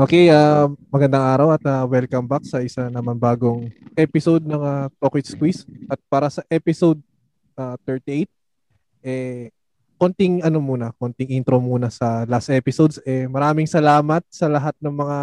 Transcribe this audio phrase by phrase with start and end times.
[0.00, 4.88] Okay, uh, magandang araw at uh, welcome back sa isa naman bagong episode ng uh,
[4.96, 5.68] Talk with Squeeze.
[5.92, 6.96] At para sa episode
[7.52, 8.24] uh, 38,
[9.04, 9.52] eh,
[10.00, 12.96] konting ano muna, konting intro muna sa last episodes.
[13.04, 15.18] Eh, maraming salamat sa lahat ng mga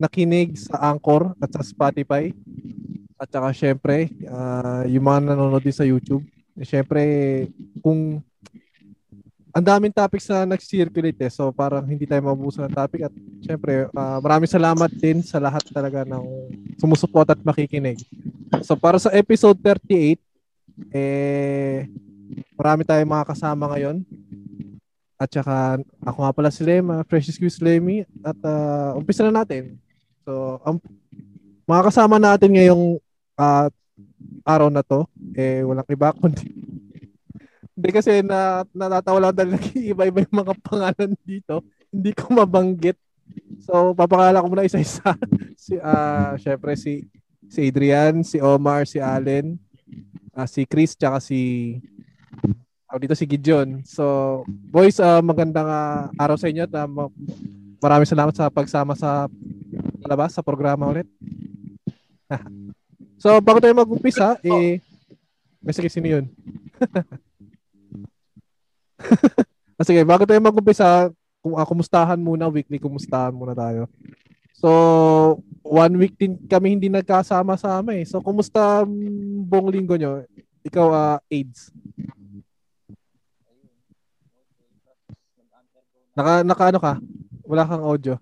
[0.00, 2.32] nakinig sa Anchor at sa Spotify.
[3.20, 6.24] At saka syempre, uh, yung mga nanonood din sa YouTube.
[6.56, 7.04] Eh, syempre,
[7.84, 8.24] kung
[9.52, 11.32] ang daming topics na nag-circulate eh.
[11.32, 13.12] So parang hindi tayo mabubusan ng topic at
[13.44, 16.24] syempre uh, maraming salamat din sa lahat talaga ng
[16.80, 18.00] sumusuport at makikinig.
[18.64, 20.16] So para sa episode 38
[20.88, 21.84] eh
[22.56, 24.00] marami tayong mga kasama ngayon.
[25.20, 29.76] At saka ako nga pala si Lema, Precious Quiz Lemmy at uh, umpisa na natin.
[30.24, 30.80] So ang
[31.68, 32.96] mga kasama natin ngayong
[33.36, 33.68] uh,
[34.48, 35.06] araw na to
[35.36, 36.71] eh walang iba kundi
[37.82, 41.66] hindi kasi na natatawa lang dahil nag-iiba-iba yung mga pangalan dito.
[41.90, 42.94] Hindi ko mabanggit.
[43.66, 45.18] So, papakala ko muna isa-isa.
[45.58, 47.10] si, uh, syempre, si,
[47.50, 49.58] si Adrian, si Omar, si Allen,
[50.30, 51.74] uh, si Chris, tsaka si
[52.86, 53.82] oh, dito si Gideon.
[53.82, 56.86] So, boys, uh, magandang uh, araw sa inyo at uh,
[57.82, 59.26] maraming salamat sa pagsama sa
[60.06, 61.10] labas, sa programa ulit.
[63.22, 64.78] so, bago tayo mag-umpisa, eh,
[65.58, 66.30] may sige, sino yun?
[69.78, 71.10] ah, sige, bago tayo mag-umpisa,
[71.42, 73.90] kung uh, kumustahan muna, weekly kumustahan muna tayo.
[74.54, 78.06] So, one week din kami hindi nagkasama-sama eh.
[78.06, 78.86] So, kumusta
[79.46, 80.22] buong linggo nyo?
[80.62, 81.74] Ikaw, uh, AIDS.
[86.14, 86.94] Naka, naka ano ka?
[87.42, 88.14] Wala kang audio.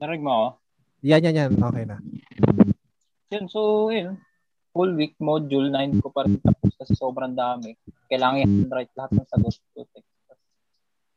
[0.00, 0.48] Narinig mo ako?
[1.04, 1.50] Yan, yan, yan.
[1.52, 2.00] Okay na.
[3.28, 4.16] Yun, so, yun
[4.74, 7.78] full week module 9 ko pa rin tapos kasi sobrang dami.
[8.10, 9.86] Kailangan i-handwrite lahat ng sagot ko.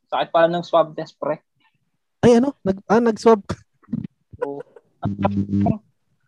[0.07, 1.41] Sakit pala ng swab test, pre.
[2.22, 2.53] Ay, ano?
[2.62, 3.41] Nag, ah, nag-swab
[4.38, 4.62] So,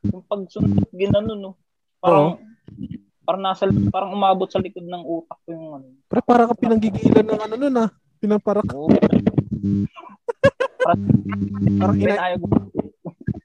[0.09, 1.51] yung pagsunod, ginano, no?
[2.01, 2.43] Parang, Oo.
[3.21, 5.87] parang nasa, parang umabot sa likod ng utak ko yung ano.
[6.09, 7.89] Pre, para ka pinanggigilan ng ano nun, ah.
[8.17, 8.67] Pinaparak.
[8.73, 8.89] Oo.
[10.81, 11.01] parang,
[11.77, 12.19] parang, ina-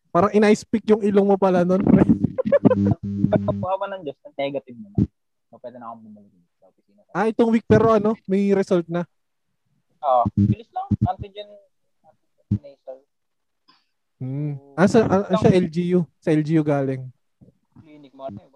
[0.08, 2.23] parang ina-speak yung ilong mo pala nun, pre.
[3.30, 5.06] Pagpapawa ng Diyos, ng negative mo na.
[5.50, 7.00] So, pwede na akong bumalik sa opisina.
[7.14, 9.06] Ah, itong week pero ano, may result na.
[10.02, 10.24] Oo.
[10.26, 10.86] Uh, bilis lang.
[11.06, 11.48] Antigen,
[12.04, 12.98] antigen nasal.
[14.18, 14.54] Hmm.
[14.74, 16.02] Ah, sa, ah, sa LGU.
[16.18, 17.06] Sa LGU galing.
[17.80, 18.54] Clinic mo na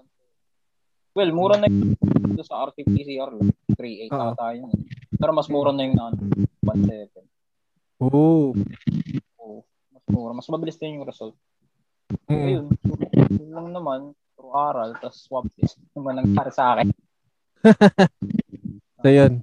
[1.18, 1.98] Well, mura na yung
[2.46, 3.50] sa RT-PCR lang.
[3.74, 4.38] 3.8 uh-huh.
[4.38, 4.70] ata yun.
[5.18, 7.10] Pero mas mura na yung na 1.7.
[8.06, 8.54] Oo.
[9.42, 9.58] Oh.
[9.90, 10.32] Mas mura.
[10.38, 11.34] Mas mabilis din yung result.
[12.28, 12.44] Mm.
[12.44, 12.66] Ayun.
[13.28, 14.00] Yun lang naman.
[14.38, 15.76] Through aral, tapos swab test.
[15.92, 16.88] Ano nangyari sa akin?
[19.02, 19.42] so, yun.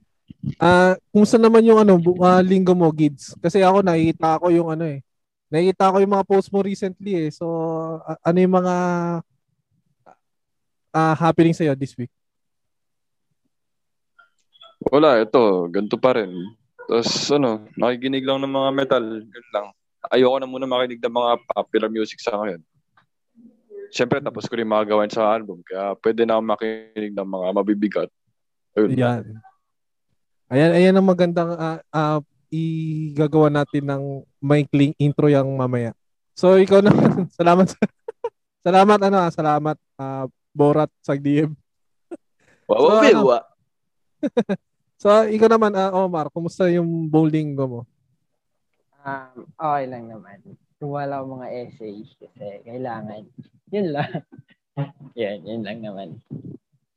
[0.61, 3.33] Ah, uh, kumusta naman yung ano, uh, linggo mo, Gids?
[3.41, 5.01] Kasi ako nakita ko yung ano eh.
[5.49, 7.29] Nakita ko yung mga post mo recently eh.
[7.33, 7.45] So,
[8.01, 8.75] uh, ano yung mga
[10.93, 12.13] uh, happening sa'yo this week?
[14.89, 15.65] Wala, ito.
[15.73, 16.29] Ganito pa rin.
[16.85, 19.05] Tapos ano, nakikinig lang ng mga metal.
[19.25, 19.67] Ganun lang
[20.11, 22.61] ayoko na muna makinig ng mga popular music sa ngayon.
[23.95, 25.63] Siyempre, tapos ko rin mga gawain sa album.
[25.63, 28.09] Kaya pwede na akong makinig ng mga mabibigat.
[28.75, 28.89] Ayun.
[28.91, 29.23] Ayan.
[30.45, 32.19] Ayan, ayan ang magandang uh, uh,
[32.53, 34.03] igagawa natin ng
[34.37, 35.95] maikling intro yung mamaya.
[36.35, 36.91] So, ikaw na.
[37.39, 37.71] salamat.
[38.65, 41.51] salamat, ano, salamat, uh, Borat sa DM.
[42.65, 43.21] Wow, so, ano,
[44.97, 47.85] so, ikaw naman, uh, Omar, kumusta yung bowling mo?
[49.05, 50.37] Um, okay lang naman.
[50.81, 53.29] Wala akong mga essays kasi kailangan.
[53.69, 54.11] Yun lang.
[55.21, 56.09] yan, yun lang naman.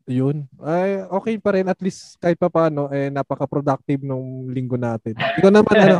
[0.09, 0.49] Yun.
[0.65, 1.69] Ay, okay pa rin.
[1.69, 5.13] At least kahit pa paano, eh, napaka-productive nung linggo natin.
[5.15, 5.99] Ikaw naman, ano?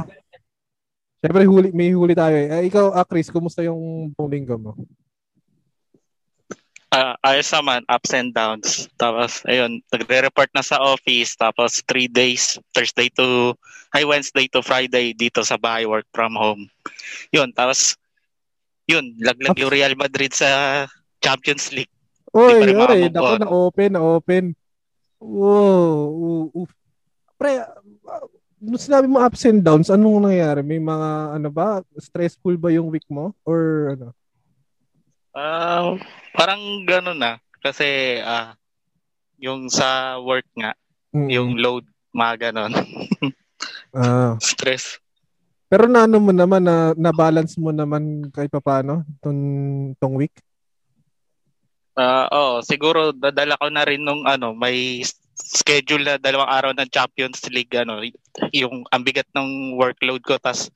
[1.21, 2.49] Siyempre, huli, may huli tayo eh.
[2.49, 4.73] eh ikaw, ah, Chris, kumusta yung buong linggo mo?
[6.93, 8.89] Uh, ayos naman, ups and downs.
[8.97, 11.37] Tapos, ayun, nagre-report na sa office.
[11.37, 13.53] Tapos, three days, Thursday to,
[13.97, 16.69] ay Wednesday to Friday dito sa bahay, work from home.
[17.33, 17.97] Yun, tapos,
[18.89, 20.85] yun, laglag yung Real Madrid sa
[21.21, 21.93] Champions League.
[22.37, 24.45] Oy, oy, nako na open, na open.
[25.19, 26.69] Wow, uh.
[27.39, 28.29] Pre, uh,
[28.61, 30.61] nung sinabi mo ups and downs, anong nangyayari?
[30.67, 33.33] May mga, ano ba, stressful ba yung week mo?
[33.47, 34.07] Or ano?
[35.33, 35.97] Uh,
[36.37, 37.33] parang gano'n na.
[37.59, 38.55] Kasi uh,
[39.39, 40.73] yung sa work nga,
[41.15, 41.29] mm-hmm.
[41.31, 41.85] yung load,
[42.15, 42.73] mga gano'n.
[43.95, 44.99] uh, Stress.
[45.69, 49.41] Pero na ano mo naman, na, na-balance mo naman kahit pa paano tong,
[50.01, 50.33] tong week?
[51.99, 55.03] Uh, oh, siguro dadala ko na rin nung ano, may
[55.39, 58.03] schedule na dalawang araw ng Champions League ano
[58.51, 60.67] yung ang bigat ng workload ko tas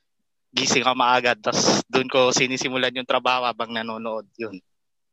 [0.52, 4.56] gising ako maagad tas doon ko sinisimulan yung trabaho habang nanonood yun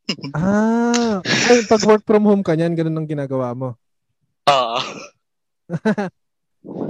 [0.33, 3.77] Ah, ay, pag work from home ka niyan, ganun ang ginagawa mo.
[4.49, 4.79] Oo.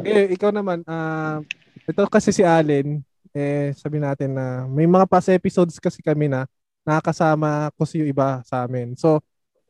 [0.01, 1.45] Eh, ikaw naman, ah,
[1.85, 3.05] ito kasi si Allen,
[3.37, 6.49] eh, sabi natin na may mga past episodes kasi kami na
[6.81, 8.97] nakakasama ko si iba sa amin.
[8.97, 9.21] So,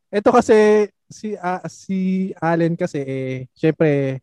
[0.08, 4.22] ito kasi si ah, si Allen kasi eh syempre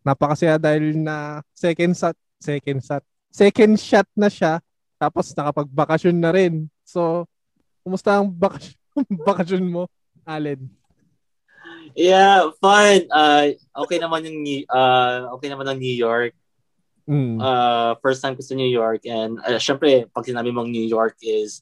[0.00, 3.04] napakasaya dahil na second shot, second shot,
[3.34, 4.62] second shot na siya
[4.94, 6.70] tapos nakapagbakasyon na rin.
[6.86, 7.26] So,
[7.82, 8.78] kumusta ang bakasyon,
[9.28, 9.90] bakasyon mo,
[10.22, 10.70] Allen?
[11.98, 13.10] Yeah, fun.
[13.10, 14.38] Uh, okay naman yung
[14.70, 16.32] uh, okay naman ang New York.
[17.04, 17.36] Mm.
[17.36, 21.20] Uh, first time ko sa New York and uh, syempre pag sinabi mong New York
[21.20, 21.60] is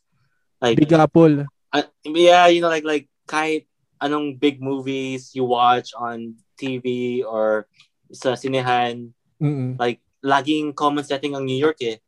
[0.62, 1.50] like Big Apple.
[1.74, 3.66] uh, yeah, you know like like kahit
[3.98, 7.66] anong big movies you watch on TV or
[8.14, 9.10] sa sinehan,
[9.42, 9.74] Mm-mm.
[9.82, 11.98] like laging common setting ang New York eh.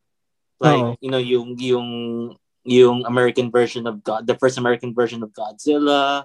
[0.62, 0.94] Like, Oo.
[1.02, 1.88] you know, yung yung
[2.64, 6.24] yung American version of God, the first American version of Godzilla,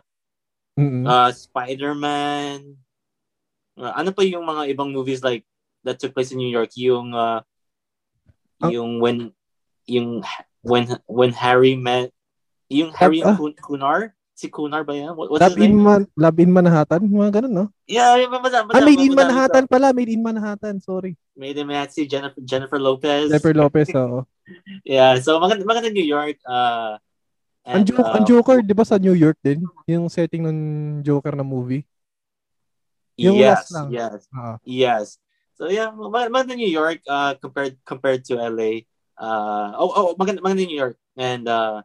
[0.80, 1.04] Mm-mm.
[1.04, 2.78] uh, Spider-Man.
[3.76, 5.44] Uh, ano pa yung mga ibang movies like
[5.84, 6.72] that took place in New York?
[6.78, 7.42] Yung uh,
[8.62, 9.18] Ang- yung when
[9.90, 10.22] yung
[10.62, 12.12] when when Harry met
[12.70, 13.34] yung Harry Ah.
[13.34, 14.14] and Kun- Kunar?
[14.40, 15.12] Si Kunar ba yan?
[15.20, 15.76] What, Love in?
[15.76, 17.66] Man, Love in Manhattan, mga ganun, no?
[17.84, 21.20] Yeah, yeah, madami, Ah, Made in madami- Manhattan pala, Made in Manhattan, sorry.
[21.36, 23.28] Made in Manhattan, si Jennifer, Jennifer Lopez.
[23.28, 24.24] Jennifer Lopez, oo.
[24.88, 26.40] Yeah, so maganda, maganda New York.
[26.48, 26.96] Uh,
[27.68, 29.60] Ang, and, Jo- uh, ang Joker, di ba sa New York din?
[29.86, 30.58] Yung setting ng
[31.04, 31.84] Joker na movie.
[33.20, 33.88] yung yes, last lang.
[33.92, 34.56] yes, Oo.
[34.64, 35.06] yes.
[35.60, 38.88] So yeah, mag- maganda New York uh, compared compared to LA.
[39.20, 40.96] Uh, oh, oh, maganda, maganda New York.
[41.20, 41.84] And uh,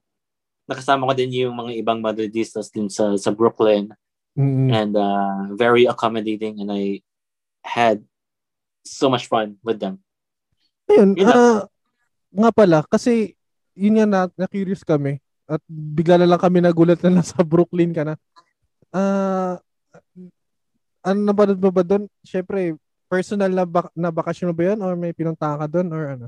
[0.64, 3.92] nakasama ko din yung mga ibang Madridistas din sa, sa Brooklyn.
[4.34, 4.68] Mm-mm.
[4.72, 7.04] And uh, very accommodating and I
[7.62, 8.02] had
[8.82, 10.02] so much fun with them.
[10.90, 11.36] Ayun, Yun lang.
[11.38, 11.60] ah,
[12.34, 13.38] nga pala, kasi
[13.72, 18.02] yun nga na, na-curious kami at bigla na lang kami nagulat na nasa Brooklyn ka
[18.04, 18.14] na.
[18.90, 19.60] Ah,
[21.04, 22.08] ano na ba mo ba doon?
[22.24, 22.76] Siyempre,
[23.06, 26.26] personal na, bak- na bakasyon mo ba yun or may pinuntahan ka doon or ano?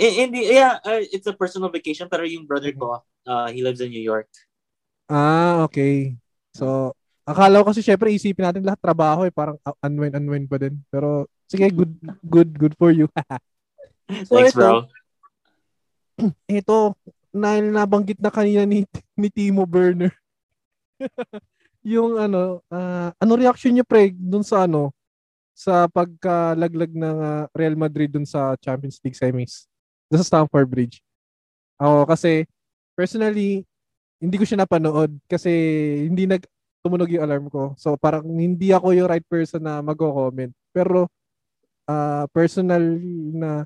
[0.00, 3.60] In, in the, yeah, uh, it's a personal vacation pero yung brother ko, uh, he
[3.60, 4.32] lives in New York.
[5.12, 6.16] Ah, okay.
[6.56, 6.96] So,
[7.28, 10.80] akala ko kasi syempre isipin natin lahat trabaho eh, parang uh, unwind unwind pa din.
[10.88, 11.92] Pero sige, good
[12.24, 13.06] good good for you.
[14.26, 14.90] So, Thanks, ito, bro.
[16.50, 16.78] ito
[17.30, 18.82] na nabanggit na kanina ni
[19.14, 20.10] ni Timo Burner.
[21.94, 24.90] yung ano, ah, ano reaction niyo pre dun sa ano
[25.54, 29.69] sa pagkalaglag ng ah, Real Madrid dun sa Champions League semis
[30.10, 31.00] dun sa Stamford Bridge.
[31.80, 32.44] Ako kasi
[32.98, 33.64] personally
[34.20, 35.50] hindi ko siya napanood kasi
[36.10, 36.44] hindi nag
[36.84, 37.72] tumunog yung alarm ko.
[37.78, 40.52] So parang hindi ako yung right person na magko-comment.
[40.74, 41.08] Pero
[41.88, 42.82] ah, personal
[43.36, 43.64] na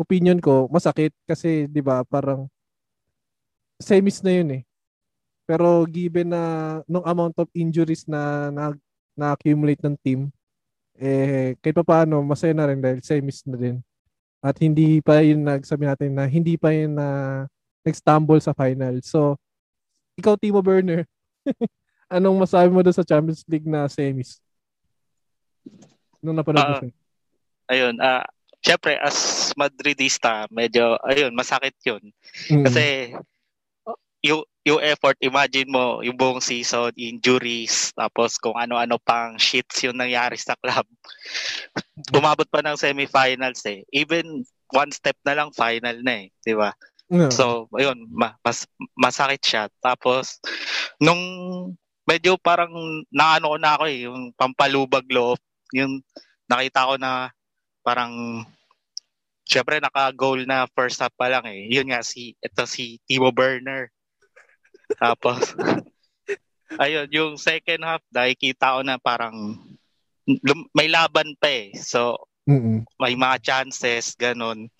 [0.00, 2.48] opinion ko, masakit kasi 'di ba parang
[3.80, 4.62] semis na yun eh.
[5.48, 6.42] Pero given na
[6.90, 8.74] nung amount of injuries na na,
[9.16, 10.20] na accumulate ng team,
[10.98, 13.76] eh kahit pa paano masaya na rin dahil semis na din.
[14.44, 17.08] At hindi pa yun nagsabi natin na hindi pa yun na
[17.82, 18.98] nag-stumble sa final.
[19.02, 19.38] So,
[20.18, 21.06] ikaw Timo Burner,
[22.16, 24.38] anong masabi mo doon sa Champions League na semis?
[26.22, 26.92] Nung napanood mo Ah, siya?
[27.66, 28.22] Ayun, ah
[28.62, 32.02] syempre as Madridista, medyo ayun, masakit 'yun.
[32.50, 32.64] Mm.
[32.66, 32.84] Kasi
[34.24, 39.94] yung yung effort, imagine mo yung buong season, injuries, tapos kung ano-ano pang shits yung
[39.94, 40.82] nangyari sa club.
[42.18, 43.86] Umabot pa ng semifinals eh.
[43.94, 44.42] Even
[44.74, 46.74] one step na lang final na eh, 'di ba?
[47.06, 47.30] Yeah.
[47.30, 48.66] So, ayun, ma- mas
[48.98, 49.64] masakit siya.
[49.78, 50.42] Tapos
[50.98, 51.22] nung
[52.02, 52.74] medyo parang
[53.14, 55.38] naano na ako eh, yung pampalubag loob,
[55.70, 56.02] yung
[56.50, 57.30] nakita ko na
[57.86, 58.42] parang
[59.46, 61.70] syempre naka-goal na first half pa lang eh.
[61.70, 63.94] Yun nga si ito si Timo Werner.
[64.96, 65.54] Tapos
[66.82, 69.56] ayun, yung second half nakikita ko na parang
[70.26, 71.76] lum- may laban pa eh.
[71.78, 72.86] So Mm-mm.
[72.98, 74.70] may mga chances, ganun.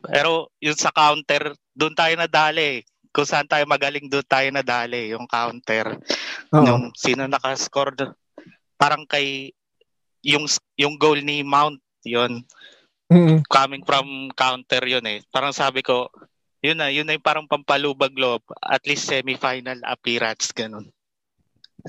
[0.00, 2.82] Pero yung sa counter, doon tayo nadali.
[3.10, 5.12] Kung saan tayo magaling, doon tayo nadali.
[5.12, 5.98] Yung counter.
[6.54, 6.64] Oo.
[6.64, 8.14] Yung sino nakascore.
[8.78, 9.50] Parang kay
[10.24, 10.46] yung
[10.78, 12.40] yung goal ni Mount, yun.
[13.10, 13.42] Mm-mm.
[13.50, 15.18] Coming from counter yun eh.
[15.34, 16.08] Parang sabi ko,
[16.60, 18.44] yun na, yun na yung parang pampalubag loob.
[18.60, 20.92] At least semi-final appearance, ganun.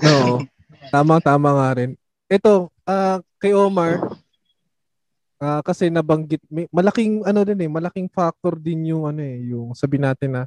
[0.00, 0.40] Oo.
[0.88, 1.92] tama, tama nga rin.
[2.28, 4.00] Ito, ah, kay Omar,
[5.36, 9.76] ah, kasi nabanggit, may, malaking, ano din eh, malaking factor din yung, ano eh, yung
[9.76, 10.42] sabi natin na,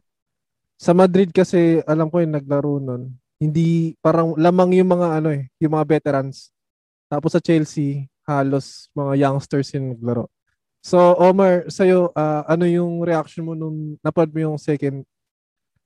[0.76, 5.48] sa Madrid kasi, alam ko yung naglaro nun, hindi, parang lamang yung mga, ano eh,
[5.62, 6.50] yung mga veterans.
[7.06, 10.26] Tapos sa Chelsea, halos mga youngsters yung naglaro.
[10.86, 15.02] So, Omar, sa'yo, ah, ano yung reaction mo nung napad mo yung second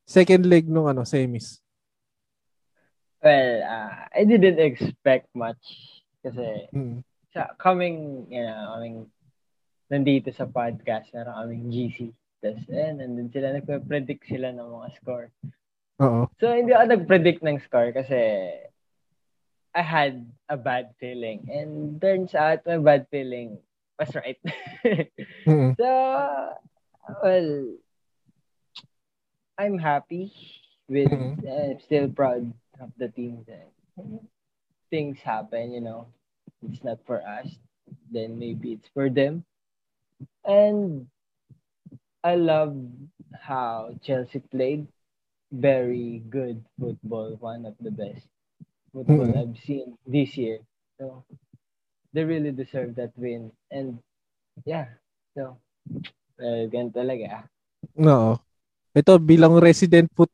[0.04, 1.64] second leg nung ano, semis?
[3.24, 5.64] Well, uh, I didn't expect much
[6.20, 7.00] kasi Mm.
[7.32, 9.08] sa coming, you know, coming
[9.88, 11.98] nandito sa podcast, meron kaming GC.
[12.44, 15.32] Tapos, eh, nandun sila, nagpe-predict sila ng mga score.
[16.04, 16.28] Oo.
[16.44, 18.20] So, hindi ako nag-predict ng score kasi
[19.72, 21.48] I had a bad feeling.
[21.48, 23.64] And turns out, my bad feeling
[24.00, 24.40] was right.
[25.46, 25.76] Mm.
[25.78, 25.92] so,
[27.24, 27.76] well,
[29.58, 30.32] I'm happy
[30.88, 31.36] with, Mhm.
[31.44, 33.72] uh, still proud of the team that
[34.90, 36.08] things happen, you know.
[36.64, 37.48] It's not for us.
[38.12, 39.44] Then maybe it's for them.
[40.46, 41.08] And
[42.24, 42.76] I love
[43.40, 44.88] how Chelsea played
[45.52, 48.28] very good football, one of the best
[48.94, 49.38] football Mhm.
[49.38, 50.60] I've seen this year.
[51.00, 51.24] So
[52.14, 53.52] they really deserve that win.
[53.70, 54.00] And
[54.66, 54.98] yeah,
[55.38, 55.58] so
[56.40, 57.46] well, ganun talaga.
[58.00, 58.40] Oo.
[58.96, 60.32] Ito, bilang resident foot,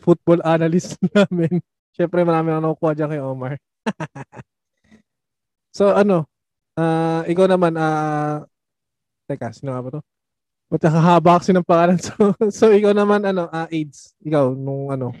[0.00, 1.60] football analyst namin,
[1.92, 3.52] syempre marami na nakukuha dyan kay Omar.
[5.78, 6.24] so, ano,
[6.78, 8.48] ah ikaw naman, ah
[9.28, 10.02] teka, sino nga ba to?
[10.68, 11.96] Ba't nakahaba kasi ng pangalan?
[12.04, 12.12] So,
[12.52, 14.16] so ikaw naman, ano, ah AIDS.
[14.24, 15.12] Ikaw, nung ano,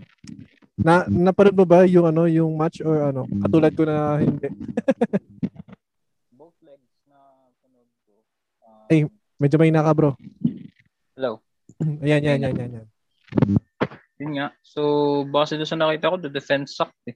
[0.78, 3.26] na, napanood mo ba yung ano, yung match or ano?
[3.26, 4.46] Katulad ko na hindi.
[6.38, 7.18] Both legs na
[7.58, 8.22] panood ko.
[8.62, 9.04] Um, Ay.
[9.38, 10.10] Medyo may naka, bro.
[11.14, 11.38] Hello.
[12.02, 12.86] Ayan, yan, yan, yan, yan.
[14.18, 14.50] Yun nga.
[14.66, 17.14] So, base doon sa nakita ko, the defense sucked eh.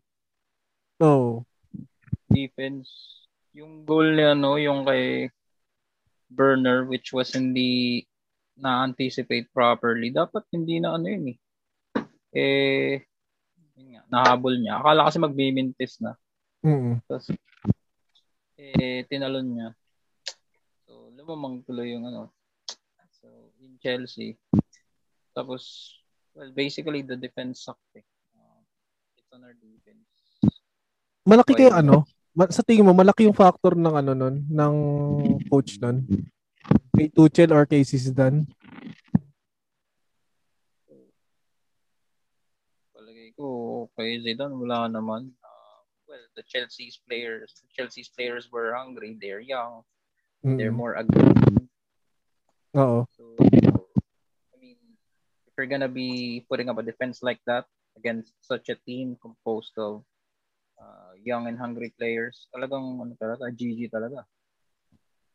[1.02, 1.42] So,
[2.30, 2.88] Defense.
[3.58, 5.34] Yung goal ni ano, yung kay
[6.30, 8.06] Burner, which was hindi
[8.54, 10.14] na-anticipate properly.
[10.14, 11.38] Dapat hindi na ano yun eh.
[12.32, 12.94] Eh,
[13.74, 14.78] yun nga, nahabol niya.
[14.78, 16.14] Akala kasi magbimintis na.
[16.62, 17.34] mm Tapos,
[18.62, 19.68] eh, tinalon niya.
[21.22, 22.34] Lumamang tuloy yung ano.
[23.22, 24.34] So, in Chelsea.
[25.30, 25.94] Tapos,
[26.34, 28.02] well, basically, the defense sucked eh.
[28.34, 28.58] Uh,
[29.14, 30.02] it's on our defense.
[31.22, 32.02] Malaki kaya ano?
[32.50, 34.74] Sa tingin mo malaki yung factor ng ano nun, ng
[35.46, 36.02] coach nun?
[36.98, 38.42] Kay Tuchel or kay Zidane?
[42.90, 45.30] Palagay ko, kay Zidane, wala naman.
[45.38, 45.78] Uh,
[46.10, 49.14] well, the Chelsea's players, the Chelsea's players were hungry.
[49.14, 49.86] They're young.
[50.42, 50.58] Mm.
[50.58, 51.70] They're more aggressive.
[52.74, 53.06] Oo.
[53.14, 54.80] So, I mean,
[55.46, 59.76] if you're gonna be putting up a defense like that against such a team composed
[59.78, 60.02] of
[60.80, 64.26] uh, young and hungry players, talagang ano talaga, GG talaga.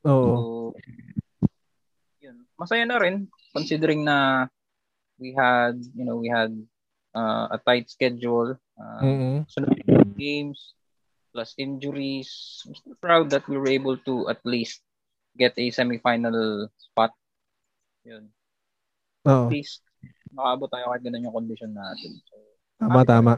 [0.03, 0.25] Oo.
[0.27, 0.31] So,
[2.19, 2.43] yun.
[2.59, 4.47] Masaya na rin considering na
[5.15, 6.51] we had, you know, we had
[7.15, 8.59] uh, a tight schedule.
[8.77, 9.73] Uh, sunod
[10.17, 10.73] games
[11.33, 12.61] plus injuries.
[12.65, 14.81] I'm still proud that we were able to at least
[15.37, 17.13] get a semifinal spot.
[18.01, 18.25] Yun.
[19.29, 19.47] Oo.
[19.47, 19.85] At least
[20.33, 22.17] nakaabot tayo kahit ganun yung condition natin.
[22.25, 22.35] So,
[22.77, 23.33] Tama, tama.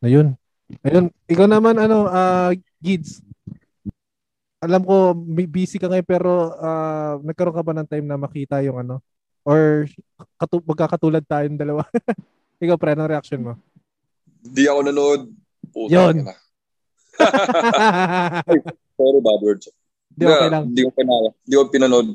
[0.00, 0.36] Ayun.
[0.84, 1.12] Ayun.
[1.28, 3.20] Ikaw naman, ano, ah, Gids.
[4.60, 8.64] Alam ko, may- busy ka ngayon, pero ah, nagkaroon ka ba ng time na makita
[8.64, 9.04] yung ano?
[9.46, 9.84] Or
[10.40, 11.84] katu- magkakatulad tayong dalawa?
[12.64, 13.52] Ikaw, pre, anong reaction mo?
[14.40, 15.22] Di ako nanood.
[15.70, 16.24] Puta Yun.
[16.24, 16.34] na.
[18.96, 19.68] Sorry, bad words.
[20.16, 20.64] Di, okay lang.
[20.72, 21.28] Di ko pinala.
[21.44, 22.08] Di ko pinanood.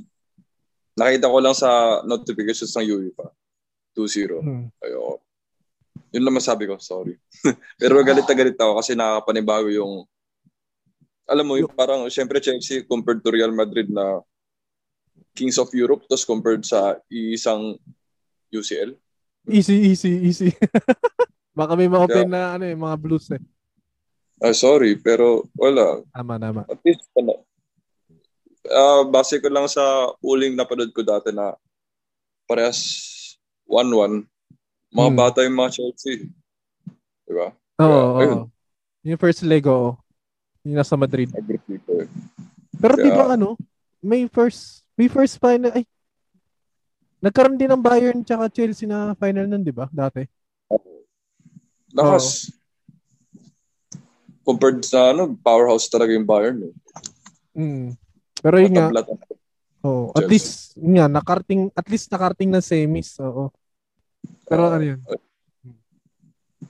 [0.97, 3.29] Nakita ko lang sa notifications ng UEFA.
[3.93, 4.41] 2-0.
[4.41, 4.65] Hmm.
[4.81, 5.21] Ayoko.
[6.11, 7.15] Yun lang masabi ko, sorry.
[7.79, 10.03] Pero galit na galit ako kasi nakakapanibago yung
[11.31, 14.19] alam mo, yung parang syempre Chelsea compared to Real Madrid na
[15.31, 17.79] Kings of Europe tapos compared sa isang
[18.51, 18.99] UCL.
[19.47, 20.51] Easy, easy, easy.
[21.57, 23.39] Baka may ma-open na ano eh, mga blues eh.
[24.41, 26.03] Ah, sorry, pero wala.
[26.11, 26.61] Tama, tama.
[26.67, 27.45] At least, ano,
[28.67, 29.81] ah base ko lang sa
[30.19, 31.57] uling napanood ko dati na
[32.45, 32.79] parehas
[33.65, 34.27] 1-1.
[34.91, 35.17] Mga Hmm.
[35.17, 36.27] bata yung mga Chelsea.
[37.23, 37.55] Di ba?
[37.79, 38.19] Oo, Yeah, oo.
[38.19, 38.39] ayun.
[39.03, 39.95] Yung first leg, oo.
[40.61, 41.31] Yung nasa Madrid.
[41.31, 42.05] Eh.
[42.77, 43.55] Pero di Kaya- ba ano,
[43.97, 45.87] may first, may first final, ay,
[47.17, 49.87] nagkaroon din ng Bayern tsaka Chelsea na final nun, di ba?
[49.87, 50.27] Dati.
[51.93, 52.51] Lakas.
[54.41, 56.59] Compared sa ano, powerhouse talaga yung Bayern.
[56.61, 56.73] Eh.
[57.53, 57.89] Mm.
[58.41, 58.89] Pero yun nga,
[59.85, 63.53] oh, at least, yun nga, nakarting, at least nakarting ng semis, oo.
[64.49, 64.99] Pero ano yun?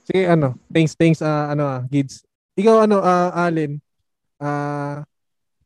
[0.04, 2.24] Sige, ano, thanks, thanks, ah, ano, ah, Gids.
[2.60, 3.80] Ikaw, ano, ah, Alin,
[4.36, 5.00] ah,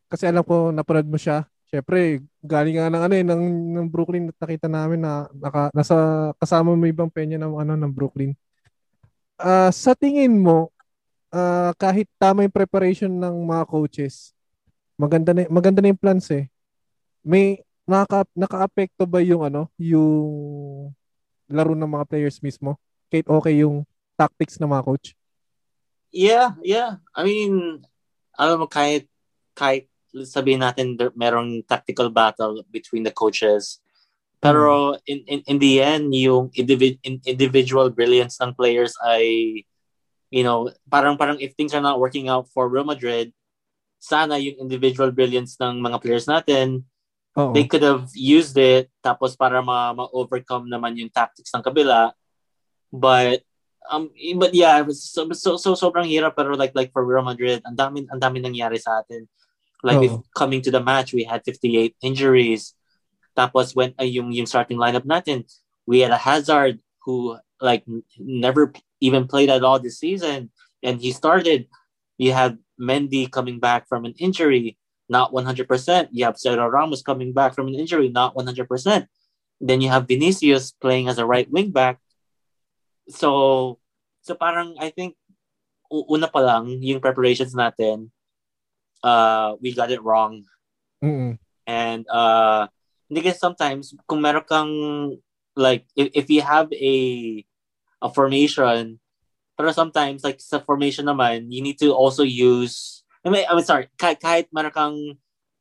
[0.06, 1.42] kasi alam ko, napanood mo siya.
[1.66, 3.42] Siyempre, galing nga ng, ano, eh, ng,
[3.74, 5.96] ng Brooklyn, at nakita namin na naka, nasa,
[6.38, 8.30] kasama mo ibang penya ng, ano, ng Brooklyn.
[9.34, 10.70] Ah, sa tingin mo,
[11.34, 14.35] ah, kahit tama yung preparation ng mga coaches,
[14.96, 16.48] maganda na maganda na yung plans eh.
[17.20, 20.90] May naka naka-apekto ba yung ano, yung
[21.46, 22.74] laro ng mga players mismo?
[23.06, 23.86] Kahit okay yung
[24.18, 25.14] tactics ng mga coach?
[26.10, 26.98] Yeah, yeah.
[27.14, 27.84] I mean,
[28.34, 29.06] alam mo, kahit,
[29.52, 29.86] kahit
[30.24, 33.84] sabihin natin merong tactical battle between the coaches,
[34.40, 39.64] pero in, in, in the end, yung individ, in, individual brilliance ng players ay,
[40.32, 43.32] you know, parang parang if things are not working out for Real Madrid,
[44.06, 46.86] sana yung individual brilliance ng mga players natin,
[47.34, 47.50] Oo.
[47.50, 52.14] they could have used it tapos para ma- ma-overcome naman yung tactics ng kabila.
[52.94, 53.42] But
[53.90, 57.74] um but yeah, so, so, so sobrang hirap pero like like for Real Madrid, ang
[57.74, 59.26] dami ang dami nangyari sa atin.
[59.82, 60.22] Like Oo.
[60.38, 62.78] coming to the match, we had 58 injuries.
[63.34, 65.42] Tapos when ay yung yung starting lineup natin,
[65.82, 67.82] we had a Hazard who like
[68.22, 68.70] never
[69.02, 71.66] even played at all this season and he started.
[72.16, 74.76] You have Mendy coming back from an injury,
[75.08, 76.08] not 100%.
[76.12, 79.06] You have Sergio Ramos coming back from an injury, not 100%.
[79.60, 81.98] Then you have Vinicius playing as a right wing back.
[83.08, 83.78] So,
[84.22, 85.16] so parang I think
[85.90, 88.10] una pa lang yung preparations natin,
[89.02, 90.44] uh, we got it wrong.
[91.02, 91.38] Mm-mm.
[91.66, 92.68] And uh,
[93.10, 94.72] kasi sometimes kung meron kang
[95.54, 96.96] like if, if you have a
[98.02, 98.98] a formation,
[99.56, 103.66] pero sometimes like sa formation naman, you need to also use I mean, I mean
[103.66, 104.96] sorry, kahit, kahit meron kang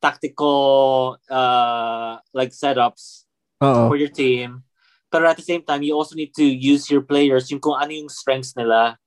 [0.03, 3.25] tactical uh like setups
[3.63, 3.89] Oo.
[3.89, 4.61] for your team.
[5.09, 7.89] Pero at the same time, you also need to use your players yung kung ano
[7.89, 8.99] yung strengths nila,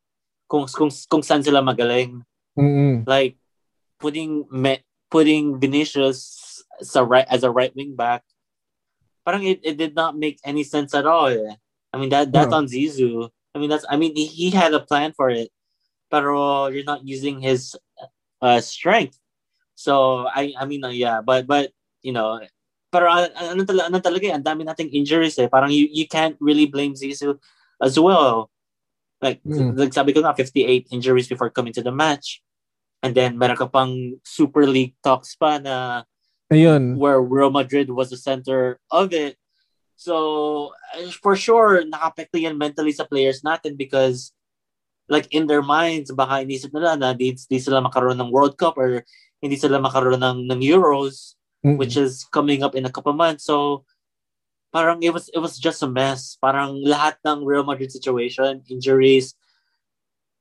[0.50, 2.24] kung kung kung saan sila magaling.
[2.58, 3.06] Mm-mm.
[3.06, 3.36] Like
[4.02, 8.24] putting me, putting Vinicius sa right as a right wing back.
[9.22, 11.28] Parang it, it did not make any sense at all.
[11.28, 11.54] eh.
[11.92, 12.64] I mean that that's No.
[12.64, 13.28] on Zizou.
[13.58, 15.50] I mean that's I mean he, had a plan for it.
[16.14, 17.74] Pero you're not using his
[18.38, 19.18] uh, strength.
[19.74, 21.74] So I I mean uh, yeah, but but
[22.06, 22.38] you know,
[22.94, 25.50] pero uh, ano talaga, ano talaga eh, ang dami nating injuries eh.
[25.50, 27.36] Parang you, you can't really blame Zizou
[27.82, 28.54] as well.
[29.18, 29.74] Like, Mm.
[29.74, 32.38] like sabi ko nga, 58 injuries before coming to the match.
[33.02, 36.06] And then meron ka pang Super League talks pa na
[36.50, 36.96] Ayun.
[36.96, 39.36] where Real Madrid was the center of it.
[39.98, 44.30] So, uh, for sure, nakapekto yan mentally sa players natin because
[45.10, 48.78] like in their minds, baka inisip nila na di, di sila makaroon ng World Cup
[48.78, 49.02] or
[49.42, 51.34] hindi sila makaroon ng, ng Euros
[51.66, 51.82] Mm-mm.
[51.82, 53.42] which is coming up in a couple months.
[53.42, 53.82] So,
[54.70, 56.38] parang it was it was just a mess.
[56.38, 59.34] Parang lahat ng Real Madrid situation, injuries,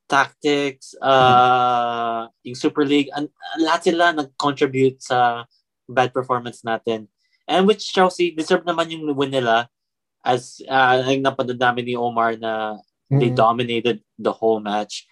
[0.06, 3.26] tactics, uh, yung Super League, an,
[3.58, 5.50] lahat sila nag-contribute sa
[5.90, 7.10] bad performance natin.
[7.48, 9.72] And which Chelsea deserve naman yung win nila
[10.20, 12.76] as uh, ang napanood namin ni Omar na
[13.08, 13.40] they Mm-mm.
[13.40, 15.08] dominated the whole match.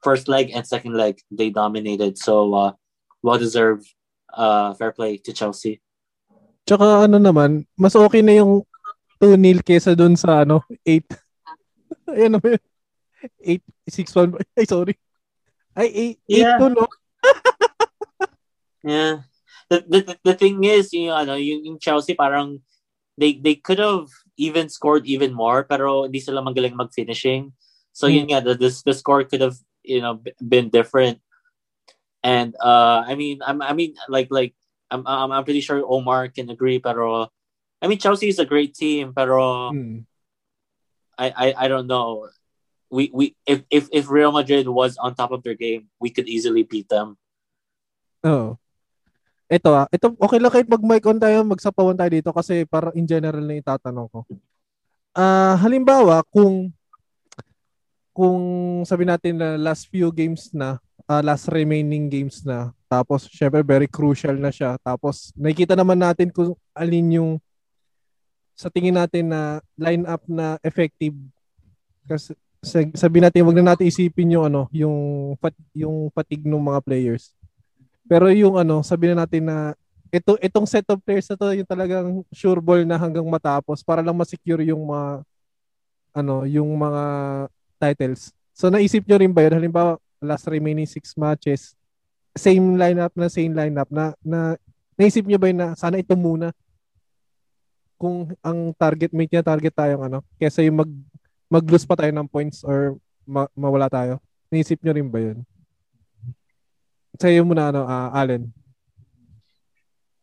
[0.00, 2.14] First leg and second leg, they dominated.
[2.16, 2.72] So, uh,
[3.20, 3.84] well-deserved
[4.32, 5.82] uh, fair play to Chelsea.
[6.64, 8.62] Tsaka ano naman, mas okay na yung
[9.18, 11.02] 2-0 kesa dun sa ano, 8.
[12.14, 12.64] Ayan naman yun.
[13.90, 14.30] 8, 6-1.
[14.32, 14.38] ba?
[14.56, 14.94] Ay, sorry.
[15.74, 15.88] Ay,
[16.24, 16.56] 8, Yeah.
[16.56, 16.86] 8 no?
[18.80, 19.28] Yeah.
[19.70, 22.58] The, the, the- thing is, yung, ano, yung, yung Chelsea parang
[23.14, 27.54] they they could have even scored even more pero hindi sila magaling mag-finishing.
[27.94, 28.14] So Hmm.
[28.18, 29.54] yun nga, the, the, the score could have,
[29.86, 31.22] you know, been different.
[32.20, 34.52] And uh I mean I'm I mean like like
[34.92, 37.32] I'm I'm, I'm pretty sure Omar can agree pero
[37.80, 40.04] I mean Chelsea is a great team pero Mm.
[41.16, 42.28] I, I I don't know.
[42.92, 46.28] We we if if if Real Madrid was on top of their game, we could
[46.28, 47.16] easily beat them.
[48.24, 48.59] Oo.
[49.50, 53.02] Ito ah, ito okay lang kahit mag-mic on tayo, magsapawan tayo dito kasi para in
[53.02, 54.22] general na itatanong ko.
[55.10, 56.70] Ah, halimbawa kung
[58.14, 58.42] kung
[58.86, 60.78] sabi natin na last few games na,
[61.10, 64.78] ah, last remaining games na, tapos syempre very crucial na siya.
[64.86, 67.30] Tapos nakikita naman natin kung alin yung
[68.54, 71.16] sa tingin natin na lineup na effective
[72.06, 75.34] kasi sa- sabi natin wag na natin isipin yung ano, yung
[75.74, 77.34] yung fatigue ng mga players.
[78.10, 79.78] Pero yung ano, sabi na natin na
[80.10, 84.02] ito itong set of players na to yung talagang sure ball na hanggang matapos para
[84.02, 85.22] lang ma-secure yung mga
[86.10, 87.02] ano, yung mga
[87.78, 88.34] titles.
[88.50, 89.54] So naisip nyo rin ba yun?
[89.54, 91.78] Halimbawa, last remaining six matches,
[92.34, 94.58] same lineup na same lineup na, na
[94.98, 96.50] naisip nyo ba yun na sana ito muna
[97.94, 100.90] kung ang target mate niya target tayong ano kesa yung mag
[101.50, 104.22] mag-lose pa tayo ng points or ma- mawala tayo.
[104.50, 105.38] Naisip nyo rin ba yun?
[107.18, 108.52] Sa'yo muna ano, ah, Allen.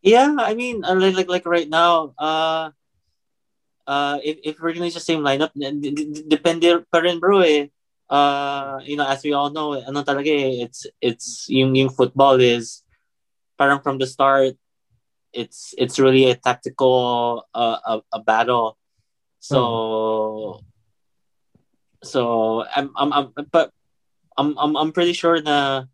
[0.05, 2.71] Yeah, I mean, uh, like like like right now, uh,
[3.83, 7.43] uh, if if we're gonna use the same lineup, d- d- depende pa rin bro
[7.43, 7.67] eh.
[8.09, 12.39] uh, you know, as we all know, ano talaga eh, it's, it's, yung, yung football
[12.39, 12.83] is,
[13.57, 14.55] parang from the start,
[15.33, 18.77] it's, it's really a tactical, uh, a, a battle.
[19.39, 20.61] So,
[22.03, 23.71] so, I'm, I'm, I'm, but,
[24.37, 25.85] I'm, I'm, I'm pretty sure na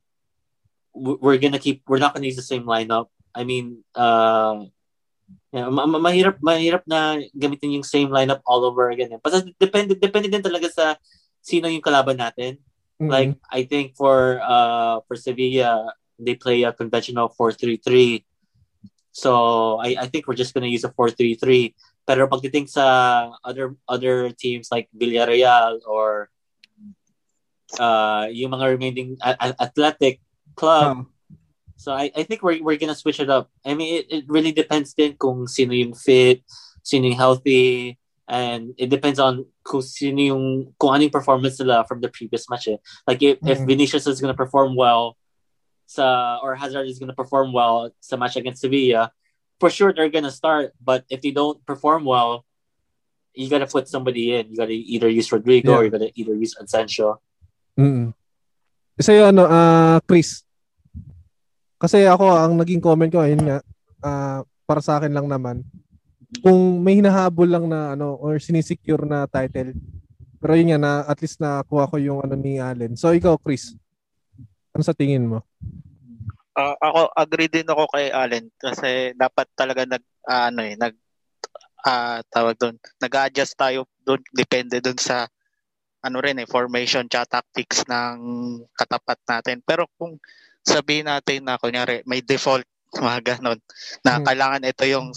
[0.93, 3.09] we're gonna keep, we're not gonna use the same lineup.
[3.33, 4.65] I mean, uh,
[5.53, 9.13] yeah, ma- ma- mahirap mahirap na gamitin yung same lineup all over again.
[9.21, 10.85] Basta depende depende din talaga sa
[11.41, 12.57] sino yung kalaban natin.
[13.01, 13.09] Mhm.
[13.09, 18.25] Like I think for uh for Sevilla they play a conventional 4-3-3.
[19.13, 21.73] So I I think we're just gonna use a 4-3-3.
[22.03, 26.33] Pero pagdating sa other other teams like Villarreal or
[27.81, 30.22] uh yung mga remaining a- athletic
[30.55, 31.05] club Ah,
[31.75, 33.51] So I, I think we're we're gonna switch it up.
[33.65, 36.39] I mean, it, it really depends din kung sino yung fit,
[36.79, 41.83] sino yung healthy, and it depends on kung sino yung kung ano yung performance nila
[41.83, 42.71] from the previous match.
[42.71, 42.79] Eh.
[43.03, 43.67] Like if, if Mhm.
[43.67, 45.19] Vinicius is gonna perform well,
[45.83, 49.11] sa or Hazard is gonna perform well sa match against Sevilla,
[49.59, 50.71] for sure they're gonna start.
[50.79, 52.47] But if they don't perform well,
[53.35, 54.55] you gotta put somebody in.
[54.55, 57.19] You gotta either use Rodrigo or you gotta either use Asensio.
[57.75, 58.13] Mm.
[59.01, 60.42] Sa'yo, ano, ah, Chris.
[61.83, 63.59] Kasi ako, ang naging comment ko, ayun nga,
[63.99, 65.67] ah, para sa akin lang naman,
[66.39, 69.75] kung may hinahabol lang na, ano, or sinisecure na title,
[70.39, 72.95] pero yun nga, na, at least nakuha ko yung ano ni Allen.
[72.95, 73.75] So, ikaw, Chris,
[74.71, 75.43] ano sa tingin mo?
[76.53, 80.93] Ah, ako agree din ako kay Allen kasi dapat talaga nag ah, ano eh nag
[81.81, 85.25] ah, tawag doon nag-adjust tayo doon depende doon sa
[86.05, 88.21] ano rin eh formation tsaka tactics ng
[88.77, 90.21] katapat natin pero kung
[90.63, 92.63] sabihin natin na kunyari may default
[92.95, 93.59] mga ganon
[94.01, 94.25] na Hmm.
[94.25, 95.11] kailangan ito yung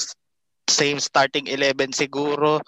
[0.66, 2.58] same starting 11 siguro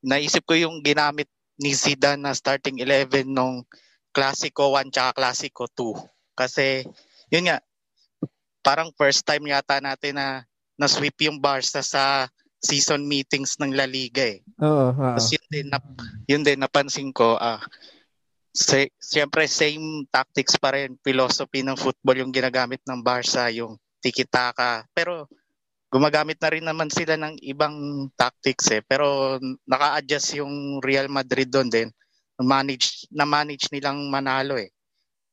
[0.00, 1.26] naisip ko yung ginamit
[1.60, 3.66] ni Zidane na starting 11 nung
[4.14, 5.92] Clasico 1 tsaka Clasico 2
[6.38, 6.86] kasi
[7.28, 7.58] yun nga
[8.60, 10.44] parang first time yata natin na
[10.80, 12.28] na-sweep yung Barca sa
[12.60, 14.40] season meetings ng La Liga eh.
[14.60, 15.16] Oo, oo.
[15.16, 15.84] Tapos yun din, nap,
[16.28, 17.60] yun din napansin ko, ah,
[18.50, 24.84] si, siyempre same tactics pa rin, philosophy ng football yung ginagamit ng Barca, yung tiki-taka.
[24.94, 25.26] Pero
[25.90, 28.82] gumagamit na rin naman sila ng ibang tactics eh.
[28.86, 31.88] Pero naka-adjust yung Real Madrid doon din.
[32.38, 34.70] Na-manage, na-manage nilang manalo eh.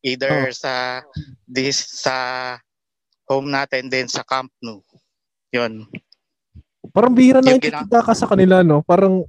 [0.06, 1.02] Either sa
[1.48, 2.16] this sa
[3.28, 4.82] home natin din sa Camp Nou.
[5.52, 5.88] Yun.
[6.98, 8.82] Parang bihira na nakikita ka sa kanila, no?
[8.82, 9.22] Parang,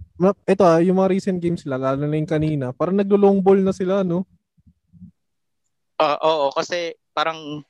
[0.48, 3.76] ito ah, yung mga recent games nila, lalo na yung kanina, parang naglo-long ball na
[3.76, 4.24] sila, no?
[6.00, 7.60] Ah, oo, kasi parang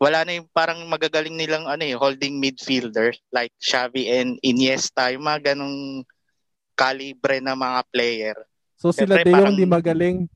[0.00, 5.28] wala na yung parang magagaling nilang ano eh, holding midfielder like Xavi and Iniesta, yung
[5.28, 6.00] mga ganong
[6.72, 8.36] kalibre na mga player.
[8.80, 10.16] So sila Siyempre, De Jong parang- di magaling.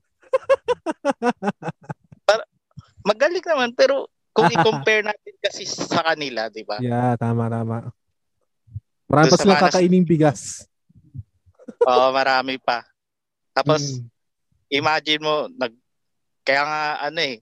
[3.07, 6.77] Magaling naman pero kung i-compare natin kasi sa kanila, di ba?
[6.83, 7.89] Yeah, tama, tama.
[9.07, 10.67] Marami pa silang kakaining bigas.
[11.87, 12.83] Oo, marami pa.
[13.55, 14.11] Tapos Mm.
[14.69, 15.73] imagine mo nag
[16.43, 17.39] kaya nga ano eh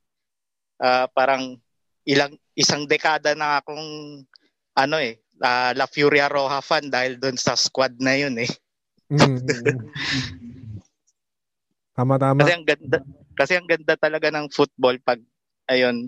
[0.82, 1.58] ah, parang
[2.06, 4.22] ilang isang dekada na akong
[4.78, 8.50] ano eh ah, La Furia Roja fan dahil doon sa squad na yun eh.
[9.10, 9.38] Mm.
[11.98, 12.40] tama, tama.
[12.42, 12.98] Kasi ang ganda
[13.36, 15.20] kasi ang ganda talaga ng football pag
[15.70, 16.08] ayun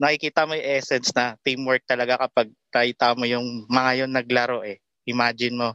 [0.00, 4.80] nakikita mo yung essence na teamwork talaga kapag nakita mo yung mga yun naglaro eh.
[5.10, 5.68] Imagine mo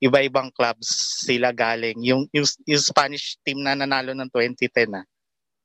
[0.00, 2.00] iba-ibang clubs sila galing.
[2.00, 5.04] Yung, yung, yung Spanish team na nanalo ng 2010 ah.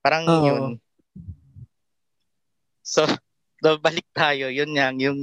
[0.04, 0.43] Parang Oo.
[0.43, 0.71] yun.
[2.84, 3.08] So,
[3.63, 4.51] do, balik tayo.
[4.51, 5.19] Yun yang yung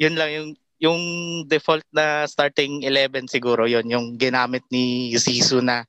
[0.00, 1.00] yun lang yung yung
[1.44, 5.84] default na starting 11 siguro yun yung ginamit ni Zizou na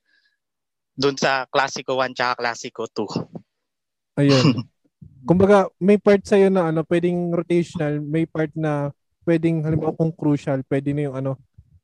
[0.92, 4.20] dun sa Clasico 1 tsaka Clasico 2.
[4.20, 4.44] Ayun.
[5.28, 8.92] Kumbaga, may part sa'yo na ano, pwedeng rotational, may part na
[9.24, 11.32] pwedeng, halimbawa kung crucial, pwede na yung ano,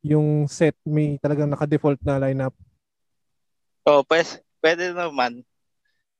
[0.03, 2.55] yung set, may talagang naka-default na lineup.
[3.89, 5.43] Oh, pwede, pwede naman.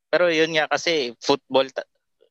[0.09, 1.87] Pero yun nga kasi football ta-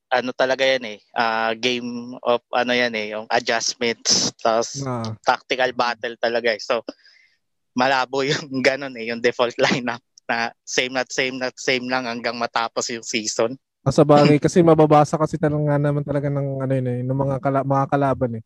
[0.08, 1.00] ano talaga yan eh.
[1.14, 6.62] ah, game of ano yan eh, yung adjustments tapos Na, tactical battle talaga eh.
[6.64, 6.82] So
[7.76, 12.36] malabo yung ganun eh, yung default lineup na same not same not same lang hanggang
[12.36, 13.56] matapos yung season.
[13.88, 17.60] sa bagay, kasi mababasa kasi talaga naman talaga ng ano yun eh, ng mga, kala,
[17.64, 18.44] mga kalaban eh.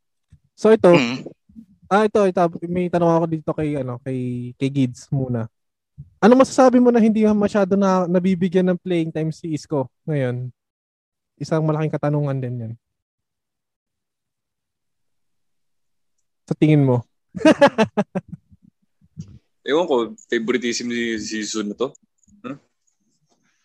[0.55, 1.25] So ito, Mm.
[1.89, 5.49] ah ito, ito, may tanong ako dito kay ano, kay kay Gids muna.
[6.21, 10.53] Ano masasabi mo na hindi masyado na nabibigyan ng playing time si Isco ngayon?
[11.41, 12.73] Isang malaking katanungan din yan.
[16.45, 17.01] Sa tingin mo?
[19.65, 19.95] Ewan ko,
[20.29, 21.93] favoritism ni season na to.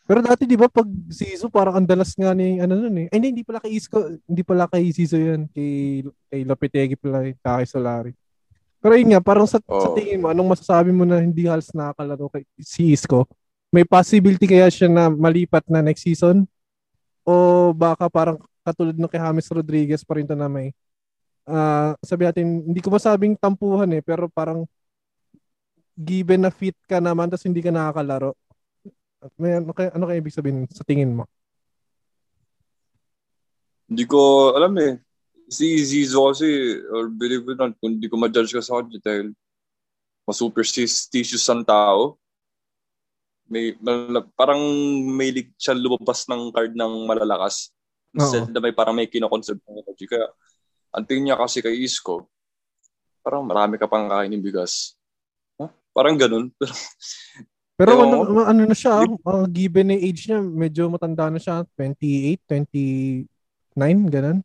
[0.07, 3.07] Pero dati 'di ba pag Siso parang ang dalas nga ni ano nun eh.
[3.11, 7.67] Ay hindi, pala kay Isco, hindi pala kay Siso 'yan, kay kay Lopetegui pala, kay
[7.67, 8.15] Solari.
[8.79, 9.99] Pero yun nga, parang sa, sa Oo.
[9.99, 13.27] tingin mo, anong masasabi mo na hindi halos nakakalaro kay si Isco?
[13.75, 16.47] May possibility kaya siya na malipat na next season?
[17.27, 20.71] O baka parang katulad ng kay James Rodriguez pa rin to na may
[21.47, 24.63] ah sabi natin, hindi ko masabing tampuhan eh, pero parang
[25.99, 28.39] given na fit ka naman tapos hindi ka nakakalaro.
[29.35, 31.25] May ano kaya, ano kaya ibig sabihin sa tingin mo?
[33.87, 34.99] Hindi ko alam eh.
[35.47, 36.47] Si Zizo kasi,
[36.91, 39.31] or believe it or not, kung hindi ko ma-judge ka sa kanya dahil
[40.27, 42.19] masuperstitious ang tao.
[43.47, 43.79] May,
[44.35, 44.59] parang
[45.07, 47.71] may lig siya lumabas ng card ng malalakas.
[48.11, 50.11] Instead na may parang may kinoconserve ng energy.
[50.11, 50.27] Kaya,
[50.91, 52.27] ang tingin niya kasi kay Isco,
[53.23, 54.99] parang marami ka pang kainin bigas.
[55.63, 55.71] Huh?
[55.95, 56.51] Parang ganun.
[57.77, 61.61] Pero Ewan ano, ano na siya, ah, given na age niya, medyo matanda na siya,
[61.77, 63.29] 28, 29,
[64.09, 64.41] ganun.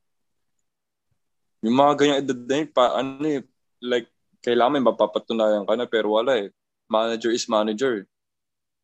[1.61, 3.41] yung mga ganyang edad na yun, pa, ano eh,
[3.79, 4.09] like,
[4.43, 6.49] kailangan may mapapatunayan ka na, pero wala eh.
[6.91, 8.03] Manager is manager.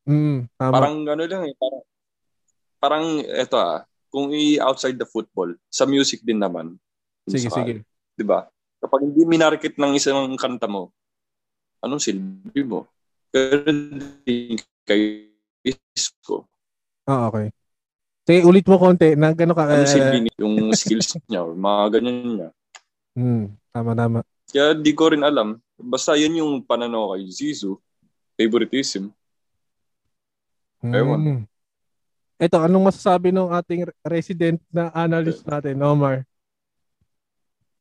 [0.08, 0.74] Mm, tama.
[0.80, 1.84] Parang ano lang eh, parang,
[2.80, 6.80] parang eto ah, kung i-outside the football, sa music din naman.
[7.28, 7.84] sige, sige.
[8.16, 8.48] Di ba?
[8.80, 10.96] Kapag hindi minarket ng isang kanta mo,
[11.84, 12.88] anong silbi mo?
[13.28, 13.64] Pero
[14.24, 15.28] din kay
[15.64, 16.48] Isco.
[17.04, 17.52] Ah, okay.
[18.28, 19.16] Sige, ulit mo konti.
[19.16, 20.28] Na, gano ka, Ano eh, silbi?
[20.40, 22.50] Yung skills niya, or mga ganyan niya.
[23.16, 24.20] mm, tama, tama.
[24.48, 25.60] Kaya di ko rin alam.
[25.76, 27.80] Basta yun yung pananaw kay Zizou.
[28.36, 29.12] Favoritism.
[30.84, 31.20] Ewan.
[31.20, 31.42] Mm.
[32.38, 36.22] Ito, anong masasabi ng ating resident na analyst natin, Omar?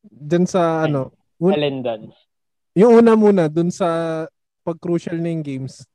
[0.01, 2.01] Dun sa, ano, un- Alin doon?
[2.73, 4.25] yung una muna, dun sa
[4.67, 5.87] pag-crucial na yung games,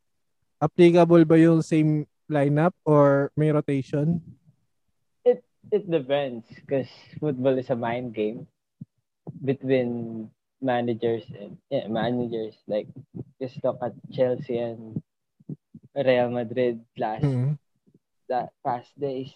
[0.57, 4.25] applicable ba yung same lineup or may rotation?
[5.73, 8.45] It depends because football is a mind game
[9.41, 10.29] between
[10.61, 12.53] managers and yeah, managers.
[12.67, 12.91] Like
[13.41, 15.01] just look at Chelsea and
[15.97, 17.57] Real Madrid last Mm.
[18.29, 19.33] that past days.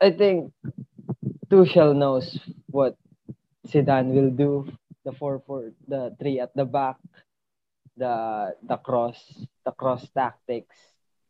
[0.00, 0.54] I think
[1.50, 2.38] Tuchel knows
[2.70, 2.96] what
[3.68, 4.70] Zidane will do.
[5.04, 6.96] The four four, the three at the back,
[7.96, 9.18] the the cross,
[9.64, 10.76] the cross tactics.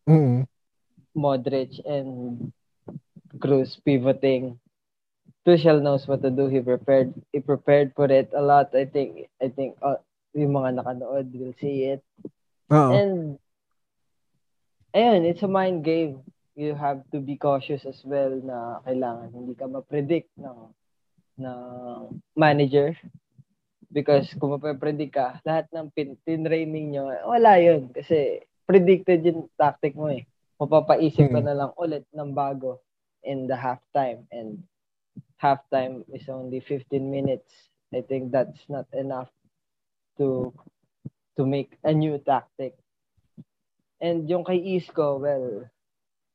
[0.09, 0.47] Mm.
[1.17, 2.53] Modric and
[3.41, 4.59] Cruz pivoting.
[5.47, 6.47] Tuchel knows what to do.
[6.47, 7.13] He prepared.
[7.33, 8.75] He prepared for it a lot.
[8.75, 9.29] I think.
[9.43, 9.99] I think uh,
[10.33, 12.03] yung mga nakanood will see it.
[12.73, 12.91] Oo.
[12.95, 13.17] And
[14.95, 16.25] ayun, it's a mind game.
[16.55, 20.69] You have to be cautious as well na kailangan hindi ka ma-predict ng
[21.41, 22.93] ng manager
[23.93, 29.93] because kung mape-predict ka, lahat ng pin tinraining nyo, wala yun kasi predicted yung tactic
[29.95, 30.25] mo eh.
[30.59, 31.47] Mapapaisip ka Hmm.
[31.47, 32.81] na lang ulit ng bago
[33.23, 34.65] in the halftime and
[35.39, 37.69] halftime is only 15 minutes.
[37.93, 39.29] I think that's not enough
[40.17, 40.53] to
[41.37, 42.77] to make a new tactic.
[44.01, 45.67] And yung kay Isco, well,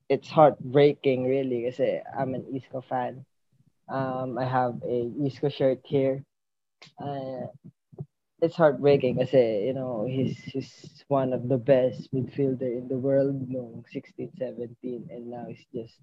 [0.10, 3.26] it's heartbreaking really kasi I'm an Isco fan.
[3.88, 6.27] Um, I have a Isco shirt here.
[7.00, 7.48] Uh,
[8.42, 13.50] it's heartbreaking kasi, you know, he's, he's one of the best midfielder in the world
[13.50, 15.98] noong 16, 17 and now he's just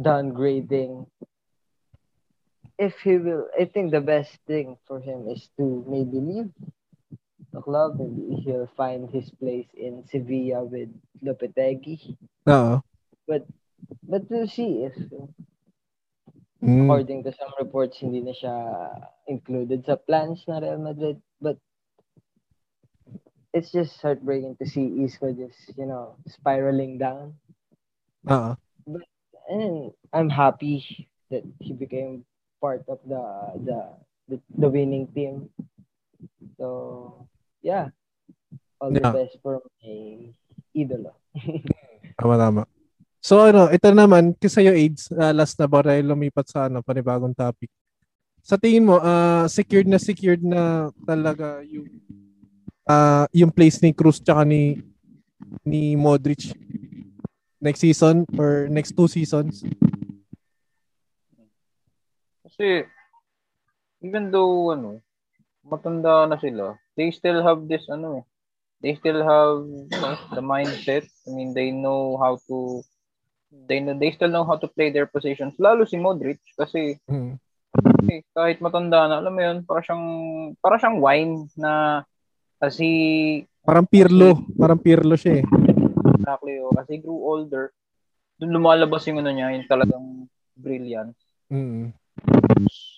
[0.00, 1.06] downgrading.
[2.78, 6.50] If he will, I think the best thing for him is to maybe leave
[7.52, 8.00] the club.
[8.00, 10.88] Maybe he'll find his place in Sevilla with
[11.22, 12.16] Lopetegui.
[12.48, 12.80] Oo.
[13.28, 13.44] But
[14.30, 14.96] we'll see if,
[16.62, 16.86] Mm.
[16.86, 18.54] according to some reports, hindi na siya
[19.26, 21.18] included sa plans na Real Madrid.
[21.42, 21.58] But
[23.50, 27.34] it's just heartbreaking to see Isco just, you know, spiraling down.
[28.30, 28.54] Oo.
[29.50, 32.22] And I'm happy that he became
[32.62, 33.22] part of the
[33.66, 33.80] the
[34.30, 35.50] the, the winning team.
[36.62, 37.26] So
[37.58, 37.90] yeah,
[38.78, 39.10] all the Yeah.
[39.10, 40.30] best for my
[40.78, 41.18] idolo.
[42.22, 42.62] Tama, tama.
[43.22, 46.82] So ano, ito naman, kasi yung AIDS, uh, last na ba tayo lumipat sa ano,
[46.82, 47.70] panibagong topic.
[48.42, 51.86] Sa tingin mo, ah secured na secured na talaga yung
[52.82, 54.82] ah yung place ni Cruz tsaka ni
[55.62, 56.50] ni Modric
[57.62, 59.62] next season or next two seasons?
[62.42, 62.82] Kasi,
[64.02, 64.98] even though, ano,
[65.62, 68.24] matanda na sila, they still have this, ano eh,
[68.82, 69.62] they still have,
[69.94, 71.06] know, the mindset.
[71.24, 72.82] I mean, they know how to,
[73.68, 75.52] they they still know how to play their positions.
[75.60, 77.36] Lalo si Modric, kasi, Mm.
[78.08, 80.04] eh, kahit matanda na, alam mo yun, para siyang,
[80.60, 82.02] para siyang wine na,
[82.58, 82.88] kasi,
[83.62, 85.44] Parang Pirlo, parang Pirlo siya eh.
[86.18, 87.70] exactly, oh, as he grew older,
[88.42, 90.26] doon lumalabas yung ano niya, yung talagang
[90.58, 91.14] brilliant.
[91.46, 91.94] Mm.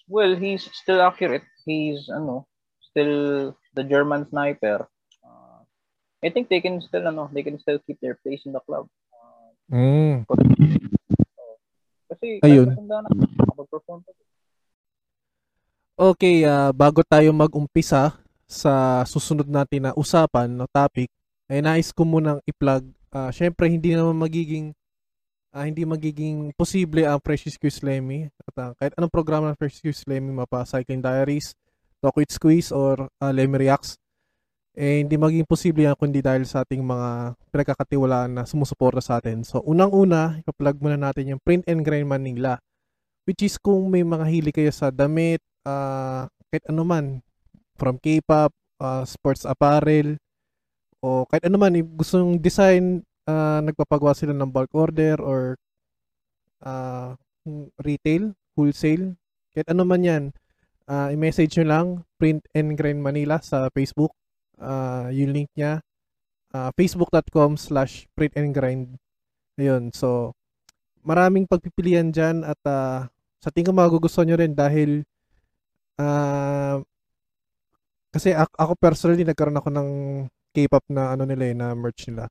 [0.08, 1.44] Well, he's still accurate.
[1.64, 2.48] He's ano,
[2.80, 4.88] still the German sniper.
[5.20, 5.64] Uh,
[6.24, 8.88] I think they can still ano, they can still keep their place in the club.
[9.72, 10.14] Uh, Mm.
[12.12, 12.68] kasi Ayun.
[12.84, 13.96] na, pa.
[15.94, 21.08] Okay, ah, bago tayo mag-umpisa sa susunod natin na usapan no topic,
[21.48, 22.84] ay nais ko munang i-plug.
[23.14, 24.74] ah, Syempre hindi naman magiging
[25.54, 28.26] ah, hindi magiging posible ang Precious Quiz Lemmy.
[28.44, 31.54] At ah, kahit anong programa ng Precious Quiz Lemmy, mapa Cycling Diaries,
[32.02, 33.96] Talk with Squeeze or ah, Lemmy Reacts,
[34.74, 39.46] eh hindi magiging posible yan kundi dahil sa ating mga pinagkakatiwalaan na sumusuporta sa atin.
[39.46, 42.58] So unang-una, ipa-plug muna natin yung Print and Grind Manila
[43.24, 47.04] which is kung may mga hili kayo sa damit, ah, kahit ano man,
[47.80, 50.20] from K-pop, ah, sports apparel,
[51.00, 55.56] o kahit ano man, gusto yung design, ah, nagpapagawa sila ng bulk order or
[56.64, 57.16] ah,
[57.80, 59.16] retail, wholesale,
[59.56, 60.24] kahit ano man yan,
[60.88, 61.86] ah, i-message nyo lang,
[62.20, 64.12] Print and Grind Manila sa Facebook,
[64.60, 65.80] ah, yung link niya,
[66.54, 68.86] ah, facebook.com slash print and grind.
[69.58, 70.34] Ayun, so,
[71.04, 75.04] maraming pagpipilian dyan at ah, sa tingin ko magugustuhan nyo rin dahil
[76.00, 76.80] ah
[78.14, 79.88] kasi ako, personally nagkaroon ako ng
[80.54, 82.30] K-pop na ano nila eh, na merch nila.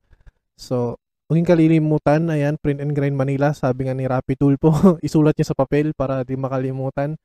[0.56, 0.96] So,
[1.28, 4.72] huwag kalilimutan, ayan, Print and Grind Manila, sabi nga ni Rappi Tulpo,
[5.08, 7.20] isulat niya sa papel para di makalimutan.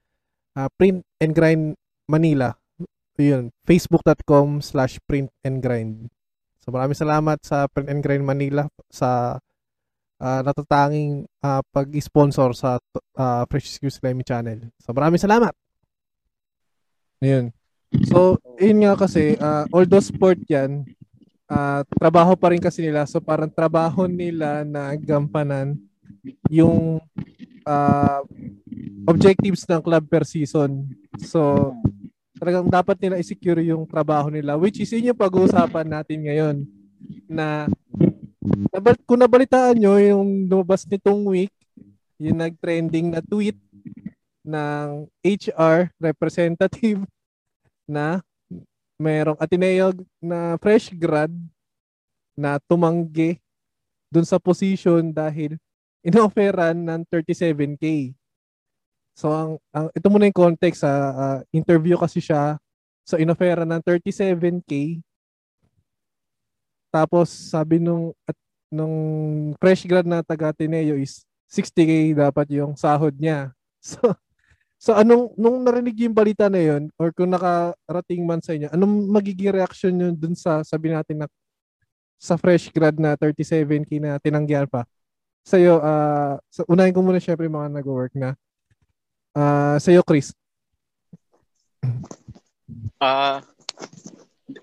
[0.58, 1.78] Ah, print and Grind
[2.11, 2.58] Manila,
[3.22, 6.11] yun, facebook.com slash print and grind.
[6.62, 9.40] So, maraming salamat sa Print and Grind Manila sa
[10.20, 12.83] ah, natatanging ah, pag-sponsor sa
[13.16, 14.70] uh, Precious Use Lemmy channel.
[14.83, 15.54] So maraming salamat.
[17.18, 17.50] Ayun.
[18.04, 20.85] So, yun nga kasi, ah, although sport yan,
[21.48, 23.09] ah, trabaho pa rin kasi nila.
[23.09, 25.78] So parang trabaho nila na gampanan
[26.52, 27.00] yung
[27.64, 28.20] ah,
[29.09, 30.92] objectives ng club per season.
[31.24, 31.72] So,
[32.38, 36.57] talagang dapat nila i-secure yung trabaho nila which is yun yung pag-uusapan natin ngayon
[37.27, 37.66] na
[38.72, 41.53] nabal, kung nabalitaan nyo yung lumabas nitong week
[42.18, 43.59] yung nag-trending na tweet
[44.42, 47.05] ng HR representative
[47.90, 48.22] na
[48.98, 51.31] merong Ateneo na fresh grad
[52.35, 53.38] na tumanggi
[54.11, 55.55] dun sa position dahil
[56.03, 58.17] inofferan ng 37k.
[59.18, 62.54] So ang, ang ito muna yung context sa interview kasi siya
[63.02, 65.02] so inofferan ng 37k
[66.94, 68.38] tapos sabi nung at
[68.70, 68.94] nung
[69.59, 73.50] fresh grad na taga Ateneo is 60k dapat yung sahod niya.
[73.78, 74.11] So
[74.78, 79.07] so anong nung narinig yung balita na yon or kung nakarating man sa inyo, anong
[79.11, 81.26] magiging reaction niyo dun sa sabi natin na
[82.18, 84.83] sa fresh grad na 37k na tinanggihan pa?
[85.46, 88.35] Sa'yo, uh, so unahin ko muna syempre mga nag-work na.
[89.36, 90.32] Ah, sa'yo, Chris.
[92.98, 93.44] Ah,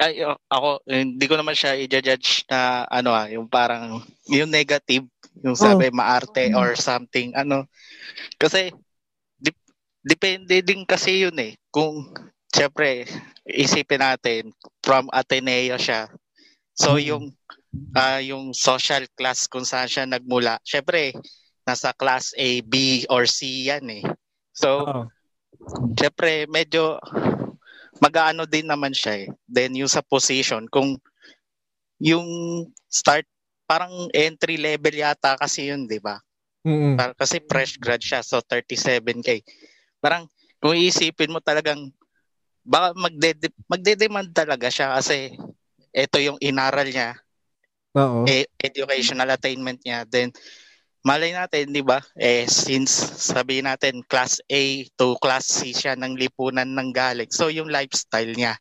[0.01, 5.08] ay, o- ako, hindi ko naman siya i-judge na ano ah, yung parang, yung negative,
[5.45, 7.63] yung sabi maarte or something, ano.
[8.36, 8.73] Kasi,
[9.39, 9.71] dip-
[10.04, 11.56] depende din kasi yun eh.
[11.71, 12.12] Kung,
[12.51, 13.08] syempre,
[13.47, 14.51] isipin natin,
[14.84, 16.10] from Ateneo siya.
[16.75, 17.06] So, Mm.
[17.08, 17.25] yung,
[17.95, 21.15] ah yung social class kung saan siya nagmula, syempre,
[21.63, 24.04] nasa class A, B, or C yan eh.
[24.56, 25.04] So, Oo.
[26.00, 26.96] syempre medyo
[28.00, 29.28] mag-aano din naman siya eh.
[29.44, 30.96] Then yung sa position, kung
[32.00, 32.28] yung
[32.88, 33.28] start,
[33.65, 36.20] parang entry level yata kasi yun, di ba?
[36.65, 36.96] Mm-mm.
[36.96, 39.41] Par- Kasi fresh grad siya, so 37k.
[40.00, 40.28] Parang
[40.62, 41.91] kung iisipin mo talagang,
[42.65, 43.38] baka magde
[43.70, 45.34] magde-demand talaga siya kasi
[45.94, 47.13] ito yung inaral niya,
[47.96, 48.26] Oo.
[48.28, 50.04] e- educational attainment niya.
[50.06, 50.34] Then,
[51.06, 52.01] malay natin, di ba?
[52.17, 52.89] Eh, since
[53.29, 57.29] sabihin natin, class A to class C siya ng lipunan ng galing.
[57.29, 58.58] So, yung lifestyle niya.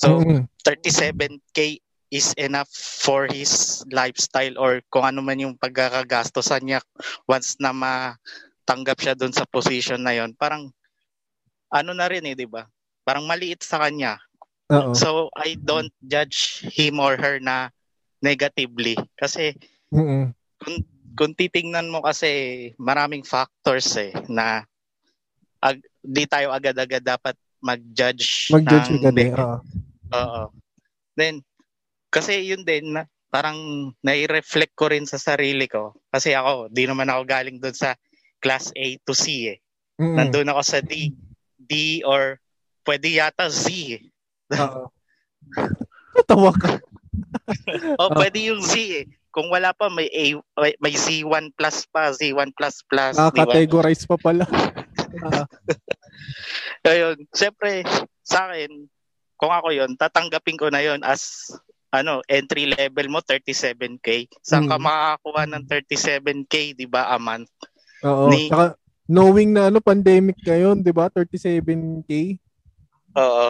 [0.00, 0.48] So, Mm-mm.
[0.64, 1.76] 37K
[2.08, 6.80] is enough for his lifestyle or kung ano man yung pagkakagastosan niya
[7.28, 10.68] once na matanggap siya doon sa position na yon parang
[11.72, 12.68] ano na rin eh, di ba?
[13.04, 14.20] Parang maliit sa kanya.
[14.72, 14.92] Oo.
[14.96, 17.68] So, I don't judge him or her na
[18.20, 18.96] negatively.
[19.16, 19.56] Kasi
[19.92, 20.32] Mm-mm.
[20.60, 20.76] kung
[21.16, 22.30] titingnan mo kasi
[22.80, 24.64] maraming factors eh na
[25.62, 29.30] ag- di tayo agad-agad dapat mag-judge Mag-judge ng agad eh.
[29.38, 29.58] Oo.
[30.12, 30.42] Oo.
[31.14, 31.44] Then
[32.12, 33.56] kasi yun din na parang
[34.04, 37.96] nai-reflect ko rin sa sarili ko kasi ako di naman ako galing doon sa
[38.42, 39.58] class A to C eh.
[39.96, 40.18] Mm-mm.
[40.18, 41.14] Nandun ako sa D
[41.56, 42.36] D or
[42.84, 44.02] pwede yata Z eh.
[44.58, 44.90] Oo.
[46.28, 46.82] Tawa ka.
[47.96, 49.06] O pwede yung Z eh.
[49.32, 54.04] Kung wala pa may A, may, may Z1 plus pa, Z1 plus plus, Ah, categorize
[54.04, 54.44] pa pala.
[56.84, 57.82] Ayun, syempre
[58.20, 58.86] sa akin,
[59.40, 61.48] kung ako 'yon, tatanggapin ko na 'yon as
[61.92, 64.28] ano, entry level mo 37k.
[64.40, 64.84] Saan ka Mm.
[64.86, 67.50] makakakuha ng 37k, 'di ba, a month?
[68.04, 68.28] oo.
[68.30, 68.76] Ni- Saka,
[69.08, 71.08] knowing na ano, pandemic ngayon, di ba?
[71.10, 72.38] 37K.
[73.16, 73.48] Oo.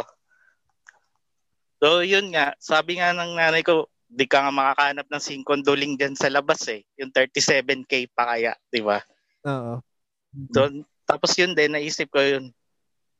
[1.82, 6.12] So, yun nga, sabi nga ng nanay ko, di ka nga makakahanap ng singkondoling dyan
[6.12, 6.84] sa labas eh.
[7.00, 9.00] Yung 37k pa kaya, di ba?
[9.48, 9.80] Oo.
[10.52, 10.68] So,
[11.08, 12.52] tapos yun din, naisip ko yun.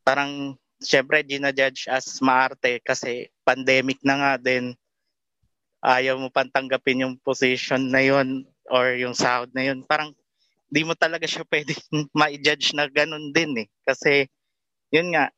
[0.05, 0.53] Parang,
[0.85, 4.77] syempre, ginajudge as maarte kasi pandemic na nga din.
[5.81, 9.81] Ayaw mo pang tanggapin yung position na yun or yung sahod na yun.
[9.89, 10.13] Parang,
[10.69, 11.73] di mo talaga siya pwede
[12.13, 13.69] ma-judge na ganun din eh.
[13.89, 14.29] Kasi,
[14.93, 15.33] yun nga,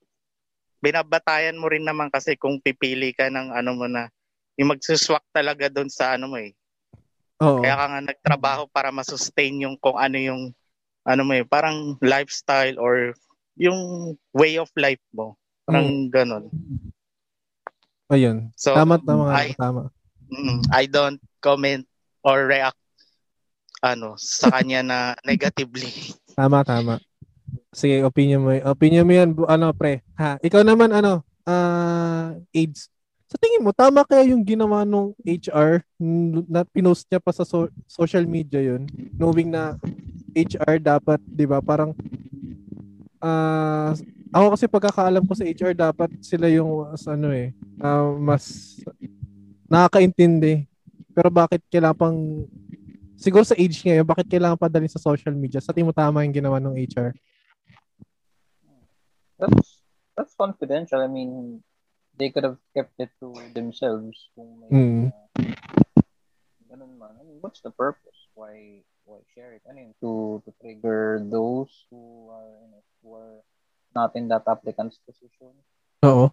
[0.83, 4.11] binabatayan mo rin naman kasi kung pipili ka ng ano mo na,
[4.59, 6.55] yung magsuswak talaga doon sa ano mo eh.
[7.43, 7.63] Oo.
[7.63, 10.43] Kaya ka nga nagtrabaho para masustain yung kung ano yung
[11.05, 13.13] ano mo eh, parang lifestyle or
[13.61, 15.37] yung way of life mo.
[15.69, 16.49] Parang ganun.
[18.09, 18.53] Ayun.
[18.57, 19.83] So, Tama, tama, I, tama.
[20.31, 21.85] mm, I don't comment
[22.25, 22.79] or react
[23.85, 24.99] ano sa kanya na
[25.29, 25.93] negatively.
[26.33, 27.01] Tama, tama.
[27.75, 28.51] Sige, opinion mo.
[28.71, 30.01] Opinion mo yan, ano, pre.
[30.17, 32.89] Ha, ikaw naman, ano, ah, AIDS.
[33.35, 35.83] Sa tingin mo, tama kaya yung ginawa nung HR
[36.47, 38.87] na pinost niya pa sa so- social media yun,
[39.19, 39.75] knowing na
[40.39, 41.91] HR dapat, di ba, parang,
[43.19, 43.91] ah,
[44.31, 47.51] ako kasi pagkakaalam ko sa HR, dapat sila yung, as ano eh,
[47.83, 48.79] ah, mas
[49.67, 50.71] nakakaintindi.
[51.11, 52.19] Pero bakit kailangan pang
[53.19, 55.59] siguro sa age ngayon, bakit kailangan pa dalhin sa social media?
[55.59, 57.11] Sa tingin mo tama yung ginawa ng HR?
[59.43, 59.83] That's
[60.15, 61.03] that's confidential.
[61.03, 61.59] I mean,
[62.19, 65.11] they could have kept it to themselves kung may Mm.
[65.11, 65.27] uh,
[66.71, 67.15] ganun man.
[67.19, 68.19] I mean, what's the purpose?
[68.35, 69.63] Why why share it?
[69.69, 73.37] I mean, to to trigger those who are you know, who are
[73.95, 75.55] not in that applicant's position.
[76.03, 76.31] Oo.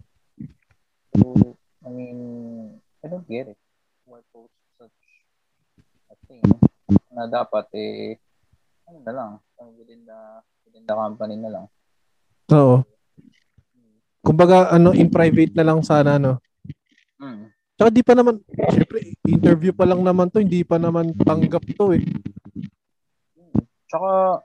[1.17, 2.19] So, I mean,
[3.03, 3.59] I don't get it.
[4.05, 5.01] Why post such
[6.09, 6.41] a thing
[7.11, 8.17] na dapat eh
[8.89, 9.31] ano na lang,
[9.77, 10.19] within the
[10.65, 11.65] within the company na lang.
[12.49, 12.81] Oo.
[14.21, 16.37] Kumbaga, ano, in private na lang sana, no?
[17.17, 17.49] Mm.
[17.73, 18.37] Tsaka di pa naman,
[18.69, 22.05] syempre, interview pa lang naman to, hindi pa naman tanggap to eh.
[23.89, 24.39] Tsaka,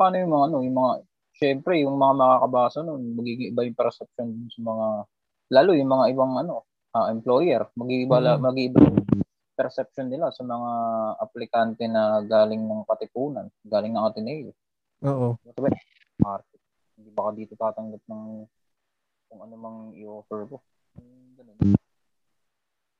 [0.00, 0.92] paano yung mga, ano, yung mga,
[1.36, 4.86] syempre, yung mga makakabasa nun, magiging iba yung perception sa mga,
[5.52, 6.64] lalo yung mga ibang, ano,
[6.96, 8.40] ah, employer, mag-iiba, Mm.
[8.40, 9.04] mag-iiba yung
[9.52, 10.70] perception nila sa mga
[11.20, 14.56] aplikante na galing ng katipunan, galing ng Ateneo.
[15.04, 15.36] Oo.
[16.24, 16.60] Market.
[16.96, 18.48] Hindi baka dito tatanggap ng
[19.32, 20.60] kung ano mang i-offer ko.
[21.40, 21.56] Ganun.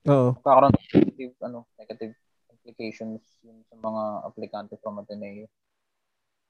[0.09, 0.30] Oo.
[0.41, 2.16] Magkakaroon ng negative, ano, negative
[2.49, 5.45] implications yun sa mga aplikante from Ateneo.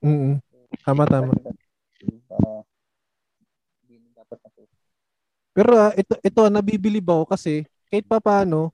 [0.07, 0.39] Mm
[0.87, 1.35] Tama, tama.
[2.30, 2.62] Uh,
[3.91, 4.70] hindi dapat na po.
[5.53, 8.70] Pero ah, ito, ito, nabibilib ako kasi, kahit pa paano,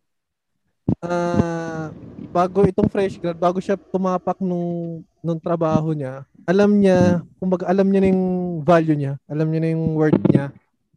[1.02, 1.90] ah,
[2.32, 7.88] bago itong fresh grad, bago siya tumapak nung, nung trabaho niya, alam niya, kumbaga alam
[7.90, 8.24] niya na yung
[8.62, 10.48] value niya, alam niya na yung worth niya.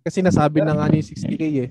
[0.01, 1.69] Kasi nasabi na nga ni 60k eh.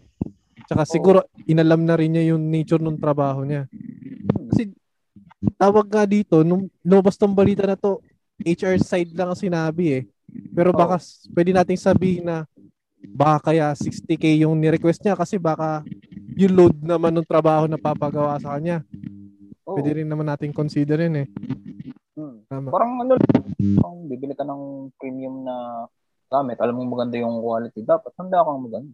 [0.70, 1.18] Tsaka siguro
[1.50, 3.66] inalam na rin niya yung nature ng trabaho niya.
[4.54, 4.70] Kasi
[5.58, 7.98] tawag nga dito, nung lumabas tong balita na to,
[8.40, 10.02] HR side lang ang sinabi eh.
[10.54, 12.46] Pero baka s- pwede nating sabihin na
[13.10, 15.82] baka kaya 60k yung ni-request niya kasi baka
[16.38, 18.86] yung load naman ng trabaho na papagawa sa kanya.
[19.66, 19.74] Oo.
[19.74, 21.26] Pwede rin naman nating considerin eh.
[22.14, 22.46] Hmm.
[22.46, 22.70] Tama.
[22.70, 23.18] Parang ano,
[23.58, 25.86] parang bibili ka ng premium na
[26.30, 28.90] gamit, alam mo maganda yung quality, dapat handa kang mag ano,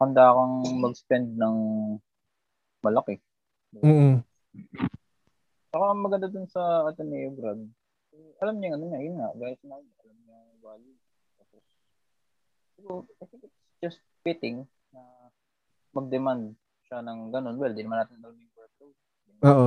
[0.00, 1.56] handa kang mag-spend ng
[2.80, 3.20] malaki.
[3.76, 4.24] Mm.
[5.68, 7.60] Saka maganda dun sa Ateneo Brad.
[8.40, 10.98] Alam niya ano niya, yun nga, guys na alam niya yung value.
[12.78, 15.02] So, I think it's just fitting na
[15.92, 16.54] mag-demand
[16.88, 17.58] siya ng ganun.
[17.58, 18.94] Well, di naman natin alam yung workload.
[19.44, 19.66] Oo.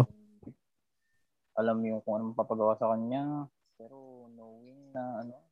[1.60, 3.52] Alam yung kung anong papagawa sa kanya.
[3.76, 5.51] Pero knowing na ano,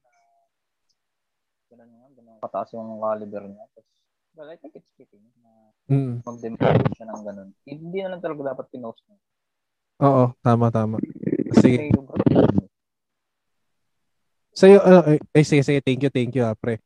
[1.70, 3.66] ganun nga, ganun kataas yung caliber niya.
[3.78, 3.96] Tapos,
[4.34, 5.50] well, I think it's fitting na
[5.90, 6.22] Mm.
[6.22, 7.50] mag-demand siya ng ganun.
[7.66, 9.18] Hindi na lang talaga dapat pinost niya.
[10.06, 11.02] Oo, tama tama.
[11.58, 11.90] Sige.
[14.54, 16.78] Sa'yo, ano, ay, ay, sige, sige, thank you, thank you, ah, pre.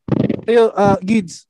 [0.47, 1.49] Sa'yo, ah, Gids,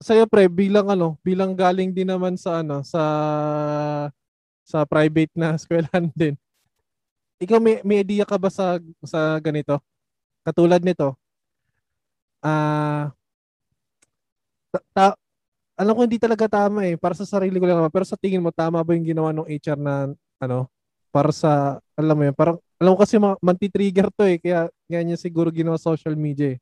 [0.00, 3.02] sa'yo, pre, bilang ano, bilang galing din naman sa, ano, sa,
[4.62, 6.34] sa private na eskwelahan din.
[7.42, 9.82] Ikaw, may, may idea ka ba sa, sa ganito?
[10.46, 11.18] Katulad nito,
[12.42, 13.12] ah,
[14.72, 15.18] ta, ta-
[15.78, 16.96] alam ko hindi talaga tama eh.
[17.00, 17.92] Para sa sarili ko lang naman.
[17.94, 19.94] Pero sa tingin mo, tama ba yung ginawa ng HR na,
[20.42, 20.68] ano,
[21.12, 24.38] para sa, alam mo yun, parang, alam ko kasi ma- manti-trigger to eh.
[24.40, 26.58] Kaya, kaya niya siguro ginawa social media eh.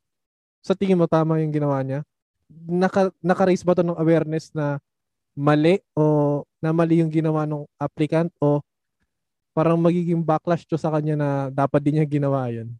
[0.64, 2.02] Sa tingin mo, tama yung ginawa niya?
[2.50, 4.78] Naka, naka-raise ba to ng awareness na
[5.38, 8.60] mali o na mali yung ginawa ng applicant o
[9.54, 12.70] parang magiging backlash to sa kanya na dapat din niya ginawa yun?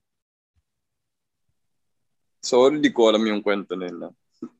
[2.41, 4.09] So, hindi ko alam yung kwento nila.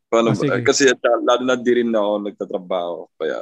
[0.07, 0.41] Paano Ah, ba?
[0.41, 0.61] sige.
[0.63, 3.09] Kasi lalo na di rin ako nagtatrabaho.
[3.17, 3.41] Kaya,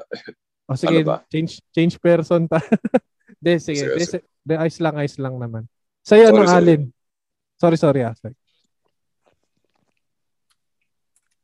[0.69, 1.17] O sige, Ano ba?
[1.27, 2.63] change change person ta.
[3.43, 3.83] De, sige.
[3.83, 4.21] Sige, De, sige.
[4.47, 5.67] de, ayos lang, ayos lang naman.
[6.03, 6.59] Sa'yo, Sorry, ano, sorry.
[6.59, 6.83] Alin?
[7.59, 8.15] Sorry, sorry, ah.
[8.15, 8.37] Sorry.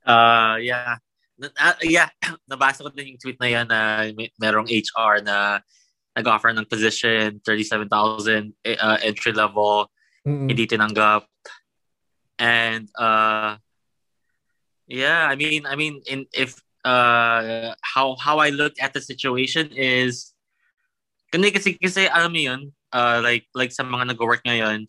[0.05, 0.97] Uh, yeah.
[1.35, 2.09] Na- ah, yeah,
[2.51, 5.59] nabasa ko din yung tweet na yan na may, merong HR na
[6.15, 9.91] nag-offer ng position, 37,000 eh, uh, entry level,
[10.23, 10.47] Mm-mm.
[10.47, 11.27] hindi tinanggap.
[12.39, 13.57] And uh
[14.87, 19.71] yeah, I mean I mean in if uh how how I look at the situation
[19.73, 20.35] is
[21.33, 22.63] kasi kasi, kasi alam mo yun,
[22.95, 24.87] uh like like sa mga nag-work ngayon,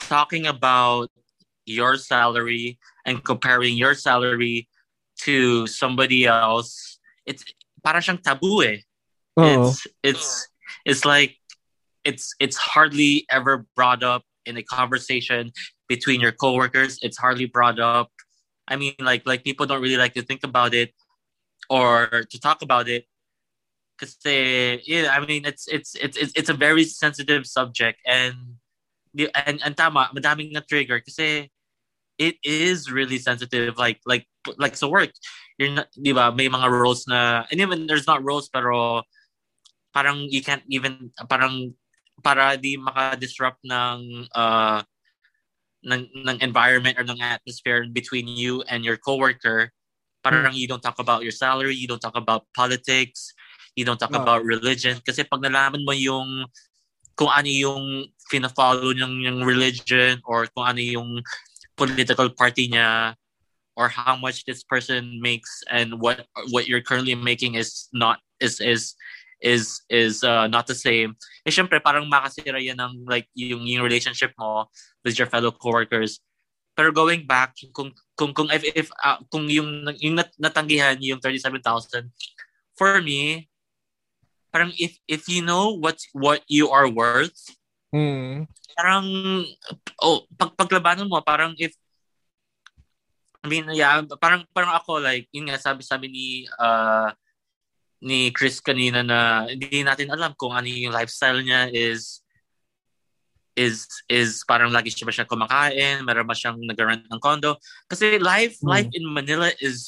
[0.00, 1.12] talking about
[1.66, 4.68] your salary and comparing your salary
[5.24, 7.44] to somebody else, it's
[7.84, 8.20] para siyang
[8.64, 8.80] eh.
[9.36, 10.48] It's it's
[10.84, 11.36] it's like
[12.04, 15.52] it's it's hardly ever brought up in a conversation
[15.88, 16.98] between your coworkers.
[17.02, 18.10] It's hardly brought up.
[18.68, 20.92] I mean, like like people don't really like to think about it
[21.68, 23.04] or to talk about it
[23.96, 25.12] because they yeah.
[25.12, 28.56] I mean, it's it's it's it's, a very sensitive subject and
[29.46, 31.50] and and tama madaming na trigger kasi
[32.18, 34.26] it is really sensitive like like
[34.58, 35.10] like so work
[35.58, 39.02] you're not di ba may mga roles na and even there's not roles pero
[39.94, 41.74] parang you can't even parang
[42.22, 44.82] para di maka-disrupt ng uh
[45.84, 49.70] ng, ng environment or ng atmosphere between you and your coworker
[50.24, 53.36] parang you don't talk about your salary you don't talk about politics
[53.76, 54.22] you don't talk Ah.
[54.24, 56.48] about religion kasi pag nalaman mo yung
[57.14, 61.20] kung ano yung fina-follow ng yung religion or kung ano yung
[61.76, 63.14] political party niya
[63.76, 68.62] or how much this person makes and what what you're currently making is not is
[68.62, 68.94] is
[69.40, 71.16] is is uh, not the same.
[71.46, 74.66] Eh syempre parang makasira yan ng like yung, yung relationship mo
[75.02, 76.20] with your fellow coworkers.
[76.74, 81.22] Pero going back kung kung kung if, if uh, kung yung yung nat- natanggihan yung
[81.22, 82.10] 37,000
[82.74, 83.46] for me
[84.50, 87.54] parang if if you know what what you are worth
[87.94, 88.50] Mm.
[88.74, 89.06] parang
[90.02, 91.70] oh pag paglabanan mo parang if
[93.38, 96.26] I mean yeah parang parang ako like yun nga sabi sabi ni
[96.58, 97.14] uh
[98.04, 102.20] ni Chris kanina na hindi natin alam kung ano yung lifestyle niya is
[103.56, 107.56] is is parang lagi siya ba siya kumakain meron ba siyang nag-rent ng condo?
[107.88, 108.76] Kasi life Hmm.
[108.76, 109.80] life in Manila is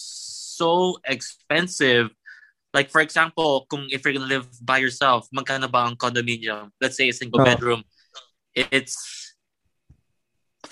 [0.56, 2.08] so expensive.
[2.72, 6.72] Like for example kung if you're gonna live by yourself magkano ba ang condominium?
[6.80, 7.44] Let's say a single Oh.
[7.44, 7.84] bedroom.
[8.56, 8.96] It's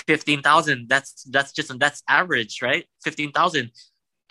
[0.09, 2.89] 15,000 that's that's just that's average right?
[3.05, 3.71] 15,000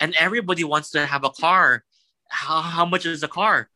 [0.00, 1.84] and everybody wants to have a car
[2.28, 3.68] how, how much is the car?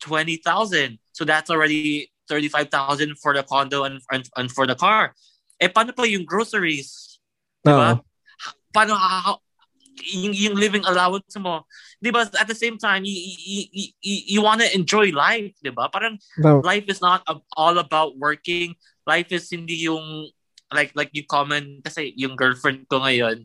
[0.00, 5.12] 20,000 so that's already 35,000 for the condo and, and, and for the car.
[5.60, 7.20] Eh paano pa yung groceries?
[7.66, 8.00] Diba
[8.72, 9.36] paano how,
[10.14, 11.66] yung, yung living allowance mo?
[12.00, 13.62] Diba at the same time you, you,
[14.00, 16.64] you, you want to enjoy life diba parang No.
[16.64, 17.20] life is not
[17.56, 18.72] all about working.
[19.04, 20.30] Life is hindi yung
[20.72, 23.44] like like you comment kasi yung girlfriend ko ngayon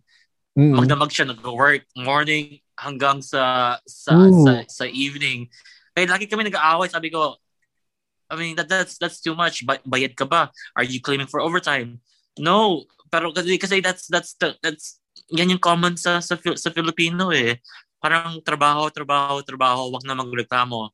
[0.56, 0.72] Mm.
[0.72, 1.84] magdamag siya nag-work.
[2.00, 4.44] Morning hanggang sa sa Ooh.
[4.44, 5.48] sa, sa evening.
[5.96, 7.40] Kaya lagi kami nag-aaway sabi ko
[8.26, 9.66] I mean that that's that's too much.
[9.70, 10.50] Ba- bayad ka ba?
[10.74, 12.02] Are you claiming for overtime?
[12.42, 14.98] No, pero kasi kasi that's that's the, that's
[15.30, 17.62] yan yung common sa sa, sa Filipino eh.
[18.02, 20.90] Parang trabaho, trabaho, trabaho, wag na magreklamo.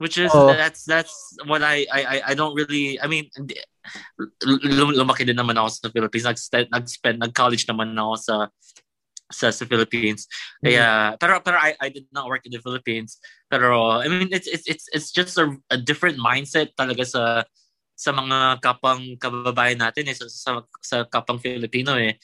[0.00, 0.48] Which is Oo.
[0.56, 3.28] that's that's what I I I- I don't really I mean
[4.96, 6.24] lumaki din naman ako sa Philippines.
[6.24, 8.34] Nag-spend nag-spend nag-college naman ako sa
[9.30, 10.26] sa sa Philippines.
[10.62, 11.14] yeah.
[11.16, 13.22] pero pero I I did not work in the Philippines.
[13.48, 17.22] Pero I mean it's it's it's it's just a, a different mindset talaga sa
[17.94, 20.50] sa mga kapang kababayan natin eh sa sa,
[20.82, 22.18] sa kapang Filipino eh.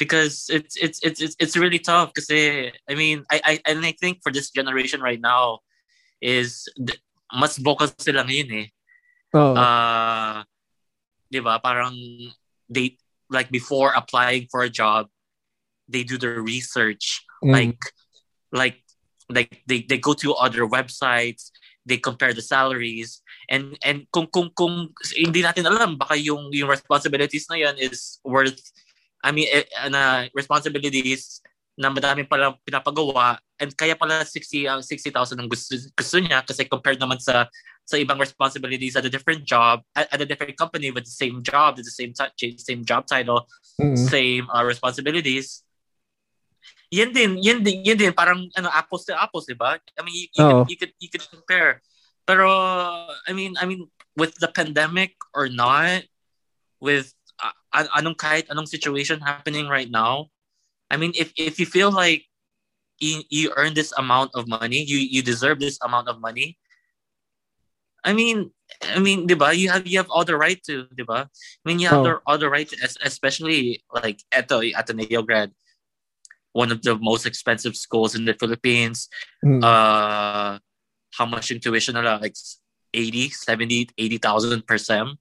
[0.00, 3.92] Because it's it's it's it's, it's really tough kasi I mean I I and I
[3.92, 5.60] think for this generation right now
[6.24, 6.64] is
[7.28, 8.66] mas vocal sila ngayon eh.
[9.34, 10.42] Uh,
[11.30, 11.62] 'di ba?
[11.62, 11.94] Parang
[12.66, 12.98] they
[13.30, 15.06] like before applying for a job,
[15.90, 17.56] they do their research Mm.
[17.56, 17.82] like
[18.52, 18.78] like
[19.32, 21.48] like they, they go to other websites
[21.88, 26.68] they compare the salaries and and kung kung kung hindi natin alam baka yung yung
[26.68, 28.60] responsibilities na yan is worth
[29.24, 31.40] I mean eh, na responsibilities
[31.80, 36.68] na madami pala pinapagawa and kaya pala 60 ang 60,000 ang gusto, gusto niya kasi
[36.68, 37.48] compared naman sa
[37.88, 41.40] sa ibang responsibilities at a different job at, at a different company with the same
[41.40, 42.12] job with the same
[42.60, 43.48] same job title
[43.80, 43.96] Mm-mm.
[43.96, 45.64] same uh, responsibilities
[46.90, 50.14] yan din yan din yan din parang ano apples to apples di ba I mean
[50.14, 50.50] you, you, Oo.
[50.66, 51.78] could, you could you could compare
[52.26, 52.50] pero
[53.26, 53.86] I mean I mean
[54.18, 56.02] with the pandemic or not
[56.82, 60.28] with uh, an- anong kahit anong situation happening right now
[60.90, 62.26] I mean if if you feel like
[62.98, 66.58] you, you earn this amount of money you you deserve this amount of money
[68.02, 68.50] I mean
[68.86, 69.50] I mean, di ba?
[69.50, 71.26] You have you have all the right to, di ba?
[71.26, 72.06] I mean, you have Oh.
[72.06, 75.50] the, all the right to, especially like eto Ateneo grad,
[76.52, 79.08] one of the most expensive schools in the Philippines.
[79.44, 79.62] Mm.
[79.62, 80.58] Uh,
[81.14, 81.94] how much yung tuition?
[81.94, 82.34] Like
[82.94, 85.14] 80, 70, 80,000 per sem.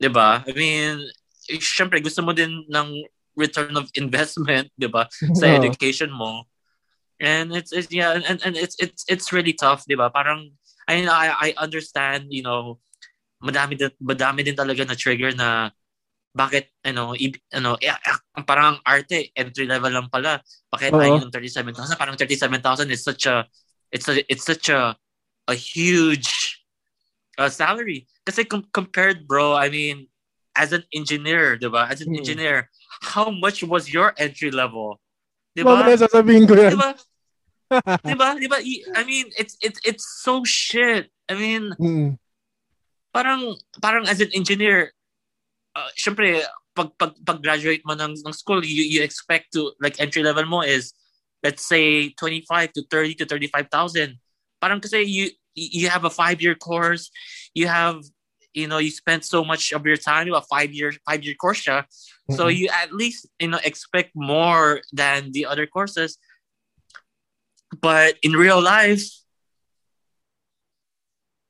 [0.00, 0.42] Di ba?
[0.46, 0.98] I mean,
[1.50, 2.88] eh, syempre gusto mo din ng
[3.38, 5.06] return of investment, di ba?
[5.10, 5.54] Sa Oo.
[5.54, 6.46] education mo.
[7.22, 10.10] And it's, it's yeah, and, and it's it's it's really tough, di ba?
[10.10, 10.50] Parang
[10.90, 12.82] I I I understand, you know,
[13.38, 15.70] madami din, madami din talaga na trigger na
[16.32, 18.18] bakit ano i, ano eh, ah,
[18.48, 20.40] parang ang arte entry level lang pala.
[20.72, 23.44] Bakit ayaw ng 37,000 parang 37,000 is such a
[23.92, 24.96] it's a it's such a
[25.46, 26.56] a huge
[27.36, 28.08] uh, salary.
[28.24, 30.08] Kasi com- compared bro I mean
[30.56, 32.20] as an engineer diba as an Hmm.
[32.24, 32.72] engineer
[33.12, 34.96] how much was your entry level?
[35.52, 36.72] Diba Mamaya sasabihin ko yan.
[36.72, 36.90] diba
[38.08, 41.12] diba diba I- mean it's it's it's so shit.
[41.28, 42.16] I mean Mm.
[43.12, 43.52] parang
[43.84, 44.96] parang as an engineer
[45.76, 46.42] uh, syempre
[46.72, 50.44] pag, pag pag graduate mo ng, ng school you you expect to like entry level
[50.46, 50.92] mo is
[51.42, 54.16] let's say 25 to 30 to 35,000
[54.60, 57.12] parang kasi you you have a five year course
[57.52, 58.00] you have
[58.54, 61.64] you know you spend so much of your time a five year five year course
[61.64, 61.84] siya.
[62.30, 62.56] So Mm-mm.
[62.56, 66.18] you at least you know expect more than the other courses.
[67.80, 69.08] But in real life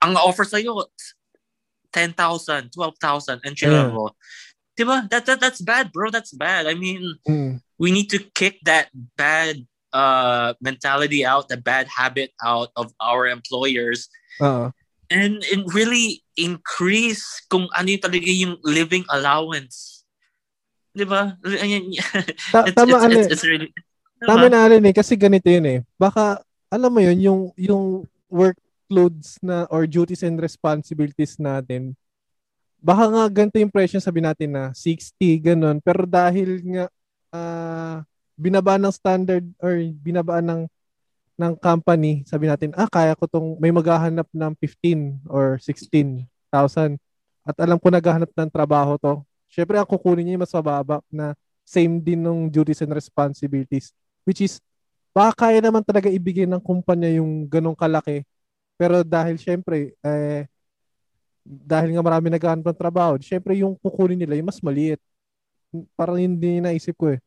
[0.03, 0.91] ang offer sa'yo
[1.93, 3.87] 10,000, 12,000 entry Yeah.
[3.87, 4.17] level.
[4.73, 5.05] Diba?
[5.13, 6.09] That, that, that's bad, bro.
[6.11, 6.67] That's bad.
[6.67, 7.61] I mean, Mm.
[7.79, 13.29] we need to kick that bad uh, mentality out, the bad habit out of our
[13.29, 14.09] employers
[14.41, 14.73] Oo.
[15.13, 20.05] and, and really increase kung ano yung talaga yung living allowance.
[20.97, 21.37] Diba?
[21.45, 23.69] It's, tama, it's, ano it's, it's really...
[24.25, 25.79] Tama na Alin eh, kasi ganito yun eh.
[26.01, 26.41] Baka,
[26.73, 28.09] alam mo yun, yung, yung
[28.93, 31.97] workloads na or duties and responsibilities natin,
[32.77, 35.81] baka nga ganito yung presyo sabi natin na 60, ganun.
[35.81, 36.85] Pero dahil nga
[37.33, 38.05] ah,
[38.37, 40.69] binaba ng standard or binaba ng
[41.41, 46.29] ng company, sabi natin, ah, kaya ko tong, may maghahanap ng 15 or 16,000
[47.43, 49.25] at alam ko naghahanap ng trabaho to.
[49.49, 51.33] Syempre, ang kukunin niya mas mababa na
[51.65, 53.95] same din ng duties and responsibilities
[54.29, 54.61] which is
[55.15, 58.25] baka kaya naman talaga ibigay ng kumpanya yung ganong kalaki.
[58.83, 60.51] Pero dahil syempre, eh,
[61.47, 64.99] dahil nga marami naghahanap ng trabaho, syempre yung kukunin nila yung mas maliit.
[65.95, 67.23] Parang hindi naisip ko eh.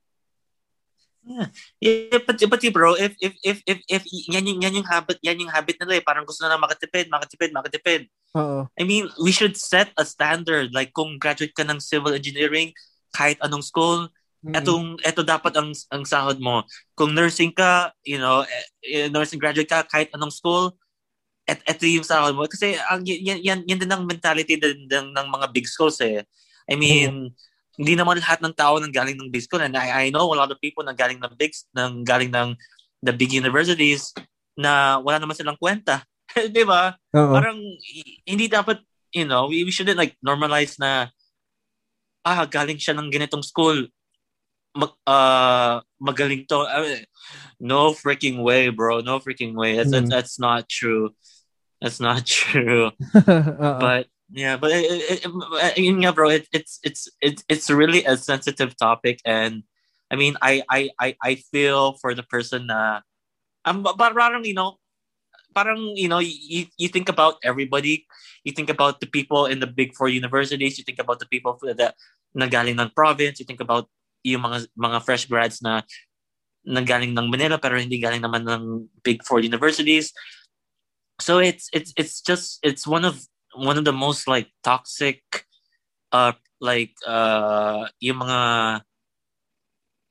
[1.80, 5.42] Yeah, but, but bro, if if if if, if yan yung, yan yung habit, yan
[5.42, 6.04] yung habit nila eh.
[6.04, 8.02] Parang gusto na makatipid, makatipid, makatipid.
[8.36, 8.68] Oo.
[8.76, 10.76] I mean, we should set a standard.
[10.76, 12.76] Like kung graduate ka ng civil engineering,
[13.16, 14.12] kahit anong school,
[14.46, 14.62] Mm.
[14.62, 16.62] etong eto dapat ang ang sahod mo.
[16.94, 20.70] Kung nursing ka, you know, eh, eh, nursing graduate ka kahit anong school,
[21.46, 25.14] et eto yung sahod mo kasi ang yan yan, yan din ang mentality din, din
[25.14, 26.26] ng mga big schools eh.
[26.66, 27.30] I mean,
[27.78, 30.40] hindi naman lahat ng tao nang galing ng big school and I, I know a
[30.40, 32.58] lot of people nang galing ng big nang galing ng
[33.06, 34.10] the big universities
[34.58, 36.02] na wala naman silang kwenta.
[36.34, 36.98] 'Di ba?
[37.14, 37.30] Oo.
[37.36, 37.62] parang
[37.94, 38.82] i- hindi dapat
[39.14, 41.14] you know we, we shouldn't like normalize na
[42.26, 43.86] ah galing siya ng ganitong school
[44.76, 47.00] mag, uh, magaling to Uh,
[47.62, 49.96] no freaking way bro no freaking way that's, Mm.
[49.96, 51.14] that's, that's not true
[51.82, 52.92] that's not true.
[53.14, 58.04] But yeah but it, it, it, uh, nga, bro it, it's it's it's it's really
[58.06, 59.62] a sensitive topic and
[60.10, 63.06] I mean I I I, I feel for the person na
[63.66, 64.78] um, parang you know
[65.56, 68.06] parang you know you, you think about everybody.
[68.44, 70.78] You think about the people in the big four universities.
[70.78, 71.96] You think about the people that
[72.36, 73.40] nagaling ng province.
[73.40, 73.88] You think about
[74.22, 75.82] yung mga mga fresh grads na
[76.66, 80.10] nanggaling ng Manila pero hindi galing naman ng big four universities
[81.20, 83.24] so it's it's it's just it's one of
[83.56, 85.22] one of the most like toxic
[86.12, 88.40] uh like uh yung mga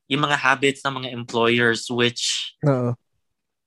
[0.08, 2.92] yung mga habits ng mga employers which Oo.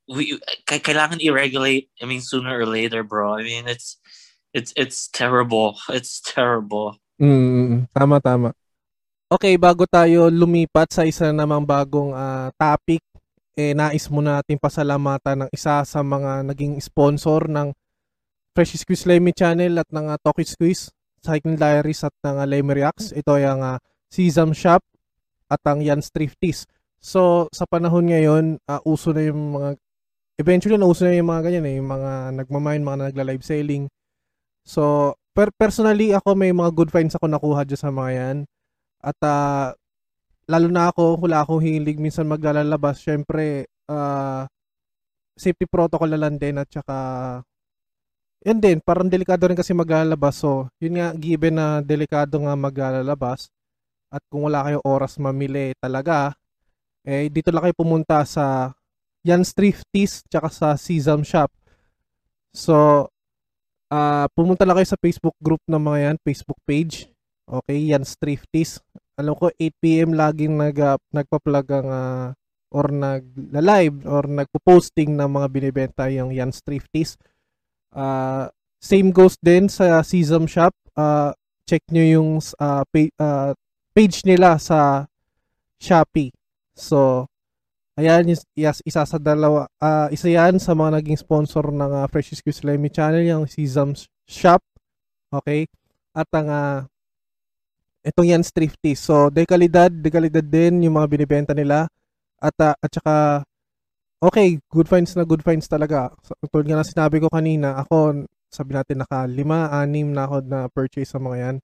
[0.10, 3.98] we k- kailangan i-regulate I mean sooner or later bro I mean it's
[4.54, 8.54] it's it's terrible it's terrible Mm, tama, tama.
[9.28, 13.02] Okay, bago tayo lumipat sa isa namang bagong ah, topic,
[13.58, 17.74] eh nais muna natin pasalamatan ng isa sa mga naging sponsor ng
[18.54, 20.94] Fresh Squeeze Lemmy Channel at ng uh, Talkie Squeeze,
[21.26, 23.10] Cycling Diaries at ng uh, Lemmy Reacts.
[23.18, 23.78] Ito ay ang uh,
[24.14, 24.86] Sesam Shop
[25.50, 26.70] at ang Jan's Thrifties.
[27.02, 29.70] So, sa panahon ngayon, uh, uso na yung mga
[30.38, 33.90] eventually nauso na yung mga ganyan eh, yung mga nagmamine, mga nagla-live selling.
[34.62, 38.38] So, per personally ako may mga good finds ako nakuha dyan sa mga yan.
[39.02, 39.74] At uh,
[40.48, 43.04] lalo na ako, wala akong hilig minsan maglalabas.
[43.04, 44.48] Syempre, uh,
[45.38, 46.98] safety protocol na lang din at saka
[48.48, 50.40] yan din, parang delikado rin kasi maglalabas.
[50.40, 53.52] So, yun nga, given na delikado nga maglalabas
[54.08, 56.32] at kung wala kayong oras mamili talaga,
[57.04, 58.72] eh, dito lang kayo pumunta sa
[59.26, 61.52] Jan's Thrifties tsaka sa Sesam Shop.
[62.56, 63.08] So,
[63.92, 67.12] uh, pumunta lang kayo sa Facebook group ng mga yan, Facebook page.
[67.48, 68.80] Okay, Jan's Thrifties.
[69.18, 72.28] Alam ko 8pm laging nag, uh, nagpa-plug ang uh,
[72.70, 77.18] or nag-live or nagpo-posting ng mga binibenta yung Jan's Thrifties.
[77.90, 80.76] Uh, same goes din sa Sesam Shop.
[80.94, 81.34] Uh,
[81.66, 82.30] check nyo yung
[82.62, 83.58] uh, page, uh,
[83.98, 85.10] page nila sa
[85.82, 86.30] Shopee.
[86.78, 87.26] So,
[87.98, 92.38] ayan, yes, isa sa dalawa, uh, isa yan sa mga naging sponsor ng uh, Fresh
[92.38, 93.98] Squeeze Lemmy Channel, yung Sesam
[94.30, 94.62] Shop.
[95.34, 95.66] Okay?
[96.14, 96.80] At ang uh,
[98.08, 98.96] itong yan thrifty.
[98.96, 101.92] So, dekalidad, dekalidad din yung mga binibenta nila.
[102.40, 103.44] At, uh, at saka,
[104.24, 106.16] okay, good finds na good finds talaga.
[106.24, 110.36] So, tulad nga na sinabi ko kanina, ako, sabi natin naka lima, anim na ako
[110.48, 111.56] na purchase sa mga yan.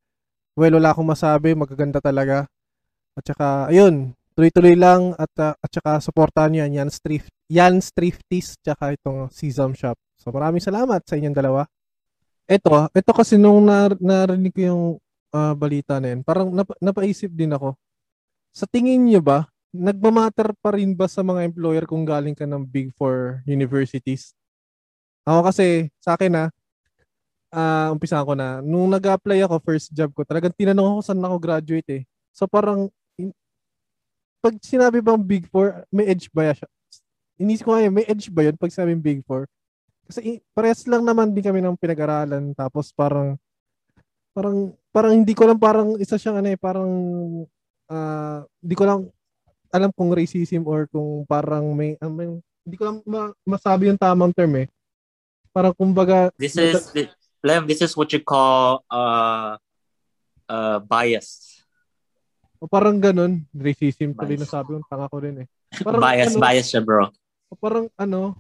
[0.60, 2.46] Well, wala akong masabi, magaganda talaga.
[3.16, 8.58] At saka, ayun, tuloy-tuloy lang at uh, at saka suportahan niyo yan, Thrift, Jan's Thrifties
[8.62, 9.98] tsaka itong Sesam Shop.
[10.18, 11.62] So maraming salamat sa inyong dalawa.
[12.50, 14.84] Ito, ito kasi nung nar- narinig ko yung
[15.34, 17.74] uh, balita na yan, parang nap- napaisip din ako.
[18.54, 22.62] Sa tingin niyo ba, nagmamatter pa rin ba sa mga employer kung galing ka ng
[22.62, 24.38] Big Four universities?
[25.26, 26.44] Ako kasi, sa akin na,
[27.50, 31.36] uh, umpisa ko na, nung nag-apply ako, first job ko, talagang tinanong ako saan ako
[31.42, 32.04] graduate eh.
[32.34, 32.94] So parang
[34.44, 36.68] pag sinabi bang Big Four, may edge ba siya?
[37.40, 39.48] Inisip ko ngayon, may edge ba yun pag sinabi Big Four?
[40.04, 43.40] Kasi parehas lang naman din kami ng pinag-aralan tapos parang
[44.36, 46.92] parang parang hindi ko lang parang isa siyang ano eh parang
[47.90, 49.00] uh, hindi ko lang
[49.74, 54.30] alam kung racism or kung parang may um, hindi ko lang ma- masabi yung tamang
[54.30, 54.68] term eh.
[55.50, 56.94] Parang kumbaga This is
[57.44, 59.60] Lem, this is what you call uh
[60.48, 61.60] uh bias.
[62.64, 65.48] O parang ganun, racism tuloy na sabi ko, tanga ko rin eh.
[65.84, 67.12] Parang, bias, ano, bias siya bro.
[67.52, 68.40] O parang ano,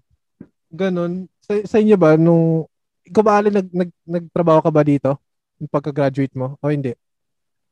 [0.71, 1.27] ganun.
[1.43, 2.63] Sa, sa inyo ba, nung,
[3.03, 5.19] ikaw ba, Ali, nag, nag, nagtrabaho ka ba dito?
[5.63, 6.59] Yung pagka-graduate mo?
[6.59, 6.91] O hindi?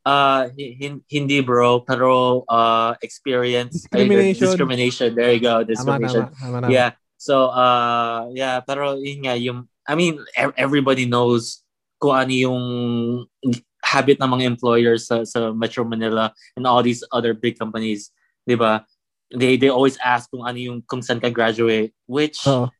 [0.07, 4.47] Uh, hin- hindi bro, pero uh, experience discrimination.
[4.47, 5.09] discrimination.
[5.11, 6.31] There you go, discrimination.
[6.31, 6.95] Tama, tama, tama, Yeah.
[7.21, 10.17] So uh yeah, pero yun nga yung I mean
[10.57, 11.61] everybody knows
[12.01, 12.63] kung ano yung
[13.85, 18.09] habit ng mga employers sa, sa Metro Manila and all these other big companies,
[18.49, 18.87] 'di ba?
[19.29, 22.73] They they always ask kung ano yung kung saan ka graduate, which uh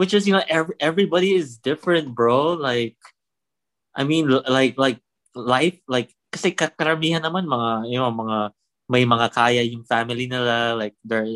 [0.00, 2.56] which is you know every, everybody is different, bro.
[2.56, 2.96] Like
[3.94, 5.00] I mean like like
[5.34, 8.52] life like kasi karamihan naman mga you know, mga
[8.88, 11.28] may mga kaya yung family nila like their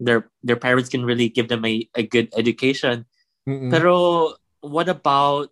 [0.00, 3.04] their their parents can really give them a, a good education.
[3.48, 3.72] Mm-mm.
[3.72, 5.50] Pero what about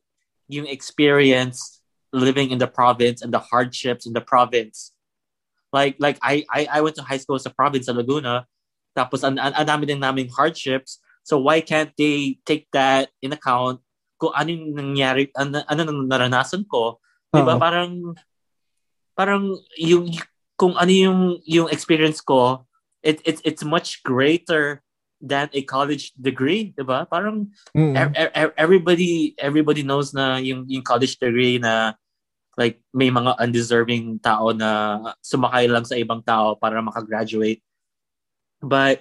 [0.49, 1.81] yung experience
[2.13, 4.93] living in the province and the hardships in the province.
[5.73, 8.45] Like like I I, I went to high school sa province sa Laguna.
[8.97, 10.99] Tapos ang, ang, ang dami din naming hardships.
[11.23, 13.79] So why can't they take that in account
[14.21, 17.01] kung ano yung nangyari, ano, ano naranasan ko?
[17.01, 17.41] Uh-huh.
[17.41, 17.55] 'Di ba?
[17.57, 17.91] Parang
[19.17, 19.43] parang
[19.81, 20.13] yung
[20.61, 22.69] kung ano yung yung experience ko,
[23.01, 24.85] it, it it's much greater
[25.25, 27.09] than a college degree, 'di ba?
[27.09, 27.97] Parang mm-hmm.
[27.97, 31.97] er, er, everybody everybody knows na yung yung college degree na
[32.61, 37.65] like may mga undeserving tao na sumakay lang sa ibang tao para makagraduate.
[38.61, 39.01] But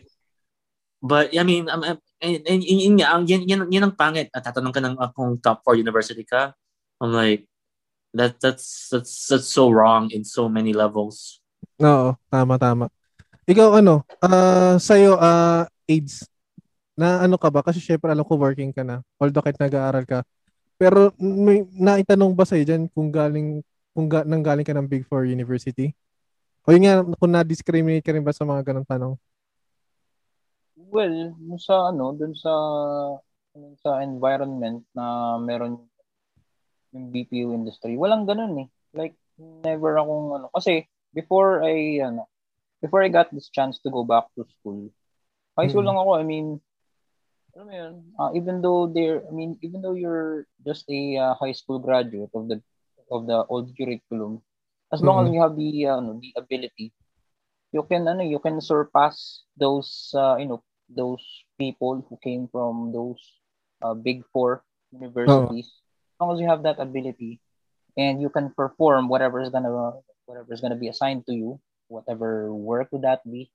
[1.00, 1.84] but I mean um,
[2.22, 4.28] and, and, yun nga, yan, yan, yan ang pangit.
[4.36, 6.54] At tatanong ka ng uh, kung top 4 university ka.
[7.00, 7.47] I'm like,
[8.14, 11.39] that that's that's that's so wrong in so many levels.
[11.80, 12.86] Oo, tama tama.
[13.50, 16.28] Ikaw ano, uh, sa'yo, uh, AIDS,
[16.93, 17.66] na ano ka ba?
[17.66, 19.02] Kasi syempre alam ko working ka na.
[19.18, 20.22] Although kahit nag-aaral ka.
[20.76, 23.64] Pero may naitanong ba sa'yo dyan kung galing
[23.95, 25.95] kung ga, nang galing ka ng Big Four University?
[26.68, 29.14] O yun nga, kung na-discriminate ka rin ba sa mga ganong tanong?
[30.93, 31.15] Well,
[31.67, 32.53] sa ano, dun sa
[33.83, 35.85] sa environment na meron
[36.93, 38.67] yung BPO industry, walang ganun eh.
[38.93, 42.27] Like, never akong ano, kasi before I ano,
[42.81, 44.89] before I got this chance to go back to school.
[45.57, 45.89] High school Mm.
[45.89, 46.11] lang ako.
[46.19, 46.47] I mean,
[47.55, 51.33] alam mo yun, uh, even though they're, I mean, even though you're just a uh,
[51.39, 52.61] high school graduate of the
[53.11, 54.41] of the old curriculum,
[54.93, 55.33] as long as Mhm.
[55.33, 56.93] you have the uh, ano, the ability,
[57.71, 61.23] you can ano, you can surpass those uh, you know those
[61.57, 63.21] people who came from those
[63.81, 65.69] uh, big four universities.
[65.69, 67.39] As long as you have that ability,
[67.97, 69.93] and you can perform whatever is gonna
[70.25, 73.51] whatever is gonna be assigned to you, whatever work would that be.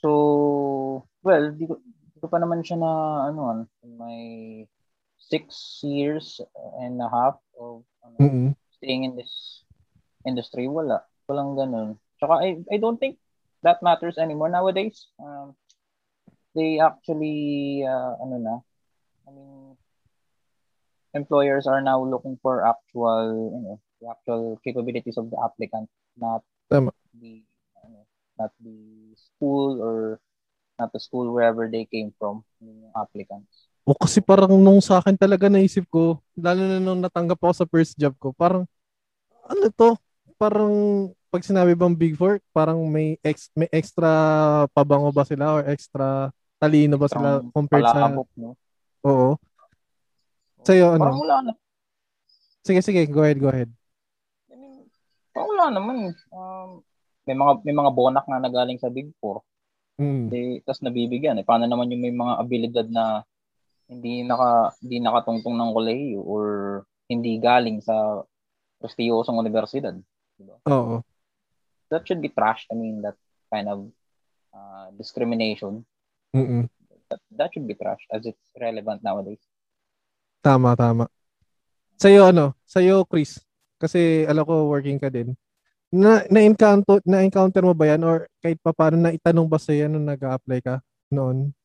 [0.00, 2.92] So, well, di ko, di ko pa naman siya na,
[3.32, 4.18] ano, in my
[5.16, 6.40] six years
[6.80, 8.48] and a half of ano, Mm-mm.
[8.76, 9.64] staying in this
[10.28, 11.02] industry, wala.
[11.26, 11.98] Walang ganun.
[12.20, 13.18] Tsaka, I, I don't think
[13.62, 15.08] that matters anymore nowadays.
[15.18, 15.56] Um,
[16.56, 18.54] they actually, uh, ano na,
[19.28, 19.76] I mean,
[21.12, 26.40] employers are now looking for actual, you know, the actual capabilities of the applicant, not
[26.72, 26.96] Tama.
[27.12, 27.44] the,
[27.84, 28.08] ano,
[28.40, 30.20] not the school or
[30.80, 33.68] not the school wherever they came from, yung applicants.
[33.86, 37.68] O kasi parang nung sa akin talaga naisip ko, lalo na nung natanggap ako sa
[37.68, 38.66] first job ko, parang,
[39.46, 39.94] ano to?
[40.36, 40.74] Parang,
[41.32, 44.08] pag sinabi bang Big Four, parang may, ex, may extra
[44.74, 47.92] pabango ba sila or extra talino ba sila Parang compared sa...
[47.92, 48.50] palakabok, no?
[49.06, 49.28] Oo.
[50.66, 51.22] Sa'yo, Parang ano?
[51.22, 51.52] wala na.
[52.66, 53.06] Sige, sige.
[53.06, 53.70] Go ahead, go ahead.
[54.50, 54.90] I mean,
[55.30, 55.96] parang wala naman.
[56.34, 56.82] Um,
[57.26, 59.46] may mga may mga bonak na nagaling sa Big Four.
[60.02, 60.28] Mm.
[60.28, 61.38] Di, tas nabibigyan.
[61.38, 61.46] Eh.
[61.46, 63.22] Paano naman yung may mga abilidad na
[63.86, 66.44] hindi naka hindi nakatungtong ng kolehiyo or
[67.06, 68.26] hindi galing sa
[68.82, 69.94] prestiyosong universidad.
[70.34, 70.58] Diba?
[70.66, 71.00] Oo.
[71.88, 72.66] That should be trashed.
[72.68, 73.14] I mean, that
[73.46, 73.86] kind of
[74.50, 75.86] uh, discrimination.
[76.36, 76.68] Mm-mm.
[77.08, 79.40] That, that should be trashed as it's relevant nowadays.
[80.44, 81.08] Tama, tama.
[81.96, 82.52] Sa'yo, ano?
[82.68, 83.40] Sa'yo, Chris.
[83.80, 85.32] Kasi, alam ko, working ka din.
[85.88, 88.04] Na, na-encounter, na-encounter mo ba yan?
[88.04, 91.56] Or kahit pa paano na itanong ba sa'yo nung nag-a-apply ka noon?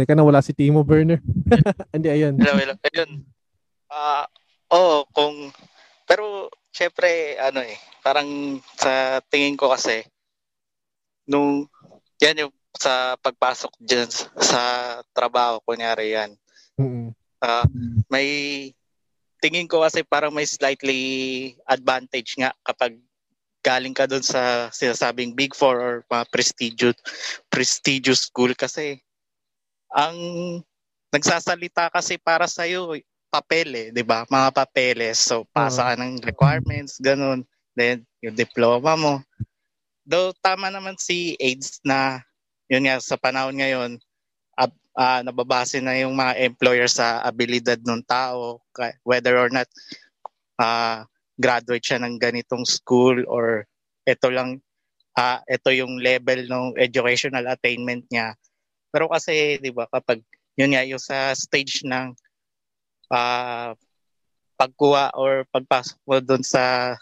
[0.00, 1.20] Teka na, wala si Timo Burner.
[1.94, 2.40] Hindi, ayun.
[2.40, 2.74] Hello, hello.
[2.88, 3.10] Ayun.
[3.92, 4.24] Ah,
[4.72, 5.52] oo, kung
[6.10, 10.02] pero syempre ano eh, parang sa tingin ko kasi
[11.30, 11.70] nung
[12.18, 14.10] yan yung sa pagpasok diyan
[14.42, 14.60] sa
[15.14, 16.34] trabaho kunyari yan.
[16.74, 17.14] Mm-mm.
[17.40, 17.64] Ah,
[18.10, 18.28] may
[19.40, 21.00] tingin ko kasi parang may slightly
[21.64, 23.00] advantage nga kapag
[23.64, 26.98] galing ka doon sa sinasabing Big Four or mga prestigious
[27.48, 29.00] prestigious school kasi
[29.92, 30.16] ang
[31.12, 32.94] nagsasalita kasi para sa iyo
[33.30, 34.26] papel eh, 'di ba?
[34.26, 35.18] Mga papeles.
[35.22, 37.46] So pasa ka ng requirements, ganun.
[37.76, 39.22] Then yung diploma mo.
[40.10, 42.18] Though tama naman si AIDS na
[42.66, 43.94] yun nga sa panahon ngayon
[44.58, 48.58] ab, ah, nababase na yung mga employer sa abilidad ng tao
[49.06, 49.70] whether or not
[50.58, 51.06] ah,
[51.38, 53.62] graduate siya ng ganitong school or
[54.02, 54.58] ito lang
[55.14, 58.34] ah ito yung level ng educational attainment niya.
[58.90, 60.18] Pero kasi 'di ba kapag
[60.58, 62.10] yun nga yung sa stage ng
[63.14, 63.78] ah
[64.58, 66.94] pagkuha or pagpasok mo doon sa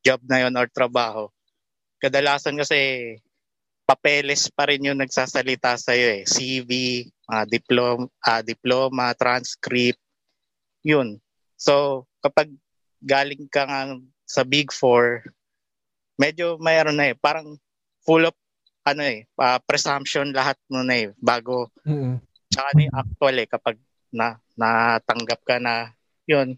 [0.00, 1.28] job na yon or trabaho,
[1.98, 2.78] kadalasan kasi
[3.88, 6.24] papeles pa rin yung nagsasalita sa iyo eh.
[6.28, 6.70] CV,
[7.24, 10.00] mga diploma, ah, diploma, transcript,
[10.84, 11.16] yun.
[11.56, 12.52] So, kapag
[13.00, 13.96] galing ka nga
[14.28, 15.24] sa Big Four,
[16.20, 17.16] medyo mayroon na eh.
[17.16, 17.56] Parang
[18.04, 18.36] full of
[18.88, 22.20] ano eh, ah, presumption lahat mo na eh, bago Mm-mm.
[22.48, 23.76] tsaka na actual eh kapag
[24.08, 25.92] na natanggap ka na
[26.24, 26.56] yun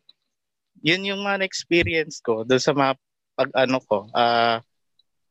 [0.81, 2.95] yun yung mga experience ko doon sa mga
[3.35, 4.63] pag ano ko ah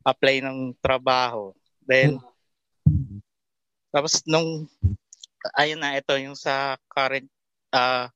[0.05, 1.51] apply ng trabaho
[1.85, 2.15] then
[3.89, 4.69] tapos nung
[5.57, 7.25] ayun na ito yung sa current
[7.73, 8.11] ah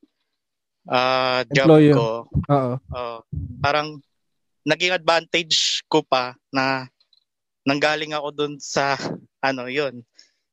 [0.90, 1.96] ah, job Employer.
[1.96, 2.10] ko
[2.52, 2.74] Oo.
[2.80, 3.20] oh,
[3.64, 4.00] parang
[4.64, 6.88] naging advantage ko pa na
[7.64, 8.96] nanggaling ako dun sa
[9.44, 10.04] ano yun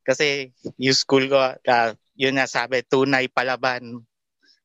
[0.07, 4.03] kasi yung school ko ah, yun nga sabi tunay palaban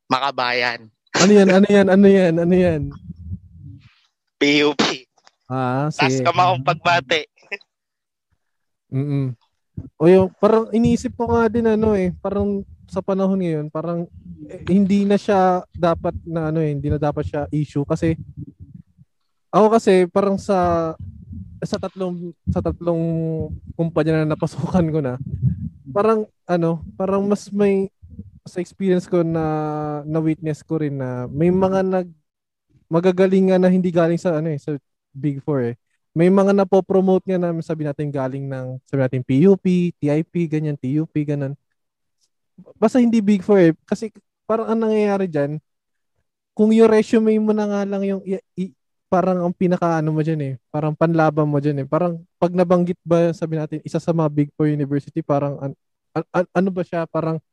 [0.09, 1.47] makabayan Ano yan?
[1.47, 1.87] Ano yan?
[1.87, 2.33] Ano yan?
[2.43, 2.81] Ano yan?
[4.35, 4.83] PUP
[5.45, 6.25] Ah, tas sige.
[6.25, 7.29] kamaong pagbate
[8.93, 9.33] Mm.
[9.99, 14.05] O yung, parang iniisip ko nga din ano eh, parang sa panahon ngayon, parang
[14.47, 18.15] eh, hindi na siya dapat na ano eh, hindi na dapat siya issue kasi
[19.51, 20.93] ako kasi parang sa
[21.59, 23.03] sa tatlong sa tatlong
[23.73, 25.17] kumpanya na napasukan ko na,
[25.91, 27.89] parang ano, parang mas may
[28.45, 29.43] sa experience ko na
[30.05, 32.07] na witness ko rin na may mga nag
[32.87, 34.77] magagalingan na hindi galing sa ano eh, sa
[35.15, 35.75] Big Four eh
[36.15, 41.11] may mga napopromote nga namin sabi natin galing ng sabi natin PUP, TIP, ganyan, TUP,
[41.27, 41.59] ganun.
[42.79, 43.71] Basta hindi big four eh.
[43.83, 44.15] Kasi
[44.47, 45.59] parang ang nangyayari dyan,
[46.55, 48.71] kung yung resume mo na nga lang yung i, i-
[49.11, 51.87] parang ang pinaka ano mo diyan eh, parang panlaban mo diyan eh.
[51.87, 55.71] Parang pag nabanggit ba sabi natin isa sa mga big four university parang an,
[56.15, 57.43] an- an- ano ba siya parang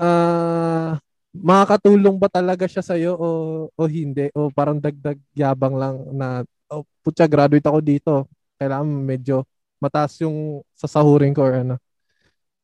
[0.00, 0.96] ah
[1.34, 6.82] makakatulong ba talaga siya sa o o hindi o parang dagdag yabang lang na oh,
[7.02, 8.14] putya graduate ako dito.
[8.58, 9.46] Kailangan medyo
[9.80, 11.76] mataas yung sasahurin ko or ano.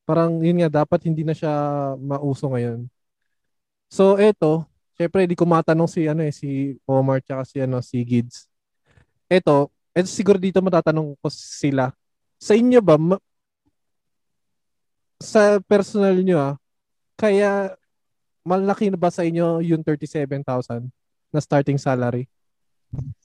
[0.07, 1.51] Parang yun nga dapat hindi na siya
[1.99, 2.87] mauso ngayon.
[3.91, 4.67] So eto,
[4.99, 8.47] syempre di ko matanong si ano eh si Omar tsaka si ano si Gids.
[9.31, 11.91] Eto, eto siguro dito matatanong ko sila.
[12.39, 13.23] Sa inyo ba ma-
[15.23, 16.55] sa personal nyo ah,
[17.17, 17.73] kaya
[18.47, 20.87] malaki na ba sa inyo yung 37,000
[21.35, 22.31] na starting salary?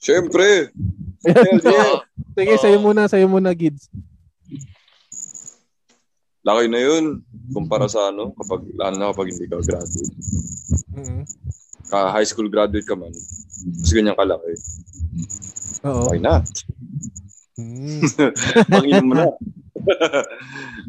[0.02, 0.46] Siyempre.
[1.22, 2.02] Yeah.
[2.34, 3.94] Sige, sa'yo muna, sa'yo muna, Gids.
[6.42, 7.22] Laki na yun.
[7.54, 10.18] Kumpara sa ano, kapag, lalo na kapag hindi ka graduate.
[10.98, 11.22] Mhm.
[11.94, 13.14] Ka high school graduate ka man.
[13.14, 14.58] Mas ganyan kalaki.
[15.86, 16.10] Oo.
[16.10, 16.42] Okay na.
[17.62, 18.02] Mm.
[18.66, 19.26] Panginom mo na.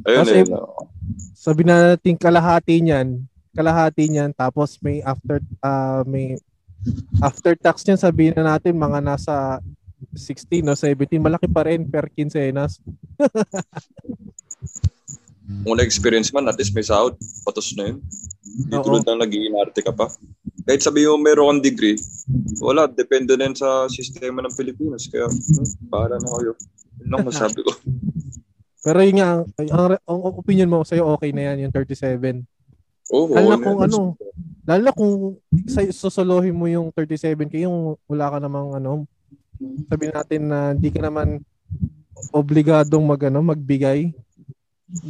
[0.09, 0.45] Ayun Kasi- eh.
[0.49, 0.89] no.
[1.37, 6.41] Sabi na natin kalahati niyan, kalahati niyan tapos may after ah may
[7.23, 9.61] after tax niyan sabihin na natin mga nasa
[10.11, 12.83] 16 o 17 malaki pa rin per quincenas.
[15.63, 17.15] Kung na-experience man, at least may sahod.
[17.47, 17.99] Patos na yun.
[18.43, 18.85] Hindi Oo.
[18.85, 20.09] tulad ng nag-iinarte ka pa.
[20.67, 21.99] Kahit sabi mo meron kang degree,
[22.63, 22.87] wala.
[22.87, 25.11] Depende na sa sistema ng Pilipinas.
[25.11, 26.53] Kaya, hmm, para na kayo.
[27.03, 27.73] Yun lang masabi ko.
[28.87, 32.43] Pero yun nga ang, ang, ang opinion mo sa'yo okay na yan yung 37.
[33.13, 33.37] Oo.
[33.37, 33.99] Lalo kung ano,
[34.65, 35.15] lalo kung
[35.69, 39.05] sa susolohin mo yung 37k yung wala ka namang ano,
[39.87, 41.45] sabi natin na hindi ka naman
[42.33, 44.17] obligadong mag ano, magbigay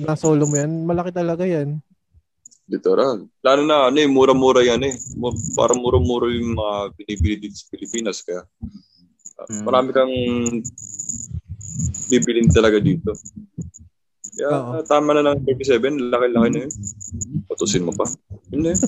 [0.03, 1.79] na solo mo yan, malaki talaga yan.
[2.67, 3.27] Literal.
[3.43, 4.95] Lalo na, ano eh, mura-mura yan eh.
[5.59, 8.23] Parang mura-mura yung mga binibili dito sa Pilipinas.
[8.23, 9.63] Kaya, uh, Mm.
[9.67, 10.15] marami kang
[12.07, 13.11] bibilin talaga dito.
[14.33, 14.81] Kaya, Oo.
[14.81, 16.09] uh, tama na ng 37.
[16.09, 16.73] Laki-laki na yun.
[17.45, 18.09] Patusin mo pa.
[18.49, 18.81] Yun na yun.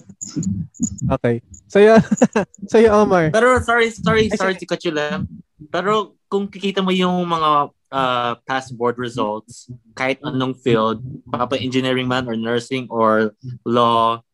[1.20, 1.45] Okay.
[1.68, 2.01] Sa'yo,
[2.72, 3.28] sa'yo Omar.
[3.28, 5.28] Pero sorry, sorry, Ay, sorry to cut you lang.
[5.68, 7.51] Pero kung kikita mo yung mga
[7.92, 13.36] uh, past board results, kahit anong field, papa engineering man or nursing or
[13.68, 14.24] law,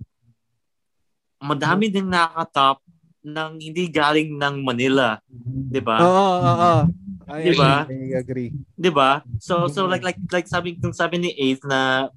[1.42, 2.78] madami din nakaka-top
[3.20, 6.00] ng hindi galing ng Manila, 'di ba?
[6.00, 6.08] Oo,
[6.40, 6.82] oo, oo.
[7.30, 7.86] I Diba?
[7.86, 8.50] agree, I agree.
[8.74, 9.22] 'Di ba?
[9.38, 12.10] So so like like like sabi kung sabi ni Ace na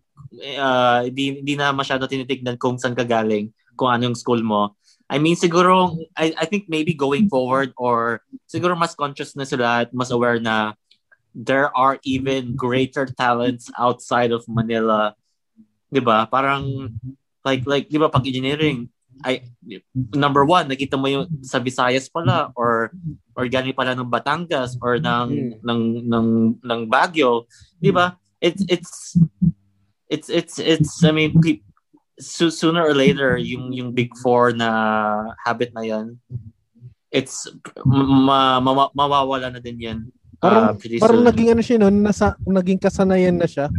[0.58, 4.74] uh, hindi hindi na masyado tinitignan kung saan ka galing, kung anong school mo.
[5.12, 9.86] I mean siguro I I think maybe going forward or siguro mas conscious na sila
[9.86, 10.74] at mas aware na
[11.34, 15.14] there are even greater talents outside of Manila.
[15.94, 16.26] 'Di ba?
[16.26, 16.90] Parang
[17.46, 18.90] like like 'di ba pag engineering
[19.22, 19.46] ay
[20.18, 22.90] number one nakita mo yung sa Visayas pala or
[23.38, 26.28] or galing pala ng Batangas or ng ng ng
[26.60, 27.46] ng Baguio,
[27.78, 28.18] 'di ba?
[28.42, 28.94] It's it's
[30.10, 31.64] it's it's it's I mean pe-
[32.20, 34.70] so, sooner or later yung yung big four na
[35.42, 36.20] habit na yan
[37.14, 37.48] it's
[37.86, 40.00] ma, ma, mawawala na din yan
[40.44, 41.28] Parang, pretty parang soon.
[41.32, 43.72] naging ano siya noon, nasa, naging kasanayan na siya.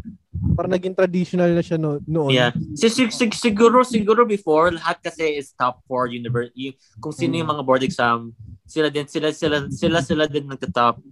[0.55, 2.31] Parang naging traditional na siya no, noon.
[2.31, 2.55] Yeah.
[2.79, 6.79] Si, si, si- siguro siguro before lahat kasi is top 4 university.
[7.03, 8.31] Kung sino yung mga board exam,
[8.63, 11.03] sila din sila sila sila sila din nagta-top.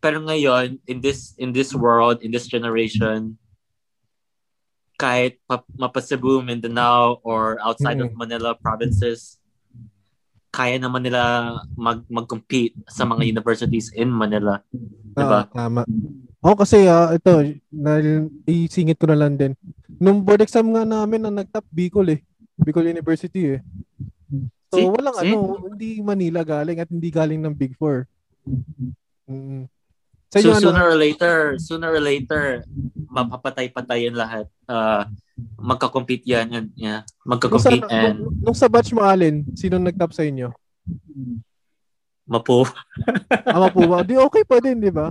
[0.00, 3.40] Pero ngayon in this in this world, in this generation,
[5.00, 8.20] kahit pa, mapa-Cebu, Mindanao or outside of Mm.
[8.20, 9.39] Manila provinces,
[10.50, 14.58] kaya naman nila mag mag-compete sa mga universities in Manila.
[15.14, 15.46] Diba?
[15.46, 15.82] Oo, tama.
[16.42, 17.30] Oo, kasi ah, ito,
[17.70, 18.02] na,
[18.44, 19.54] isingit ko na lang din.
[20.02, 22.20] Nung board exam nga namin, ang nagtap Bicol eh.
[22.58, 23.60] Bicol University eh.
[24.70, 24.86] So, See?
[24.90, 25.30] walang See?
[25.30, 28.06] ano, hindi Manila galing at hindi galing ng Big Four.
[29.26, 29.66] Mm.
[30.30, 32.62] So inyo, ano, sooner or later, sooner or later,
[33.10, 34.46] mapapatay-patayin lahat.
[34.70, 35.10] Uh,
[35.58, 39.82] magka-compete yan and yeah, nung, sa, magka-compete and nung, nung sa batch mo, Alin, sino
[39.82, 40.54] nagtap sa inyo?
[42.30, 42.62] mapo.
[43.50, 44.06] Ama po ba?
[44.06, 45.10] Di okay pa din, di ba?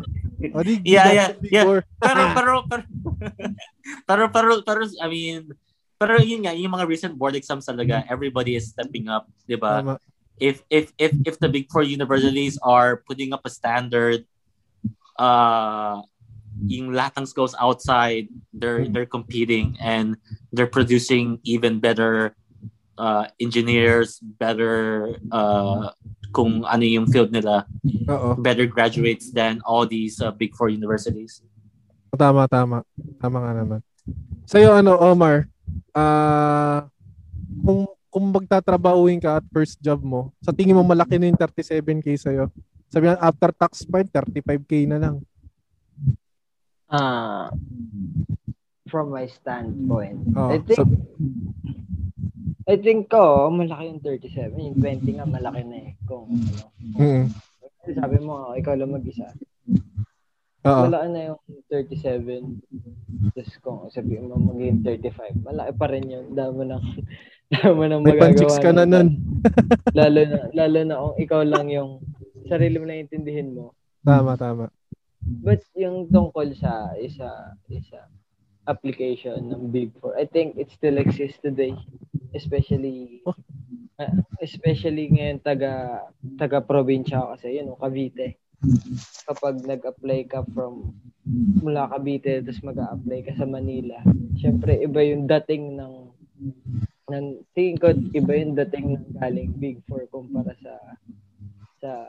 [0.55, 1.67] O, di, Yeah, yeah, Big yeah.
[1.99, 2.81] Pero pero pero
[4.07, 5.51] pero pero pero I mean
[5.99, 9.99] pero yun nga yung mga recent board exams talaga everybody is stepping up 'di ba
[10.39, 14.23] if if if if the big four universities are putting up a standard
[15.19, 16.01] uh
[16.65, 20.15] yung ng schools outside they're they're competing and
[20.51, 22.35] they're producing even better
[22.99, 25.91] uh engineers better uh
[26.31, 27.63] kung ano yung field nila
[28.09, 28.35] Oo.
[28.39, 31.41] better graduates than all these uh, big four universities
[32.15, 32.81] Tama, tama.
[33.21, 33.79] Tama nga naman.
[34.49, 35.45] Sa'yo, ano, Omar,
[35.93, 36.89] ah,
[37.61, 42.17] kung kung magtatrabahuin ka at first job mo, sa tingin mo malaki na yung 37k
[42.17, 42.49] sa'yo.
[42.89, 45.15] Sabi na, after tax pa, 35k na lang.
[46.89, 47.53] Ah,
[48.89, 50.89] from my standpoint, Oh, I think, so,
[52.65, 54.57] I think ko, malaki yung 37.
[54.57, 55.91] Yung 20 nga, malaki na eh.
[56.09, 57.25] Kung, ano, mm,
[57.93, 59.29] sabi mo, ikaw lang mag-isa.
[60.65, 60.81] oo.
[60.89, 62.57] Malaki na yung 37.
[63.37, 66.25] Tapos kung sabihin mo maging 35, malaki pa rin yun.
[66.33, 66.83] Damo ng,
[67.53, 69.13] damo ng May panchicks ka na nun.
[69.93, 72.01] lalo na, lalo na kung ikaw lang yung
[72.49, 73.77] sarili mo na intindihin mo.
[74.01, 74.73] Tama, tama.
[75.21, 78.07] But yung tungkol sa isa isa
[78.65, 81.75] application ng Big Four, I think it still exists today.
[82.33, 83.33] Especially Oh.
[83.99, 86.05] uh, especially ngayon taga
[86.39, 88.39] taga probinsya ako kasi yun, oh, Cavite.
[89.27, 90.95] Kapag nag-apply ka from
[91.59, 93.99] mula Cavite tapos mag-apply ka sa Manila,
[94.39, 95.95] syempre iba yung dating ng
[97.09, 97.25] ng
[97.57, 100.77] tingin ko iba yung dating ng galing Big Four kumpara sa
[101.79, 102.03] sa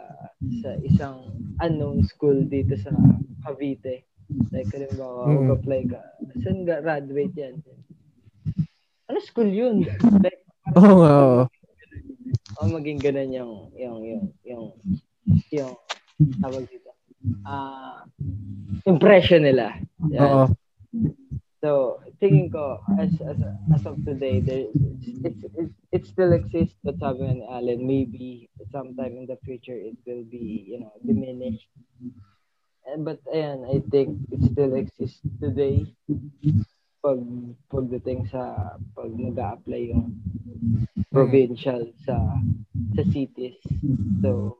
[0.62, 1.30] sa isang
[1.62, 2.90] unknown school dito sa
[3.46, 4.04] Cavite.
[4.54, 5.34] Like, halimbawa, Mm.
[5.42, 6.00] mag-apply ka.
[6.42, 7.54] Saan graduate yan?
[9.10, 9.82] Ano school yun?
[10.26, 10.46] like,
[10.78, 11.42] Oo nga, oo.
[12.62, 14.64] oh, maging ganun yung, yung, yung, yung,
[15.50, 15.72] yung,
[16.38, 16.94] tawag dito.
[17.42, 18.06] Ah,
[18.86, 19.74] impression nila.
[20.14, 20.22] Yan.
[20.22, 20.44] Oo.
[21.60, 23.36] So, tingin ko, as, as,
[23.74, 29.20] as of today, there, it's, it, it still exists, but sabi ni Allen, maybe sometime
[29.20, 31.68] in the future, it will be, you know, diminished.
[32.88, 35.84] And, but, ayan, I think it still exists today
[37.00, 37.20] pag
[37.72, 40.20] pagdating sa pag nag apply yung
[41.08, 42.16] provincial sa
[42.92, 43.56] sa cities.
[44.20, 44.59] So,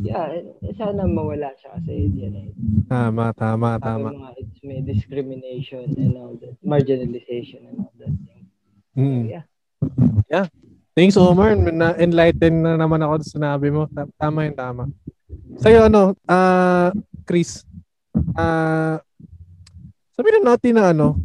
[0.00, 0.30] yeah,
[0.78, 2.48] sana mawala siya kasi yan eh.
[2.86, 4.08] Tama, tama, Sabi tama.
[4.10, 8.44] mo nga, it's may discrimination and all that, marginalization and all that thing.
[8.94, 9.22] So, Mm.
[9.28, 10.46] yeah.
[10.96, 11.52] Thanks, Omar.
[11.52, 13.84] Na-enlighten na naman ako sa sinabi mo.
[13.92, 14.88] Ta- Tama yun, tama.
[15.60, 16.88] Sa'yo, ano, ah,
[17.28, 17.60] Chris,
[18.32, 18.96] ah,
[20.16, 21.20] sabi na natin na ano,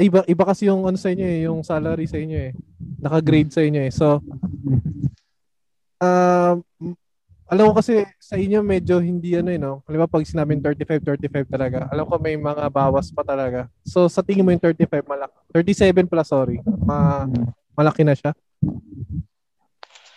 [0.00, 2.52] iba, iba kasi yung ano sa inyo eh, yung salary sa inyo eh.
[3.04, 3.92] Naka-grade sa inyo eh.
[3.92, 4.24] So,
[4.64, 4.80] m-
[7.44, 9.84] alam ko kasi sa inyo medyo hindi ano eh, no?
[9.84, 11.78] Alam pag sinabing 35, 35 talaga.
[11.92, 13.68] Alam ko may mga bawas pa talaga.
[13.84, 15.36] So, sa tingin mo yung 35 malaki.
[15.52, 16.58] 37 pala, sorry.
[16.64, 17.28] Ma
[17.76, 18.32] malaki na siya.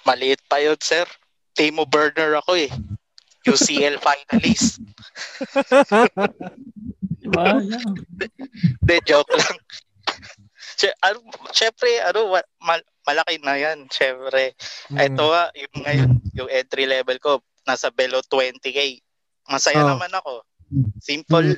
[0.07, 1.03] Maliit pa yun, sir.
[1.51, 2.71] Timo Burner ako eh.
[3.43, 4.79] UCL finalist.
[7.27, 7.59] Diba?
[7.67, 7.83] Yeah.
[8.87, 9.57] De, joke lang.
[11.01, 11.17] Ano,
[11.49, 12.29] syempre, ano,
[12.61, 13.89] mal- malaki na yan.
[13.89, 14.53] Syempre.
[14.93, 14.97] Mm.
[14.99, 19.01] Ito nga, yung ngayon, yung entry level ko, nasa below 20k.
[19.47, 19.95] Masaya Oh.
[19.95, 20.43] naman ako.
[20.99, 21.55] Simple,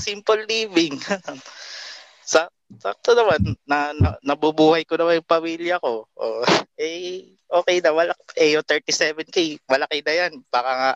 [0.00, 0.96] simple living.
[2.24, 2.48] Sa,
[2.80, 6.08] sakto naman, na, na, nabubuhay ko naman yung pamilya ko.
[6.16, 6.40] Oh,
[6.80, 10.32] eh, okay na, wala, eh, yung 37k, malaki na yan.
[10.48, 10.92] Baka nga,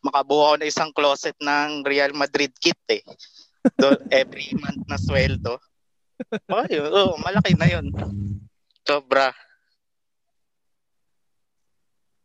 [0.00, 3.04] makabuo ako ng isang closet ng Real Madrid kit eh.
[3.78, 5.60] Do, every month na sweldo.
[6.52, 7.90] Oh, yun, oh, malaki na yun.
[8.82, 9.30] Sobra.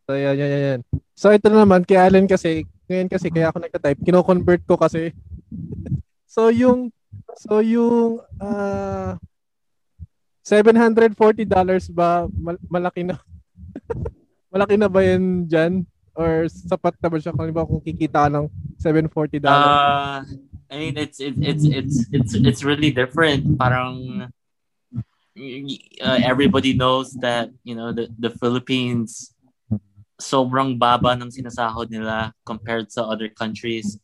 [0.08, 0.80] So, yan, yan, yan.
[1.12, 5.12] So, ito na naman, kay Allen kasi, ngayon kasi, kaya ako nagka-type, kino-convert ko kasi.
[6.34, 6.88] so, yung,
[7.36, 9.20] so, yung, ah,
[10.48, 11.44] $740
[11.92, 13.20] ba, mal- malaki na,
[14.52, 15.72] malaki na ba yan dyan?
[16.16, 18.48] Or sapat na ba siya kung, kung kikita ka ng
[18.80, 19.44] $740?
[19.44, 20.24] Uh,
[20.70, 23.56] I mean, it's it's it's it's it's it's really different.
[23.56, 24.28] Parang
[25.38, 29.32] uh, everybody knows that you know the the Philippines
[30.18, 33.96] sobrang baba ng sinasahod nila compared sa other countries.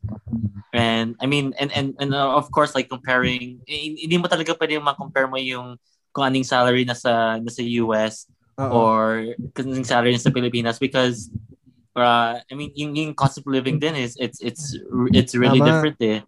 [0.72, 4.78] And I mean, and and and uh, of course, like comparing, hindi mo talaga pwede
[4.78, 5.76] ma-compare mo yung
[6.14, 8.70] kung anong salary na sa nasa US Oo.
[8.70, 8.98] or
[9.52, 11.30] kung anong salary na sa Pilipinas because
[11.98, 14.78] uh, I mean, yung, yung cost of living din is it's it's
[15.10, 15.66] it's really Tama.
[15.70, 16.22] different eh.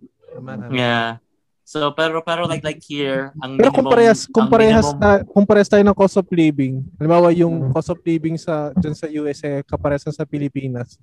[0.70, 1.18] Yeah.
[1.66, 5.02] So pero pero like like here ang Pero kung minimum- parehas, kung ang parehas, minimum-
[5.02, 8.94] na, kung parehas tayo ng cost of living, halimbawa yung cost of living sa dyan
[8.94, 10.94] sa USA kaparehas na sa Pilipinas.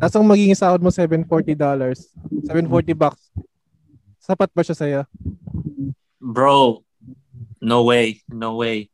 [0.00, 1.24] Tapos ang magiging sahod mo $740,
[2.44, 3.32] 740 bucks.
[4.20, 5.00] Sapat ba siya sa'yo?
[6.24, 6.80] bro,
[7.60, 8.88] no way, no way.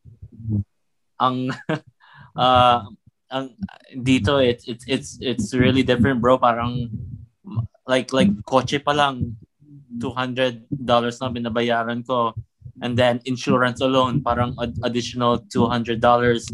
[1.18, 1.55] Ang
[2.34, 2.80] uh
[3.34, 3.55] ang
[3.94, 6.38] dito it's it's it's it's really different, bro.
[6.38, 6.90] Parang
[7.86, 9.38] like like kotse pa lang
[9.92, 12.30] 200 dollars na binabayaran ko
[12.78, 16.46] and then insurance alone parang ad- additional 200 dollars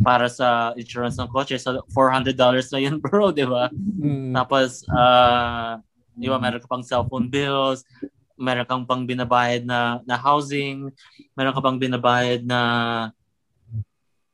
[0.00, 3.70] para sa insurance ng kotse so 400 dollars na yun bro di ba
[4.02, 4.34] Mm.
[4.34, 5.78] tapos, ah,
[6.12, 7.86] di ba, meron ka pang cellphone bills,
[8.34, 10.90] meron kang pang binabayad na, na housing,
[11.32, 12.60] meron ka pang binabayad na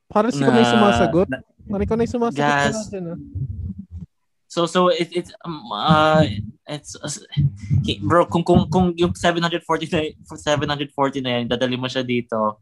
[0.08, 1.26] Parang ikaw na yung Na- sumasagot.
[1.28, 2.40] na- Parang ikaw na yung sumasagot.
[2.40, 2.72] Gas.
[2.72, 3.18] sa natin, ah.
[4.48, 6.24] So so it it's um, uh
[6.64, 7.12] it's uh,
[8.00, 9.60] bro kung kung kung yung 740
[9.92, 12.56] na 740 na yan dadali mo siya dito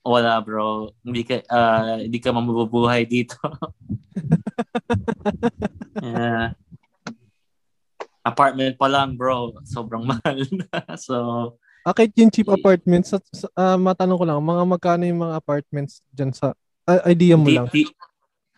[0.00, 3.36] wala bro hindi ka uh, hindi ka mabubuhay dito.
[6.00, 6.56] yeah.
[8.24, 10.96] Apartment pa lang bro sobrang mahal na.
[10.96, 11.16] so
[11.86, 15.38] Ah, kahit yung cheap apartments, sa, sa- ah, matanong ko lang, mga magkano yung mga
[15.38, 16.50] apartments dyan sa,
[16.82, 17.70] ah, idea mo Di- lang.
[17.70, 17.94] di-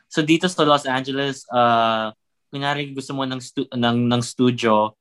[0.09, 2.09] so dito sa Los Angeles, uh,
[2.49, 4.93] kunyari gusto mo ng, stu- ng, ng studio,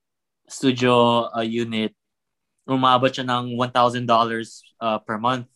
[0.48, 1.92] studio uh, unit,
[2.68, 5.48] umabot siya ng $1,000 uh, per month.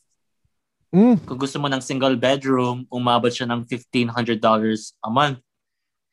[0.92, 4.12] Mm, Kung gusto mo ng single bedroom, umabot siya ng $1,500
[5.00, 5.40] a month.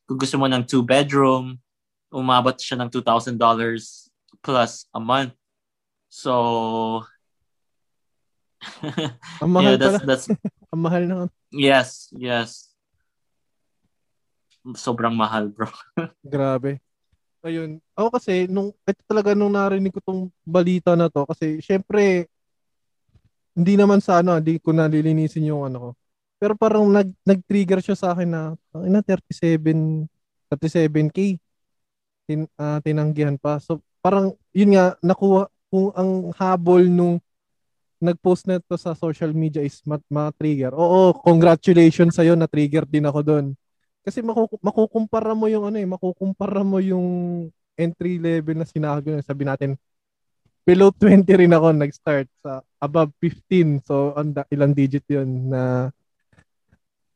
[0.06, 1.58] Kung gusto mo ng two bedroom,
[2.14, 3.34] umabot siya ng $2,000
[4.42, 5.34] plus a month.
[6.08, 7.02] So,
[9.42, 10.06] ang mahal yeah, that's, pala.
[10.06, 10.26] that's,
[10.72, 11.16] Ang mahal na.
[11.48, 12.67] yes, yes.
[14.74, 15.70] Sobrang mahal, bro.
[16.24, 16.82] Grabe.
[17.46, 17.78] Ayun.
[17.94, 22.26] Ako kasi, nung, ito talaga nung narinig ko tong balita na to, kasi syempre,
[23.54, 25.90] hindi naman sa ano, hindi ko nalilinisin yung ano ko.
[26.38, 28.42] Pero parang nag, nag-trigger siya sa akin na,
[28.86, 30.06] ina, 37,
[30.50, 31.38] 37K.
[32.28, 33.58] Tin, ah, tinanggihan pa.
[33.62, 37.18] So, parang, yun nga, nakuha, kung ang habol nung
[37.98, 40.70] nag-post na to sa social media is mat, ma-trigger.
[40.74, 43.46] Oo, congratulations sa'yo, na-trigger din ako doon.
[44.08, 47.06] Kasi makuku- makukumpara mo yung ano eh, makukumpara mo yung
[47.76, 49.20] entry level na sinabi ko.
[49.20, 49.76] Sabi natin,
[50.64, 53.84] below 20 rin ako nag-start sa above 15.
[53.84, 55.92] So, anda, ilang digit yun na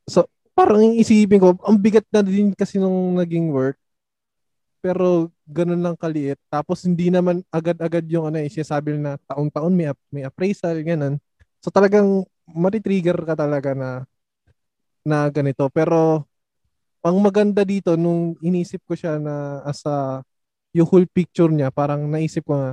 [0.04, 3.78] So, parang yung isipin ko, ang bigat na din kasi nung naging work.
[4.82, 6.36] Pero ganun lang kaliit.
[6.50, 11.22] Tapos hindi naman agad-agad yung ano eh, sinasabi na taon-taon may, may appraisal, ganun.
[11.62, 14.02] So talagang matitrigger ka talaga na
[15.06, 15.70] na ganito.
[15.70, 16.26] Pero
[17.02, 20.22] ang maganda dito nung inisip ko siya na as a
[20.72, 22.72] yung whole picture niya, parang naisip ko nga,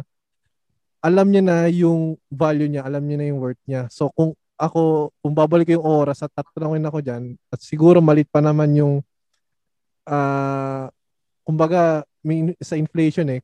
[1.04, 3.88] alam niya na yung value niya, alam niya na yung worth niya.
[3.92, 8.28] So kung ako, kung babalik ko yung oras at tatanungin ako dyan, at siguro malit
[8.32, 8.96] pa naman yung
[10.08, 10.92] ah
[11.48, 13.42] kumbaga may, sa inflation eh,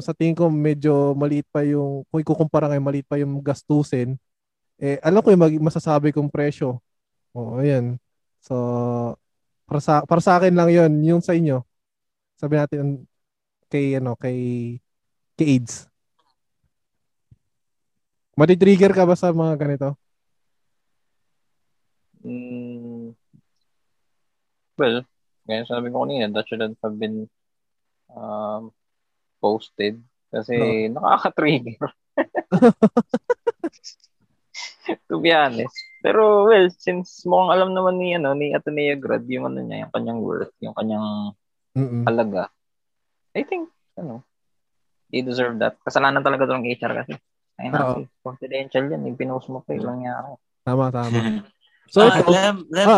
[0.00, 4.16] sa tingin ko medyo maliit pa yung, kung ikukumpara ngayon, maliit pa yung gastusin,
[4.80, 6.80] eh, alam ko yung mag- masasabi kong presyo.
[7.36, 7.96] Oo, ayan.
[8.40, 8.54] So,
[9.72, 11.64] para sa, para sa akin lang yon yung sa inyo.
[12.36, 13.08] Sabi natin
[13.72, 14.76] kay, ano, kay,
[15.32, 15.88] kay AIDS.
[18.36, 19.96] Mati-trigger ka ba sa mga ganito?
[22.20, 23.16] Mm,
[24.76, 25.08] well,
[25.48, 27.32] kaya sabi ko kanina, that shouldn't have been
[28.12, 28.68] um,
[29.40, 31.80] posted kasi nakaka-trigger.
[35.08, 35.72] to be honest.
[36.02, 39.92] Pero well, since mukhang alam naman ni ano ni Ateneo Grad yung ano niya, yung
[39.94, 41.32] kanyang worth, yung kanyang
[41.78, 42.02] Mm-mm.
[42.04, 42.50] halaga.
[43.32, 44.26] I think ano,
[45.08, 45.78] they deserve that.
[45.86, 47.14] Kasalanan talaga to ng HR kasi.
[47.56, 49.06] Ay na, confidential yan.
[49.06, 50.34] Yung pinost mo pa, ilang nangyari.
[50.66, 51.20] Tama, tama.
[51.92, 52.88] So, Ah, ikaw, Lem, Lem,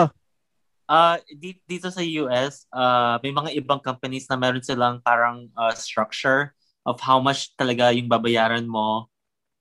[0.87, 5.75] ah, di- dito sa US, ah, may mga ibang companies na meron silang parang ah,
[5.75, 6.55] structure
[6.87, 9.11] of how much talaga yung babayaran mo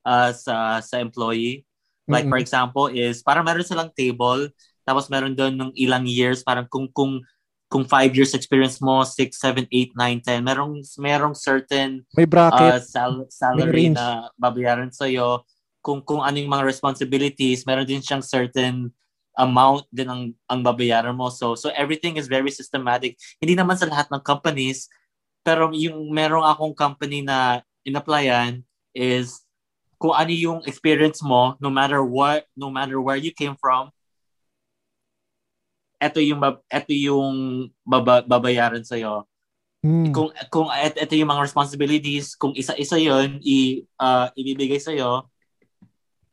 [0.06, 1.66] ah, sa sa employee.
[2.10, 2.42] Like for Mm-mm.
[2.42, 4.52] example is parang meron silang table
[4.84, 7.24] tapos meron doon ng ilang years parang kung kung
[7.72, 12.76] kung 5 years experience mo, 6, 7, 8, 9, 10, merong merong certain may bracket.
[12.76, 13.94] uh, sal- salary range.
[13.94, 15.42] na babayaran sa iyo
[15.84, 18.92] kung kung ano yung mga responsibilities meron din siyang certain
[19.36, 23.90] amount din ang ang babayaran mo so so everything is very systematic hindi naman sa
[23.90, 24.88] lahat ng companies
[25.44, 28.64] pero yung merong akong company na inapplyan
[28.96, 29.43] is
[30.04, 33.88] kung ano yung experience mo no matter what no matter where you came from
[35.96, 39.24] eto yung eto yung baba, babayaran sa iyo
[39.84, 40.16] Hmm.
[40.16, 45.28] kung kung et, ito yung mga responsibilities, kung isa-isa 'yon i ah, ibibigay sa iyo,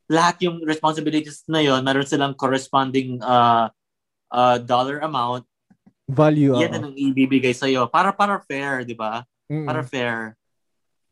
[0.06, 3.66] lahat yung responsibilities na 'yon, meron silang corresponding uh,
[4.30, 5.42] uh, dollar amount.
[6.06, 6.62] Value.
[6.62, 9.26] Yan ang ibibigay sa iyo para para fair, 'di ba?
[9.50, 9.66] Mm-mm.
[9.66, 10.38] Para fair.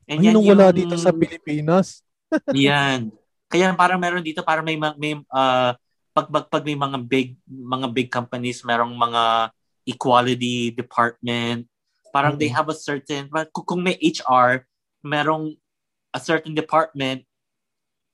[0.07, 2.07] Ay, nung wala dito sa Pilipinas.
[2.53, 3.13] Yan.
[3.49, 5.73] Kaya parang meron dito para may ma- may uh,
[6.13, 9.53] pag, pag pag may mga big mga big companies, merong mga
[9.89, 11.65] equality department.
[12.13, 12.57] Parang they Mhm.
[12.57, 14.65] have a certain kung may HR,
[15.05, 15.57] merong
[16.13, 17.25] a certain department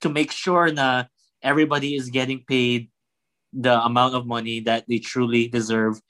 [0.02, 1.06] to make sure na
[1.42, 2.90] everybody is getting paid
[3.54, 6.02] the amount of money that they truly deserve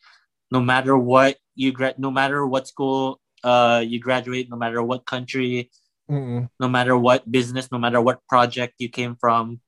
[0.48, 5.04] no matter what you grad no matter what school uh you graduate no matter what
[5.04, 5.68] country
[6.04, 6.52] Mm-mm.
[6.60, 9.60] no matter what business, no matter what project you came from.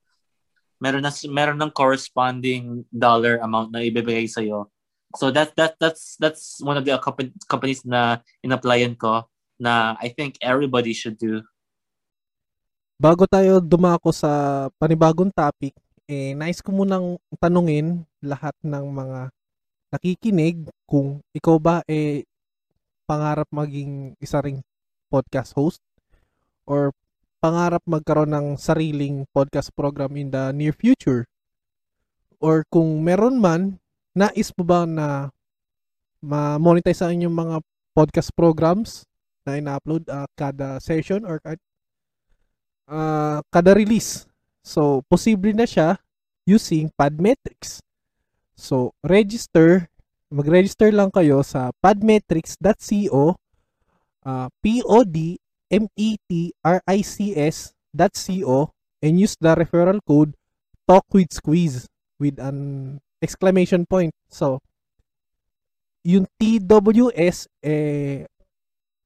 [0.77, 4.69] meron na meron ng corresponding dollar amount na ibibigay sa iyo.
[5.17, 6.93] So that that that's that's one of the
[7.49, 9.25] companies na in-applyan ko
[9.57, 11.41] na I think everybody should do.
[13.01, 15.73] Bago tayo dumako sa panibagong topic,
[16.09, 19.21] eh nice ko munang tanungin lahat ng mga
[19.93, 22.29] nakikinig kung ikaw ba eh
[23.09, 24.61] pangarap maging isa ring
[25.09, 25.81] podcast host
[26.67, 26.91] or
[27.41, 31.25] pangarap magkaroon ng sariling podcast program in the near future?
[32.43, 33.81] Or kung meron man,
[34.13, 35.31] nais mo ba na
[36.21, 37.57] ma-monetize ang inyong mga
[37.97, 39.07] podcast programs
[39.47, 41.39] na ina-upload uh, kada session or
[42.91, 44.27] uh, kada release?
[44.67, 46.03] So, posible na siya
[46.43, 47.79] using Podmetrics.
[48.59, 49.87] So, register,
[50.33, 53.39] mag-register lang kayo sa podmetrics.co
[54.27, 55.39] uh, P-O-D
[55.71, 56.57] M-E-T-R-I-C-S.co
[59.03, 60.35] and use the referral code
[60.87, 61.87] talk with squeeze
[62.19, 64.15] with an exclamation point.
[64.29, 64.61] So,
[66.07, 68.25] yung TWS eh,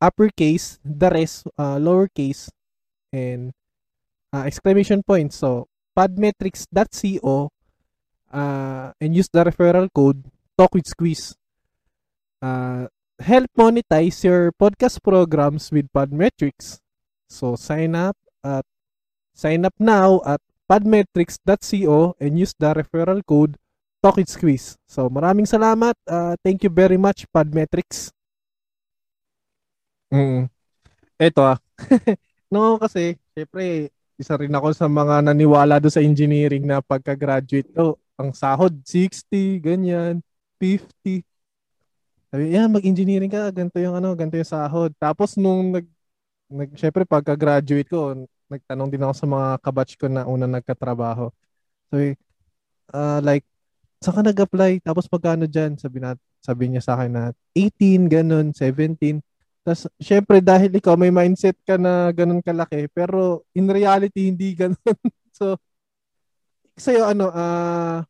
[0.01, 2.49] uppercase, the rest uh, lowercase
[3.13, 3.53] and
[4.33, 5.33] uh, exclamation point.
[5.33, 5.67] So,
[5.97, 7.49] podmetrics.co
[8.33, 10.25] uh, and use the referral code
[10.57, 11.35] talk with squeeze.
[12.41, 12.87] Uh,
[13.21, 16.81] help monetize your podcast programs with Podmetrics.
[17.29, 18.65] So sign up at
[19.37, 23.61] sign up now at podmetrics.co and use the referral code
[24.01, 24.81] TalkItSqueeze.
[24.89, 25.95] So maraming salamat.
[26.09, 28.11] Uh, thank you very much Podmetrics.
[30.11, 30.49] Mm.
[31.21, 31.59] Ito ah.
[32.53, 37.97] no kasi syempre isa rin ako sa mga naniwala do sa engineering na pagka-graduate to,
[38.21, 39.25] ang sahod 60,
[39.65, 40.21] ganyan,
[40.61, 41.25] 50.
[42.31, 44.95] Sabi, yan, mag-engineering ka, ganito yung ano, ganito yung sahod.
[45.03, 45.87] Tapos nung nag,
[46.47, 48.15] nag syempre pagka-graduate ko,
[48.47, 51.35] nagtanong din ako sa mga kabatch ko na una nagkatrabaho.
[51.91, 52.15] Sabi,
[52.95, 53.43] uh, like,
[54.03, 54.79] saan ka nag-apply?
[54.83, 55.75] Tapos magkano dyan?
[55.75, 57.25] Sabi, na, sabi niya sa akin na
[57.55, 59.23] 18, ganun, 17.
[59.67, 64.79] Tapos, syempre, dahil ikaw may mindset ka na ganun kalaki, pero in reality, hindi ganun.
[65.39, 65.59] so,
[66.79, 68.07] sa'yo, ano, ah,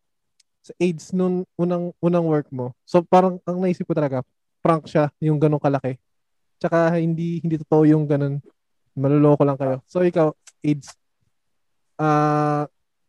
[0.61, 2.77] sa AIDS nung unang unang work mo.
[2.85, 4.21] So parang ang naisip ko talaga,
[4.61, 5.97] prank siya yung ganong kalaki.
[6.61, 8.39] Tsaka hindi hindi totoo yung ganun.
[8.93, 9.81] Maluloko lang kayo.
[9.89, 10.93] So ikaw, AIDS.
[12.01, 12.65] Ah, uh,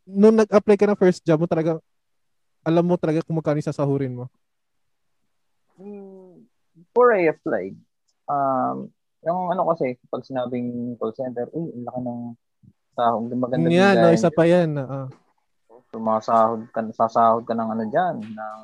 [0.08, 1.80] nung nag-apply ka ng first job mo talaga
[2.62, 4.30] alam mo talaga kung magkano sasahurin mo?
[5.74, 6.46] Hmm,
[6.78, 7.74] before I applied,
[8.30, 8.86] um,
[9.22, 12.20] yung ano kasi, pag sinabing call center, uy, laki ng
[12.94, 14.78] sahod, maganda yeah, no, isa pa yan.
[14.78, 15.10] Uh.
[15.92, 18.60] Sumasahod ka, sasahod ka ng ano dyan, ng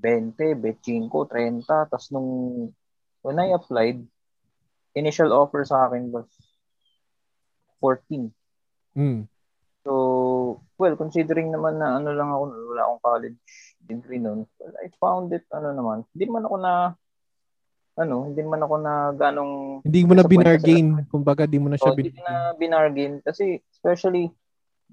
[0.00, 1.62] 20, 25, 30.
[1.68, 2.28] Tapos nung,
[3.20, 4.00] when I applied,
[4.96, 6.26] initial offer sa akin was
[7.82, 8.32] 14.
[8.96, 9.28] Mm.
[9.84, 9.92] So,
[10.80, 12.42] well, considering naman na ano lang ako,
[12.72, 13.40] wala akong college
[13.84, 16.72] degree noon, well, I found it, ano naman, hindi man ako na,
[18.00, 19.84] ano, hindi man ako na ganong...
[19.84, 22.16] Hindi mo na binargain, kumbaga di mo na siya so, binargain.
[22.16, 24.32] Hindi na binargain kasi especially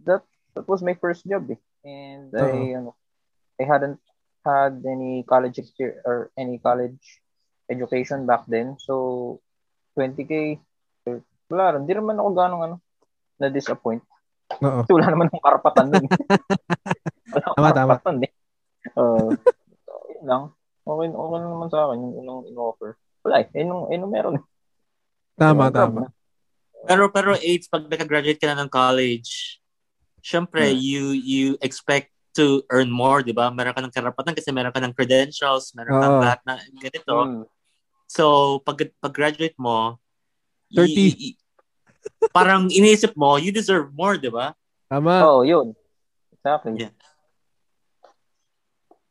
[0.04, 1.60] that that was my first job eh.
[1.86, 2.52] And uh-huh.
[2.52, 2.96] I ano,
[3.60, 4.00] I hadn't
[4.46, 7.22] had any college experience or any college
[7.70, 8.76] education back then.
[8.80, 9.40] So
[9.98, 10.60] 20k
[11.52, 11.84] wala rin.
[11.84, 12.76] Hindi naman ako ganong ano
[13.36, 14.04] na-disappoint.
[14.64, 14.82] Oo.
[14.84, 16.06] Kasi wala naman akong karapatan dun.
[17.60, 18.26] wala tama, karapatan tama.
[18.26, 18.32] eh.
[18.96, 19.30] Uh,
[19.84, 20.44] so, yun lang.
[20.82, 22.96] Okay, okay naman sa akin yung unang in-offer.
[23.28, 23.48] Wala eh.
[23.54, 24.40] Yun, yun meron.
[25.36, 26.02] Tama, so, tama.
[26.88, 29.61] Pero, pero AIDS, pag nag-graduate ka na ng college,
[30.22, 30.78] syempre, yeah.
[30.78, 33.52] you you expect to earn more, di ba?
[33.52, 36.22] Meron ka ng karapatan kasi meron ka ng credentials, meron ka oh.
[36.24, 37.16] lahat na ganito.
[37.28, 37.44] Mm.
[38.08, 38.24] So,
[38.64, 40.00] pag, pag-graduate mo,
[40.72, 40.88] 30.
[40.96, 41.38] Y- y-
[42.32, 44.56] parang iniisip mo, you deserve more, di ba?
[44.88, 45.24] Tama.
[45.28, 45.76] Oo, oh, yun.
[46.32, 46.88] Exactly.
[46.88, 46.96] Yeah.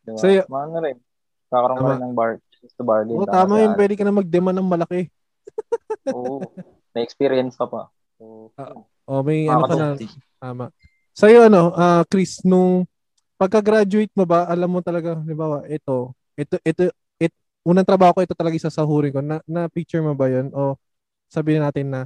[0.04, 0.20] Diba?
[0.20, 0.96] So, y- Maano rin.
[1.50, 2.30] Kakaroon ka ng bar,
[2.76, 3.16] to bargain.
[3.16, 3.72] Oo, oh, tama yun.
[3.76, 5.00] Pwede ka na mag-demand ng malaki.
[6.12, 6.44] Oo.
[6.96, 7.88] May experience ka pa.
[8.20, 9.96] So, uh, oh, may ano ka na.
[10.40, 10.64] Tama.
[11.20, 12.88] Sa'yo ano, uh, Chris, nung
[13.36, 16.88] pagka-graduate mo ba, alam mo talaga, ba, ito, ito, ito,
[17.20, 19.20] ito, unang trabaho ko, ito talaga isasahurin ko.
[19.20, 20.48] Na, na picture mo ba yun?
[20.56, 20.80] O
[21.28, 22.00] sabihin natin na,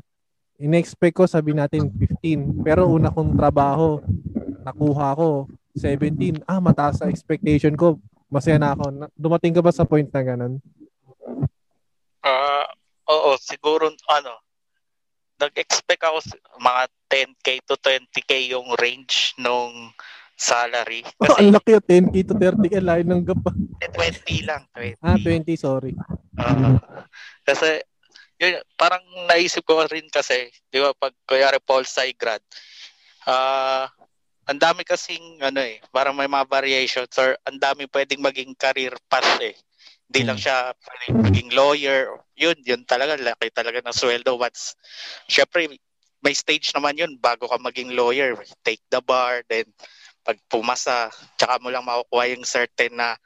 [0.59, 2.67] in-expect ko, sabi natin 15.
[2.67, 4.03] Pero una kong trabaho,
[4.67, 5.47] nakuha ko
[5.79, 6.43] 17.
[6.43, 8.03] Ah, mataas sa expectation ko.
[8.27, 9.15] Masaya na ako.
[9.15, 10.59] Dumating ka ba sa point na ganun?
[12.19, 14.33] Ah, uh, oo, siguro ano,
[15.39, 16.19] nag-expect ako
[16.63, 19.91] mga 10k to 20k yung range nung
[20.35, 21.03] salary.
[21.23, 23.43] Kasi, oh, ang laki yung 10k to 30k, layo ng gap.
[23.83, 24.63] Eh, 20 lang.
[24.75, 24.99] 20.
[25.03, 25.93] Ah, 20, sorry.
[26.35, 26.79] Uh,
[27.47, 27.79] kasi,
[28.43, 32.43] yun, parang naisip ko rin kasi, di ba, pag kuyari Paul Saigrad,
[33.31, 34.05] ah, uh,
[34.45, 38.93] ang dami kasing ano eh, parang may mga variations or ang dami pwedeng maging career
[39.09, 39.57] path eh.
[40.11, 40.45] Hindi lang Hmm.
[40.45, 42.01] siya pwedeng maging lawyer.
[42.37, 44.37] Yun, yun talaga, laki talaga ng sweldo.
[44.37, 44.77] Once,
[45.27, 45.67] syempre,
[46.25, 48.37] may stage naman yun bago ka maging lawyer.
[48.65, 49.69] Take the bar, then
[50.25, 53.17] pag pumasa, tsaka mo lang makukuha yung certain na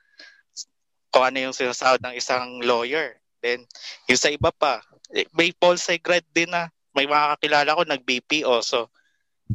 [1.14, 3.22] kung ano yung sinasahod ng isang lawyer.
[3.38, 3.64] Then,
[4.10, 4.82] yung sa iba pa,
[5.14, 8.55] eh, may Polsci grad din na may mga kakilala ko nag-BPO.
[8.66, 8.90] So,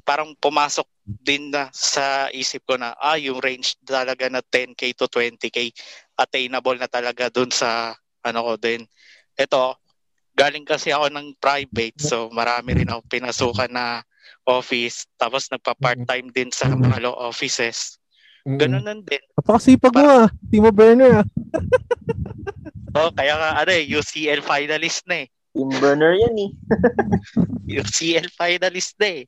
[0.02, 5.06] parang pumasok din na sa isip ko na, ah, yung range talaga na 10K to
[5.06, 5.70] 20K
[6.18, 7.94] attainable na talaga dun sa
[8.26, 8.82] ano ko din.
[9.38, 9.78] Ito,
[10.34, 14.02] galing kasi ako ng private so marami rin ako pinasukan na
[14.50, 18.02] office tapos nagpa-part-time din sa mga law offices.
[18.44, 18.58] Mm.
[18.60, 19.24] Ganun lang din.
[19.40, 20.28] Napakasipag mo ah.
[20.52, 21.26] Timo Burner ah.
[22.98, 25.28] Oh, kaya nga ano eh, UCL finalist na eh.
[25.54, 26.52] Team burner yan eh.
[27.80, 29.24] UCL finalist na eh.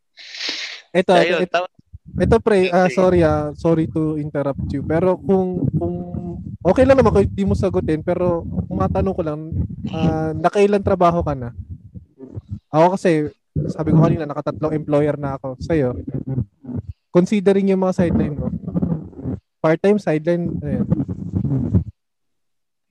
[0.96, 1.72] Ito, Ayun, ito, tapos
[2.16, 2.96] ito pre, Sige.
[2.96, 4.86] sorry ah, sorry to interrupt you.
[4.86, 5.96] Pero kung kung
[6.64, 9.40] okay lang naman kung hindi mo sagutin, pero kung matanong ko lang,
[9.92, 11.52] ah, nakailan trabaho ka na?
[12.72, 13.32] Ako kasi,
[13.72, 15.96] sabi ko kanina, nakatatlong employer na ako sa'yo.
[17.12, 18.52] Considering yung mga sideline mo.
[19.64, 20.88] Part-time, sideline, ayan.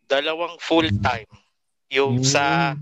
[0.05, 1.29] dalawang full-time.
[1.93, 2.77] Yung sa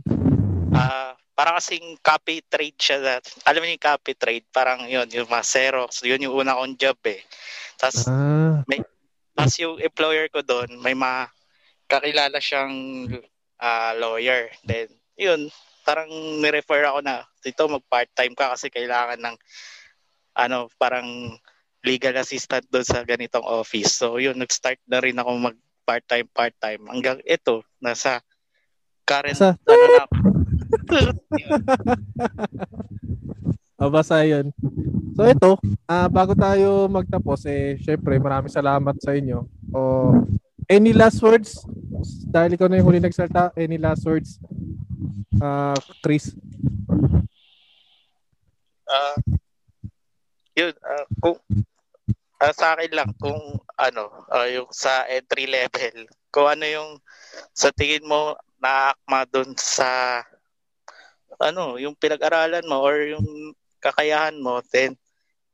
[1.33, 5.29] ah para kasing copy trade siya that, alam mo yung copy trade parang yun yung
[5.29, 7.25] mga Xerox yun yung una kong job eh.
[7.81, 8.61] Tapos Ah,
[9.33, 11.33] tapos yung employer ko doon may mga
[11.89, 12.75] kakilala siyang
[13.57, 14.53] ah, lawyer.
[14.61, 15.49] Then yun
[15.83, 16.13] parang
[16.45, 19.37] ni-refer ako na dito mag part-time ka kasi kailangan ng
[20.37, 21.33] ano parang
[21.83, 23.99] legal assistant doon sa ganitong office.
[23.99, 26.29] So yun nag-start na rin ako mag part-time.
[26.31, 28.23] Part-time hanggang ito nasa
[29.03, 30.05] current Sa- ano na
[33.83, 34.55] O basta yun.
[35.19, 35.59] So ito,
[35.91, 39.43] ah bago tayo magtapos, eh, syempre maraming salamat sa inyo.
[39.75, 40.15] O,
[40.71, 41.67] any last words?
[42.31, 44.39] Dahil ikaw na yung huli nagsalta, any last words?
[45.43, 46.31] Ah, Chris.
[48.87, 49.19] Ah,
[50.55, 51.43] yun, ah, kung
[52.39, 56.91] ah, sa akin lang kung ano, ah, yung sa entry level, kung ano yung
[57.51, 60.23] sa tingin mo naakma doon sa
[61.43, 63.27] ano, yung pinag-aralan mo or yung
[63.83, 64.95] kakayahan mo, then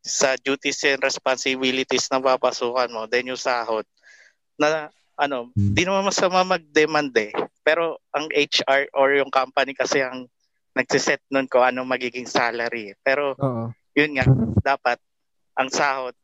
[0.04, 3.88] sa duties and responsibilities na papasukan mo, then yung sahod
[4.60, 7.34] na ano, di naman masama mag-demand eh.
[7.66, 10.30] Pero ang HR or yung company kasi ang
[10.78, 12.94] nagsiset nun kung ano magiging salary.
[13.02, 13.74] Pero Oo.
[13.98, 14.24] yun nga,
[14.62, 15.02] dapat
[15.58, 16.14] ang sahod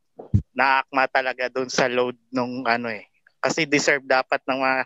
[0.55, 3.11] naakma talaga doon sa load nung ano eh.
[3.43, 4.81] Kasi deserve dapat ng mga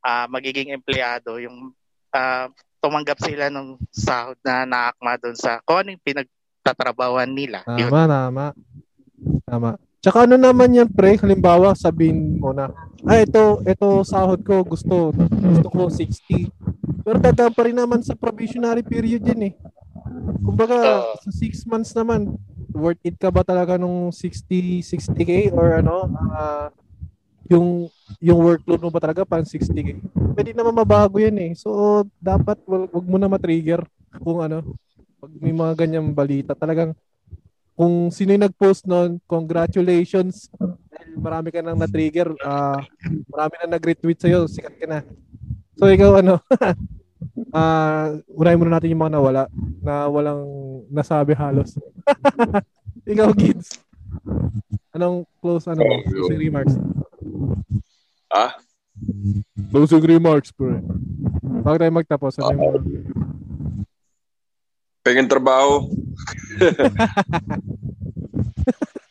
[0.00, 1.76] ah, magiging empleyado yung
[2.16, 2.48] ah,
[2.80, 7.62] tumanggap sila ng sahod na naakma doon sa kung ano yung pinagtatrabawan nila.
[7.76, 7.92] Yun.
[7.92, 8.46] Tama, tama.
[9.44, 9.70] Tama.
[10.00, 11.20] Tsaka ano naman yan, pre?
[11.20, 12.72] Halimbawa, sabihin mo na,
[13.04, 16.48] ah, ito, ito sahod ko, gusto, gusto ko 60.
[17.04, 19.54] Pero dadaan pa rin naman sa probationary period yan eh.
[20.40, 21.20] Kumbaga, Oo.
[21.20, 22.32] sa 6 months naman,
[22.72, 26.72] worth it ka ba talaga nung 60, 60k or ano, ah,
[27.50, 27.90] yung
[28.22, 29.98] yung workload mo ba talaga pang 60k?
[30.38, 31.52] Pwede naman mabago yan eh.
[31.58, 33.82] So, dapat wag, wag mo na matrigger
[34.22, 34.78] kung ano,
[35.18, 36.54] pag may mga ganyang balita.
[36.54, 36.94] Talagang
[37.74, 40.46] kung sino yung nag-post noon, congratulations.
[40.60, 42.30] Dahil marami ka nang na-trigger.
[42.46, 42.78] ah
[43.26, 44.46] marami na nag-retweet sa'yo.
[44.46, 44.98] Sikat ka na.
[45.74, 46.38] So, ikaw ano,
[47.56, 49.44] ah unahin muna natin yung mga nawala
[49.82, 50.44] na walang
[50.86, 51.74] nasabi halos.
[53.10, 53.80] ikaw, Gids.
[54.94, 55.94] Anong close, ano mo?
[56.04, 56.74] Closing remarks.
[58.30, 58.54] Ah?
[59.70, 60.80] Closing remarks, bro.
[61.64, 62.78] Bago tayo magtapos, ano yung mga...
[65.00, 65.88] Pengin trabaho.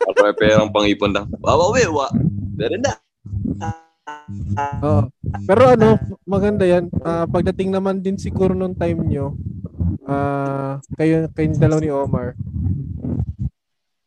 [0.10, 1.26] Ako may perang pang-ipon lang.
[1.42, 2.08] Wawawi, wa.
[2.58, 2.94] Pero na.
[4.84, 5.02] Oo.
[5.46, 6.90] Pero ano, maganda yan.
[7.02, 9.38] Ah, pagdating naman din siguro nung time nyo,
[10.10, 12.34] ah kayo, kayong dalaw ni Omar,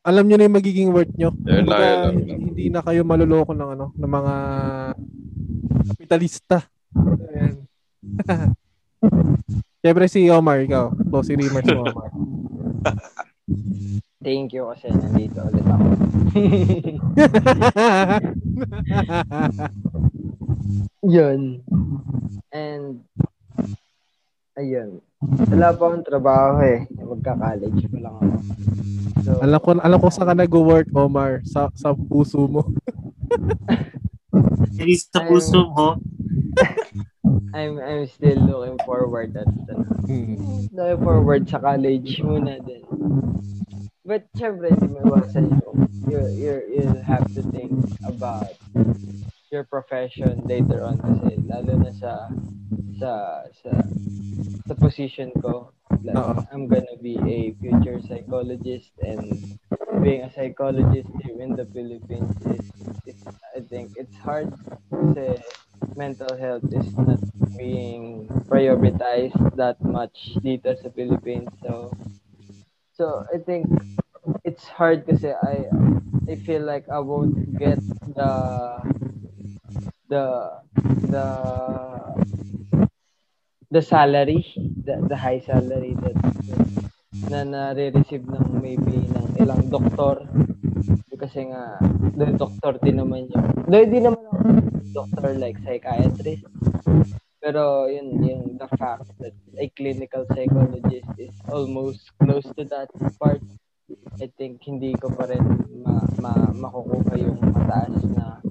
[0.02, 1.30] alam nyo na yung magiging worth nyo.
[1.46, 2.14] Yun lang, Kumbaga, yun lang.
[2.18, 4.34] hindi, hindi na kayo maluloko ng ano, ng mga
[5.94, 6.58] kapitalista.
[7.30, 7.62] Ayan.
[9.82, 10.90] Siyempre si Omar, ikaw.
[11.10, 12.10] Closing remarks mo, Omar.
[14.22, 15.86] Thank you kasi nandito ulit ako.
[21.02, 21.62] Yun.
[22.54, 23.02] And,
[24.56, 25.00] ayun.
[25.48, 26.84] Wala pa akong trabaho eh.
[26.98, 28.36] Magka-college pa lang ako.
[29.22, 31.40] So, alam ko, alam ko saan ka nag-work, Omar.
[31.46, 32.62] Sa, sa puso mo.
[34.76, 35.96] Hindi sa puso mo.
[37.54, 40.66] I'm I'm still looking forward at ano, Hmm.
[40.72, 42.82] looking forward sa college muna din.
[44.02, 47.70] but syempre, hindi mo iwasan yung, you, you, you'll have to think
[48.02, 48.50] about
[49.52, 52.32] your profession later on kasi lalo na sa
[52.96, 53.12] sa
[53.60, 53.70] sa
[54.64, 55.68] sa position ko
[56.00, 56.40] like, Oo.
[56.48, 59.28] I'm gonna be a future psychologist and
[60.00, 62.66] being a psychologist here in the Philippines is,
[63.04, 63.20] is
[63.52, 64.48] I think it's hard
[64.88, 65.36] kasi
[65.94, 67.20] mental health is not
[67.60, 71.92] being prioritized that much dito sa Philippines so
[72.96, 73.68] so I think
[74.48, 75.68] it's hard kasi I
[76.24, 77.78] I feel like I won't get
[78.16, 78.32] the
[80.12, 80.24] the
[81.08, 81.26] the
[83.72, 84.44] the salary
[84.84, 86.16] the, the high salary that,
[86.48, 86.92] that
[87.32, 90.28] na nare-receive ng maybe ng ilang doktor.
[91.22, 91.78] Kasi nga
[92.18, 94.36] the doctor din naman yun though di naman ako
[94.92, 96.44] doctor like psychiatrist.
[97.38, 103.40] Pero yun yung the fact that a clinical psychologist is almost close to that part
[104.18, 105.46] I think hindi ko pa rin
[105.84, 108.42] ma, ma, makukuha yung mataas na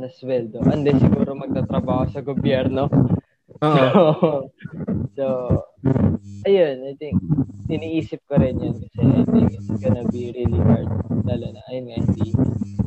[0.00, 0.64] na sweldo.
[0.64, 2.88] Unless siguro magtatrabaho sa gobyerno.
[3.60, 3.84] Oo.
[3.84, 3.94] So,
[5.16, 5.26] so,
[6.48, 7.20] ayun, I think,
[7.68, 10.88] iniisip ko rin yun kasi I think it's gonna be really hard.
[11.28, 12.26] Lalo na, ayun nga, hindi,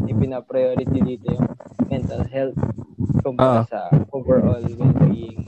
[0.02, 1.48] hindi pina-priority dito yung
[1.88, 2.57] mental health
[3.23, 3.69] kumpara Oo.
[3.69, 3.80] sa
[4.11, 5.45] overall well-being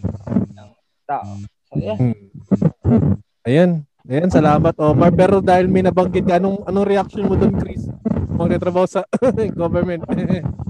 [0.54, 0.70] ng
[1.10, 1.34] tao.
[1.68, 1.98] So, yeah.
[1.98, 3.20] Hmm.
[3.46, 3.72] Ayan.
[4.06, 5.10] Ayan, salamat Omar.
[5.18, 7.90] Pero dahil may nabanggit ka, anong, anong reaction mo doon, Chris?
[8.38, 9.02] Magtatrabaho sa
[9.62, 10.06] government.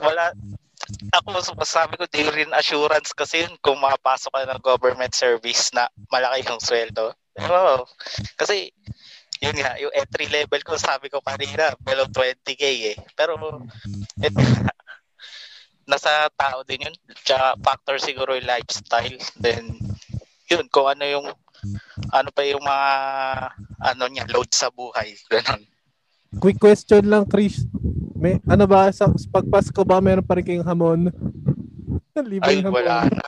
[0.00, 0.32] Wala,
[1.14, 5.88] ako masasabi ko, di rin assurance kasi yun kung makapasok ka ng government service na
[6.12, 7.16] malaki yung sweldo.
[7.40, 7.88] Oo.
[8.38, 8.70] Kasi,
[9.42, 12.62] yun nga, yung entry level ko, sabi ko kanina, below 20k
[12.94, 12.96] eh.
[13.16, 13.50] Pero, nga,
[15.90, 16.96] nasa tao din yun.
[17.24, 19.18] Tsaka factor siguro yung lifestyle.
[19.40, 19.74] Then,
[20.48, 21.26] yun, kung ano yung,
[22.12, 22.88] ano pa yung mga,
[23.82, 25.16] ano niya, load sa buhay.
[25.28, 25.64] Ganon.
[26.38, 27.66] Quick question lang, Chris.
[28.14, 31.10] May, ano ba, sa pag Pasko ba, meron pa rin kayong hamon?
[32.30, 32.78] Libre Ay, hamon.
[32.78, 33.24] wala na.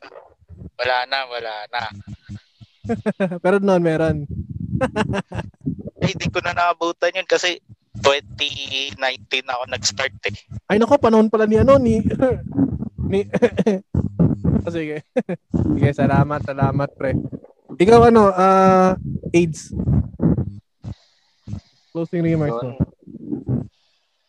[0.78, 1.82] Wala na, wala na.
[3.42, 4.16] Pero noon, meron.
[6.06, 7.58] Hindi ko na naabutan yun kasi
[7.98, 8.94] 2019
[9.42, 10.36] ako nag-start eh.
[10.70, 11.98] Ay nako, panahon pala ni ano, ni...
[13.10, 13.26] ni...
[14.62, 15.02] oh, sige.
[15.50, 17.16] sige, salamat, salamat, pre.
[17.76, 18.94] Ikaw ano, ah
[19.34, 19.74] AIDS.
[21.90, 22.76] Closing remarks mo.
[22.76, 22.95] Yun.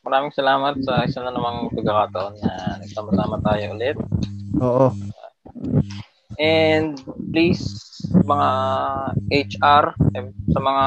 [0.07, 3.99] Maraming salamat sa isa na namang pagkakataon na nagsama-sama tayo ulit.
[4.63, 4.87] Oo.
[6.39, 6.95] And
[7.35, 7.67] please
[8.23, 8.49] mga
[9.27, 9.83] HR
[10.47, 10.85] sa mga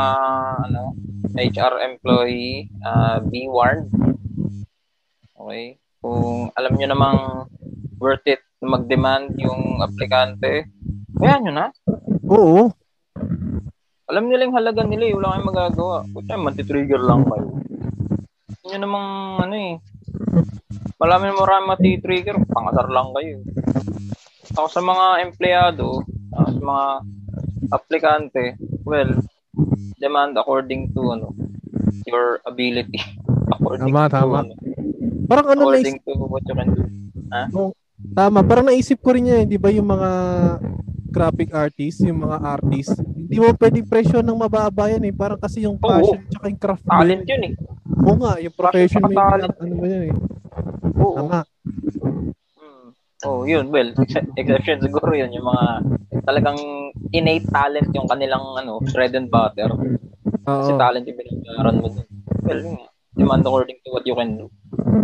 [0.72, 0.97] ano
[1.36, 3.92] HR employee uh, be warned.
[5.36, 5.76] Okay?
[6.01, 7.44] Kung alam niyo namang
[8.01, 10.64] worth it na mag-demand yung aplikante,
[11.20, 11.66] ayan nyo na.
[12.24, 12.72] Oo.
[14.09, 15.14] Alam nila yung halaga nila eh.
[15.14, 15.97] Wala kayong magagawa.
[16.09, 17.60] Kutya, matitrigger lang kayo.
[18.70, 19.09] Yun namang
[19.48, 19.74] ano eh.
[21.01, 22.38] Marami marami matitrigger.
[22.47, 23.42] Pangasar lang kayo.
[24.55, 26.84] Ako sa mga empleyado, ah, sa mga
[27.70, 29.10] aplikante, well,
[29.98, 31.34] demand according to ano,
[32.06, 32.98] your ability.
[33.55, 34.38] according Tama, to, tama.
[34.47, 34.52] Ano,
[35.30, 36.84] Parang ano naisip, according to what you can do.
[38.10, 40.10] tama, parang naisip ko rin yan, eh, di ba yung mga
[41.10, 42.98] graphic artist, yung mga artist,
[43.30, 45.14] hindi mo pwedeng presyo ng mababa yan eh.
[45.14, 46.82] Parang kasi yung passion tsaka yung craft.
[46.86, 47.52] Talent yun eh.
[47.91, 49.55] Oo nga, yung profession yung talent.
[49.57, 50.15] ano ba yan eh.
[50.97, 51.17] Oo.
[51.17, 51.41] Tama.
[52.61, 52.89] Mm.
[53.21, 53.69] Oh, yun.
[53.69, 55.31] Well, ex- exception siguro yun.
[55.35, 55.65] Yung mga
[56.25, 56.59] talagang
[57.11, 59.69] innate talent yung kanilang ano, bread and butter.
[60.41, 60.81] Kasi Oo.
[60.81, 62.07] talent yung binabayaran mo dun.
[62.43, 62.89] Well, yun nga.
[63.11, 64.47] Demand according to what you can do.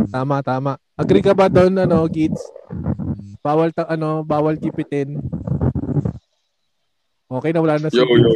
[0.08, 0.78] Tama, tama.
[0.94, 2.38] Agree ka ba doon, ano, Gids?
[3.42, 5.18] Bawal, ta- ano, bawal kipitin.
[7.26, 8.30] Okay, nawala na si Yo, yo.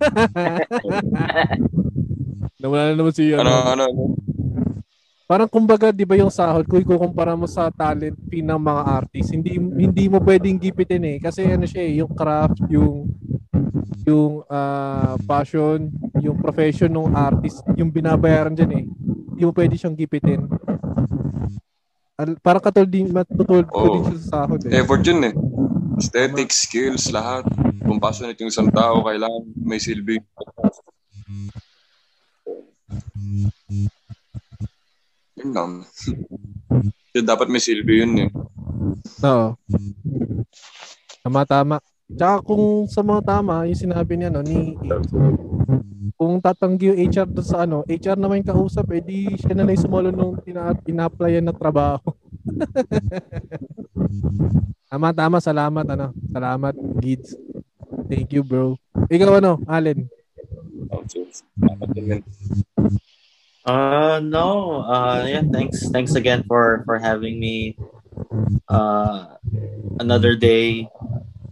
[2.62, 3.76] Nawala na naman si, Ano, ano.
[3.76, 4.02] ano, ano?
[5.28, 9.32] Parang kumbaga, di ba yung sahod, kung ikukumpara mo sa talent fee ng mga artist,
[9.32, 11.16] hindi hindi mo pwedeng gipitin eh.
[11.16, 13.08] Kasi ano siya eh, yung craft, yung
[14.04, 15.88] yung ah, passion,
[16.20, 18.84] yung profession ng artist, yung binabayaran dyan eh.
[19.32, 20.44] Hindi mo pwede siyang gipitin.
[22.44, 24.84] Parang katulad din, matutulad ko din sa sahod eh.
[24.84, 25.34] Effort yun eh.
[25.96, 27.48] Aesthetics, skills, lahat.
[27.92, 30.16] Kung passionate yung isang tao, kailangan may silbi.
[35.36, 35.84] Yun lang.
[37.12, 38.30] Yun, dapat may silbi yun eh.
[39.28, 39.52] Oo.
[41.20, 41.76] Tama, tama.
[42.08, 44.72] Tsaka kung sa mga tama, yung sinabi niya, no, ni
[46.16, 49.68] kung tatanggi yung HR doon sa ano, HR naman yung kausap, eh di siya na
[49.68, 52.00] lang yung sumalo nung ina- ina-applyan na trabaho.
[54.88, 55.44] tama, tama.
[55.44, 56.16] Salamat, ano.
[56.32, 57.36] Salamat, Gids.
[58.12, 58.76] Thank you, bro.
[59.08, 60.12] Ikaw ano, Allen?
[63.64, 64.84] Uh no.
[64.84, 67.72] Uh yeah, thanks thanks again for for having me
[68.68, 69.40] uh
[69.96, 70.92] another day.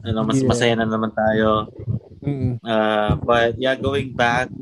[0.04, 0.52] Ano mas Yeah.
[0.52, 1.72] masaya na naman tayo.
[2.20, 2.60] Mm.
[2.60, 4.52] Uh but yeah, going back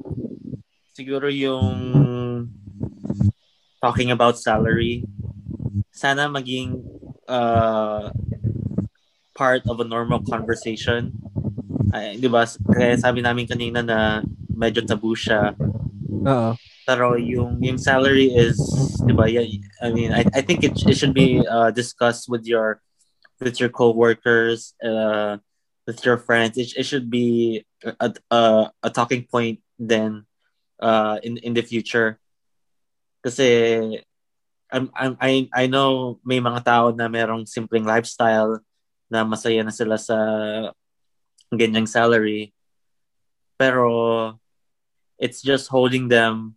[0.95, 2.07] siguro yung
[3.83, 5.03] talking about salary.
[5.91, 6.79] Sana maging
[7.27, 8.15] uh
[9.35, 11.11] part of a normal conversation.
[11.95, 12.45] Ay, 'di ba?
[12.47, 14.21] Kaya sabi namin kanina na
[14.53, 15.55] medyo taboo siya.
[16.29, 16.53] Oo.
[16.89, 18.57] pero yung yung salary is
[19.05, 19.45] diba yeah,
[19.85, 22.81] I mean I, I think it, it should be uh, discussed with your
[23.45, 25.37] with your coworkers uh
[25.85, 28.41] with your friends it, it should be a, a,
[28.81, 30.25] a talking point then
[30.81, 32.17] uh in in the future
[33.21, 34.01] kasi
[34.73, 38.65] I'm, I'm, I I know may mga tao na merong simpleng lifestyle
[39.13, 40.17] na masaya na sila sa
[41.53, 42.53] ganyang salary
[43.59, 44.39] pero
[45.19, 46.55] it's just holding them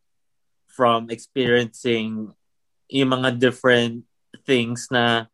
[0.69, 2.29] from experiencing
[2.87, 4.05] yung mga different
[4.45, 5.25] things na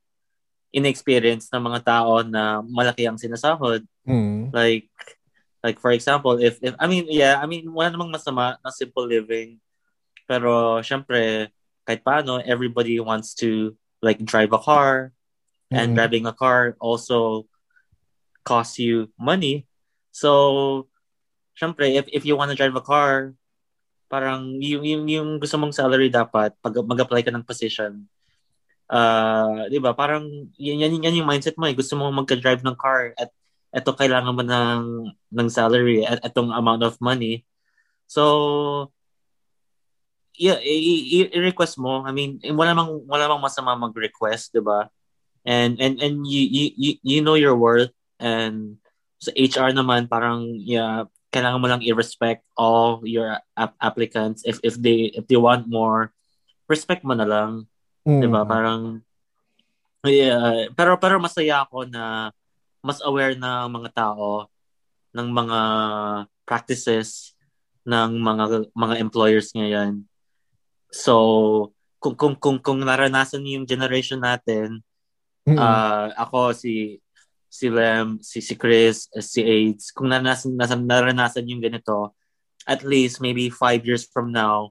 [0.72, 3.84] inexperience ng mga tao na malaki ang sinasahod.
[4.08, 4.54] Mm.
[4.56, 4.88] Like,
[5.64, 9.04] like for example, if, if I mean, yeah, I mean, wala namang masama na simple
[9.06, 9.60] living.
[10.28, 11.52] Pero, syempre,
[11.88, 15.12] kahit paano, everybody wants to like drive a car
[15.68, 15.96] and Mm.
[16.00, 17.44] driving a car also
[18.48, 19.68] costs you money.
[20.15, 20.88] So,
[21.60, 23.36] syempre, if, if you want to drive a car,
[24.07, 28.07] parang yung, yung, yung gusto mong salary dapat pag mag-apply ka ng position,
[28.88, 30.24] uh, di ba, parang
[30.56, 31.76] yan, yan, yan yung mindset mo eh.
[31.76, 33.36] Gusto mo magka-drive ng car at
[33.76, 34.82] eto kailangan mo ng,
[35.36, 37.44] ng salary at etong amount of money.
[38.07, 38.95] So,
[40.38, 40.84] yeah, i-
[41.19, 42.06] i- i-request mo.
[42.06, 44.88] I mean, wala mang wala mang masama mag-request, 'di ba?
[45.44, 48.77] And and and you you- you know your worth and
[49.18, 54.77] sa HR naman parang yeah, kailangan mo lang i-respect all your ap- applicants if if
[54.77, 56.14] they if they want more,
[56.69, 57.65] respect mo na lang,
[58.07, 58.22] Mm.
[58.23, 58.41] 'di ba?
[58.48, 59.02] Parang
[60.06, 62.31] yeah, pero pero masaya ako na
[62.80, 64.48] mas aware na ang mga tao
[65.11, 65.60] ng mga
[66.48, 67.34] practices
[67.84, 70.03] ng mga mga employers ngayon.
[70.91, 74.80] So, kung kung kung kung naranasan niyo yung generation natin,
[75.48, 75.56] Mm.
[75.56, 76.99] ah ako si
[77.58, 82.14] si Lem, si si Chris, eh, si AIDS, kung naranasan, naranasan, naranasan yung ganito,
[82.70, 84.70] at least maybe five years from now,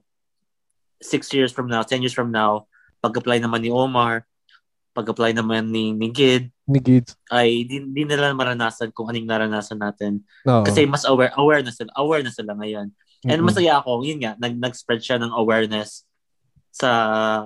[1.03, 2.63] six years from now, ten years from now,
[3.03, 4.23] pag-apply naman ni Omar,
[4.95, 7.13] pag-apply naman ni, ni Gid, Ni Gids.
[7.29, 10.23] ay di, di nila maranasan kung anong naranasan natin.
[10.47, 10.63] Oo.
[10.63, 12.87] Kasi mas aware, aware na sila, aware na sila ngayon.
[13.27, 13.49] And Mm-mm.
[13.51, 16.07] masaya ako, yun nga, nag, nag-spread siya ng awareness
[16.73, 16.91] sa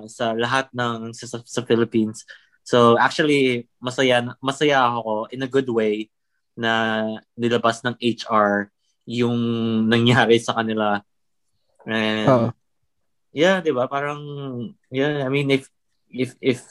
[0.04, 2.24] sa lahat ng sa, sa Philippines.
[2.62, 6.10] So actually, masaya masaya ako in a good way
[6.54, 7.02] na
[7.34, 8.70] nilabas ng HR
[9.06, 9.36] yung
[9.90, 11.02] nangyari sa kanila.
[11.86, 12.48] And Oo.
[13.34, 13.90] yeah, 'di ba?
[13.90, 14.22] Parang
[14.88, 15.66] yeah, I mean if
[16.06, 16.62] if if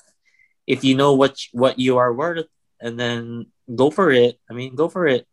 [0.63, 2.47] if you know what what you are worth
[2.79, 4.39] and then go for it.
[4.49, 5.27] I mean, go for it.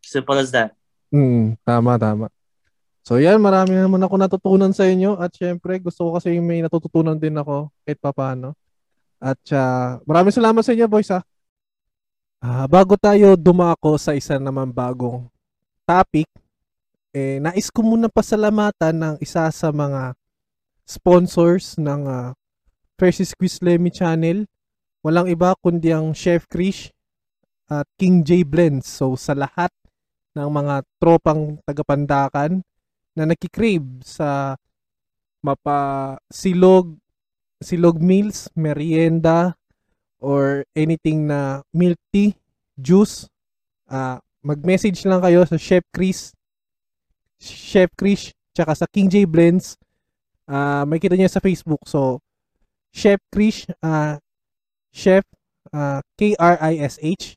[0.00, 0.76] Simple as that.
[1.12, 2.26] Mm, tama, tama.
[3.02, 7.18] So yan, marami naman ako natutunan sa inyo at syempre gusto ko kasi may natututunan
[7.18, 8.54] din ako kahit papaano.
[9.20, 11.20] At uh, maraming salamat sa inyo boys ha.
[12.40, 15.28] Ah, bago tayo dumako sa isa naman bagong
[15.84, 16.24] topic,
[17.12, 20.16] eh, nais ko muna pasalamatan ng isa sa mga
[20.88, 22.32] sponsors ng uh,
[22.96, 24.48] Fresh Squeeze Lemmy Channel.
[25.04, 26.88] Walang iba kundi ang Chef Krish
[27.68, 28.88] at King J Blends.
[28.88, 29.68] So sa lahat
[30.32, 32.64] ng mga tropang tagapandakan
[33.12, 34.56] na nakikrave sa
[35.44, 36.16] mapa
[37.60, 39.54] silog meals, merienda
[40.20, 42.36] or anything na milk tea,
[42.76, 43.28] juice,
[43.88, 46.32] ah mag-message lang kayo sa Chef Chris
[47.40, 49.76] Chef Chris tsaka sa King J Blends.
[50.44, 51.80] Ah may kita niya sa Facebook.
[51.88, 52.20] So
[52.92, 54.20] Chef Chris ah
[54.92, 55.24] Chef
[55.72, 57.36] ah, K R I S H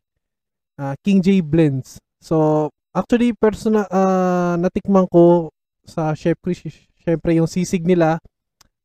[0.80, 2.00] ah, King J Blends.
[2.20, 5.52] So actually personal ah, natikman ko
[5.88, 6.64] sa Chef Chris
[7.04, 8.20] syempre yung sisig nila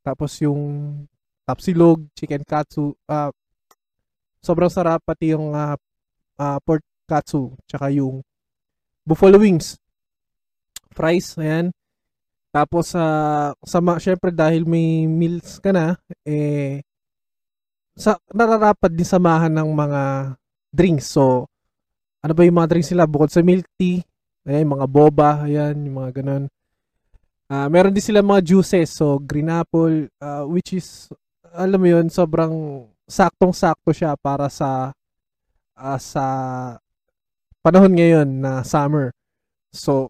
[0.03, 1.03] tapos yung
[1.49, 3.33] tapsilog, chicken katsu, ah
[4.39, 5.75] sobrang sarap pati yung ah,
[6.39, 8.23] ah, pork katsu tsaka yung
[9.03, 9.81] buffalo wings.
[10.93, 11.73] Fries ayan.
[12.49, 13.03] Tapos sa
[13.61, 16.81] sama syempre dahil may meals ka na eh
[17.99, 20.01] sa nararapat din samahan ng mga
[20.73, 21.13] drinks.
[21.13, 21.45] So
[22.21, 23.09] ano ba yung mga drinks nila?
[23.09, 24.01] Bukod sa milk tea
[24.45, 26.43] ayan mga boba ayan yung mga ganun.
[27.49, 28.93] Ah, meron din sila mga juices.
[28.93, 31.09] So green apple ah, which is
[31.53, 34.93] alam mo yun sobrang saktong-sakto siya para sa
[35.77, 36.25] ah, sa
[37.63, 39.13] panahon ngayon na summer
[39.69, 40.09] So,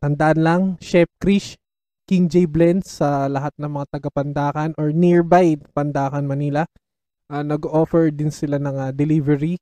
[0.00, 1.60] tandaan lang, Chef Krish,
[2.08, 6.64] King J Blends sa lahat ng mga taga Pandakan or nearby Pandakan, Manila.
[7.28, 9.60] Ah, nag-offer din sila ng ah, delivery.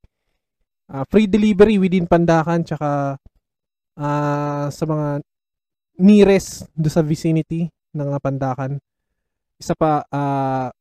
[0.86, 3.19] Ah, free delivery within Pandakan tsaka
[3.98, 5.23] ah, sa mga
[5.98, 7.66] nearest do sa vicinity
[7.98, 8.78] ng ah, Pandakan.
[9.62, 10.74] Isa pa, ah,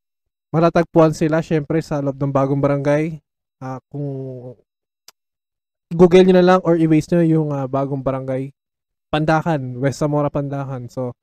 [0.49, 3.22] matatagpuan sila syempre sa loob ng bagong barangay.
[3.62, 4.10] Ah, kung
[5.94, 8.49] Google nyo na lang or i-waste nyo yung ah, bagong barangay
[9.14, 10.90] Pandakan, West Zamora Pandakan.
[10.90, 11.14] So,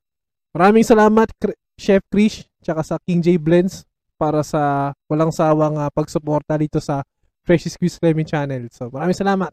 [0.54, 5.90] maraming salamat Kr- Chef Krish tsaka sa King J Blends para sa walang sawang ah,
[5.90, 7.02] pagsuporta dito sa
[7.42, 8.70] Fresh Squeeze Lemon Channel.
[8.70, 9.50] So, maraming salamat.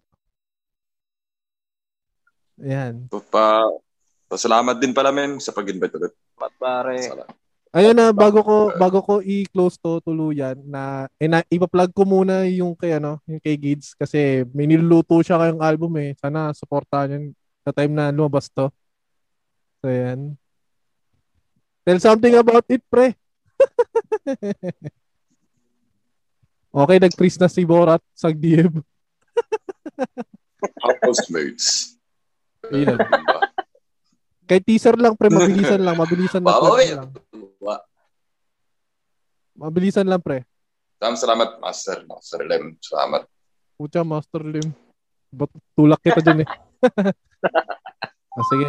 [2.61, 3.07] Ayan.
[3.09, 3.65] So, pa,
[4.35, 6.13] salamat din pala men sa pag-invite ulit.
[6.35, 6.99] Pat pare.
[7.01, 7.44] Salamat.
[7.75, 12.47] Ayun na bago ko bago ko i-close to tuluyan na, eh, na ipa-plug ko muna
[12.47, 16.15] yung kay ano, yung kay Gids kasi may niluluto siya kayong album eh.
[16.15, 17.25] Sana suportahan yun
[17.67, 18.71] sa time na lumabas to.
[19.83, 20.39] So yan.
[21.83, 23.11] Tell something about it, pre.
[26.79, 28.79] okay, nag-freeze na si Borat sa DM.
[31.03, 31.99] Housemates.
[32.73, 32.97] Ayun.
[34.49, 35.29] Kay teaser lang, pre.
[35.29, 35.99] Mabilisan lang.
[35.99, 36.95] Mabilisan na Babawi.
[36.95, 37.11] lang.
[39.55, 40.43] Mabilisan lang, pre.
[40.99, 41.97] Salamat, salamat, Master.
[42.03, 42.75] Master Lem.
[42.83, 43.23] Salamat.
[43.75, 44.67] Pucha, Master Lim.
[45.31, 46.49] Ba't tulak kita dyan eh.
[48.35, 48.67] ah, sige.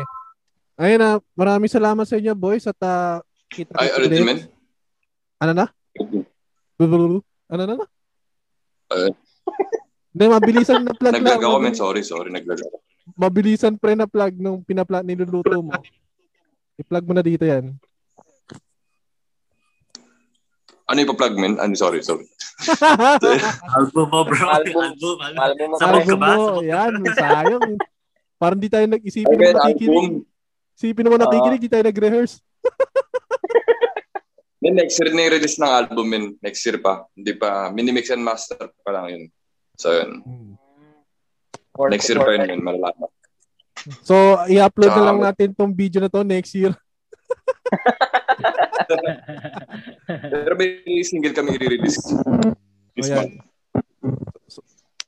[0.78, 2.66] Ayun na, maraming salamat sa inyo, boys.
[2.66, 4.38] At uh, kita Ay, ulit men.
[5.42, 5.66] Ano na?
[7.50, 7.86] Ano na na?
[10.10, 11.50] Hindi, mabilisan na plug Naglag lang.
[11.50, 11.74] ako, men.
[11.74, 12.30] Sorry, sorry.
[12.30, 12.78] Naglag ako.
[13.14, 15.70] mabilisan pre na plug nung pinapla niluluto mo.
[16.74, 17.78] I-plug mo na dito yan.
[20.86, 21.58] Ano yung pa-plug, men?
[21.58, 22.30] Ano, sorry, sorry.
[23.76, 24.46] Album mo, bro.
[24.46, 24.94] Album.
[24.94, 25.16] album.
[25.18, 25.42] album.
[25.42, 26.30] Album mo, Sabog ka ba?
[26.30, 27.66] Sabog yan, sayang.
[28.38, 30.12] Parang di tayo nag-isipin Okay, naman nakikinig.
[30.78, 32.38] Isipin naman nakikinig, di tayo nag-rehearse.
[34.62, 36.24] Then next year na yung release ng album, men.
[36.38, 37.02] Next year pa.
[37.18, 37.74] Hindi pa.
[37.74, 39.22] Minimix and master pa lang yun.
[39.74, 40.22] So, yun.
[41.74, 42.62] For- Next year pa yun, men.
[42.62, 43.10] Malalaman.
[44.06, 46.78] So, i-upload na lang natin tong video na to next year.
[50.06, 52.00] Pero may single kami i-release.
[52.94, 53.16] This Ayan.
[53.16, 53.34] month.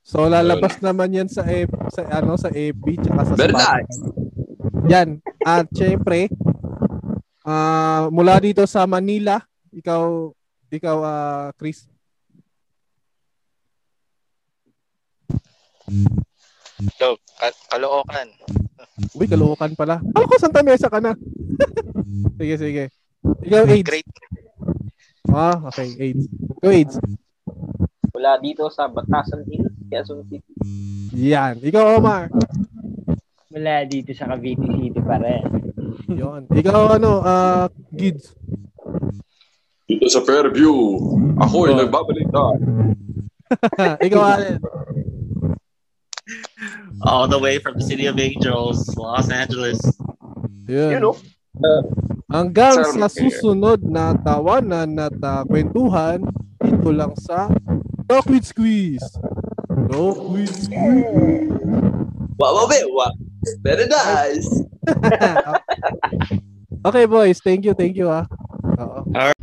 [0.03, 3.81] So lalabas naman 'yan sa F, sa ano sa FB tsaka sa Very Spotify.
[3.85, 3.97] nice.
[4.89, 5.09] Yan.
[5.45, 6.33] At syempre,
[7.45, 9.37] ah mula dito sa Manila,
[9.69, 10.33] ikaw
[10.73, 11.85] ikaw ah Chris.
[16.97, 18.58] So, ka-.
[19.15, 19.99] Uy, Caloocan pala.
[20.13, 21.15] Ako ko Santa Mesa ka na.
[22.39, 22.83] sige, sige.
[23.43, 23.87] Ikaw AIDS.
[23.87, 24.07] Great.
[25.29, 26.25] Ah, okay, AIDS.
[26.59, 26.95] Ikaw AIDS.
[28.09, 30.51] Mula dito sa Batasan Hills, Quezon City.
[31.15, 31.59] Yan.
[31.59, 32.27] Ikaw Omar.
[33.49, 35.43] Mula dito sa Cavite City pa rin.
[36.11, 36.47] Yon.
[36.49, 38.35] Ikaw ano, ah Gids.
[39.85, 40.69] Dito sa Fairview,
[41.39, 41.79] ako ay Oh.
[41.81, 42.43] nagbabalita.
[44.05, 44.61] ikaw Allen.
[47.03, 49.79] All the way from the City of Angels, Los Angeles.
[50.67, 50.91] Yun.
[50.91, 51.15] You know?
[52.29, 56.21] Hanggang Sir, sa susunod na tawanan at uh, kwentuhan,
[56.61, 57.49] dito lang sa
[58.05, 59.05] Talk with Squeeze.
[59.89, 61.49] Talk with Squeeze.
[62.37, 63.11] Wow, wow, wow.
[63.61, 64.47] Very nice.
[66.87, 67.41] okay, boys.
[67.41, 68.25] Thank you, thank you, ah.
[68.79, 69.05] Oo.
[69.13, 69.38] If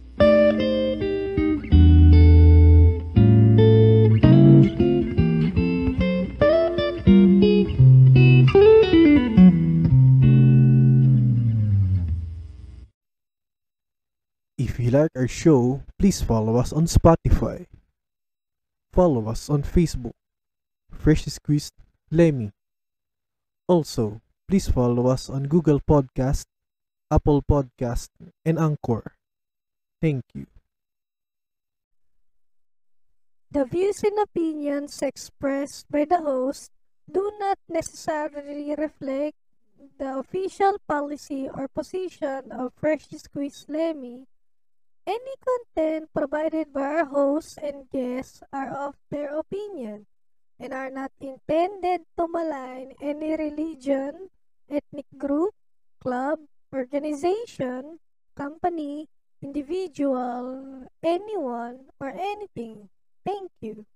[14.87, 17.67] you like our show, please follow us on Spotify.
[18.95, 20.15] Follow us on Facebook.
[20.95, 21.75] Fresh Squeezed
[22.15, 22.55] Lemmy.
[23.67, 26.47] Also, please follow us on Google Podcast,
[27.11, 28.15] Apple Podcast,
[28.47, 29.19] and Anchor.
[30.01, 30.47] Thank you.
[33.51, 36.71] The views and opinions expressed by the host
[37.11, 39.35] do not necessarily reflect
[39.99, 44.31] the official policy or position of Fresh Squeeze Lemmy.
[45.07, 50.07] Any content provided by our hosts and guests are of their opinion
[50.59, 54.35] and are not intended to malign any religion,
[54.69, 55.55] ethnic group,
[56.03, 56.41] club,
[56.75, 58.03] organization,
[58.35, 59.07] company,
[59.41, 62.91] individual, anyone, or anything.
[63.25, 63.87] Thank you.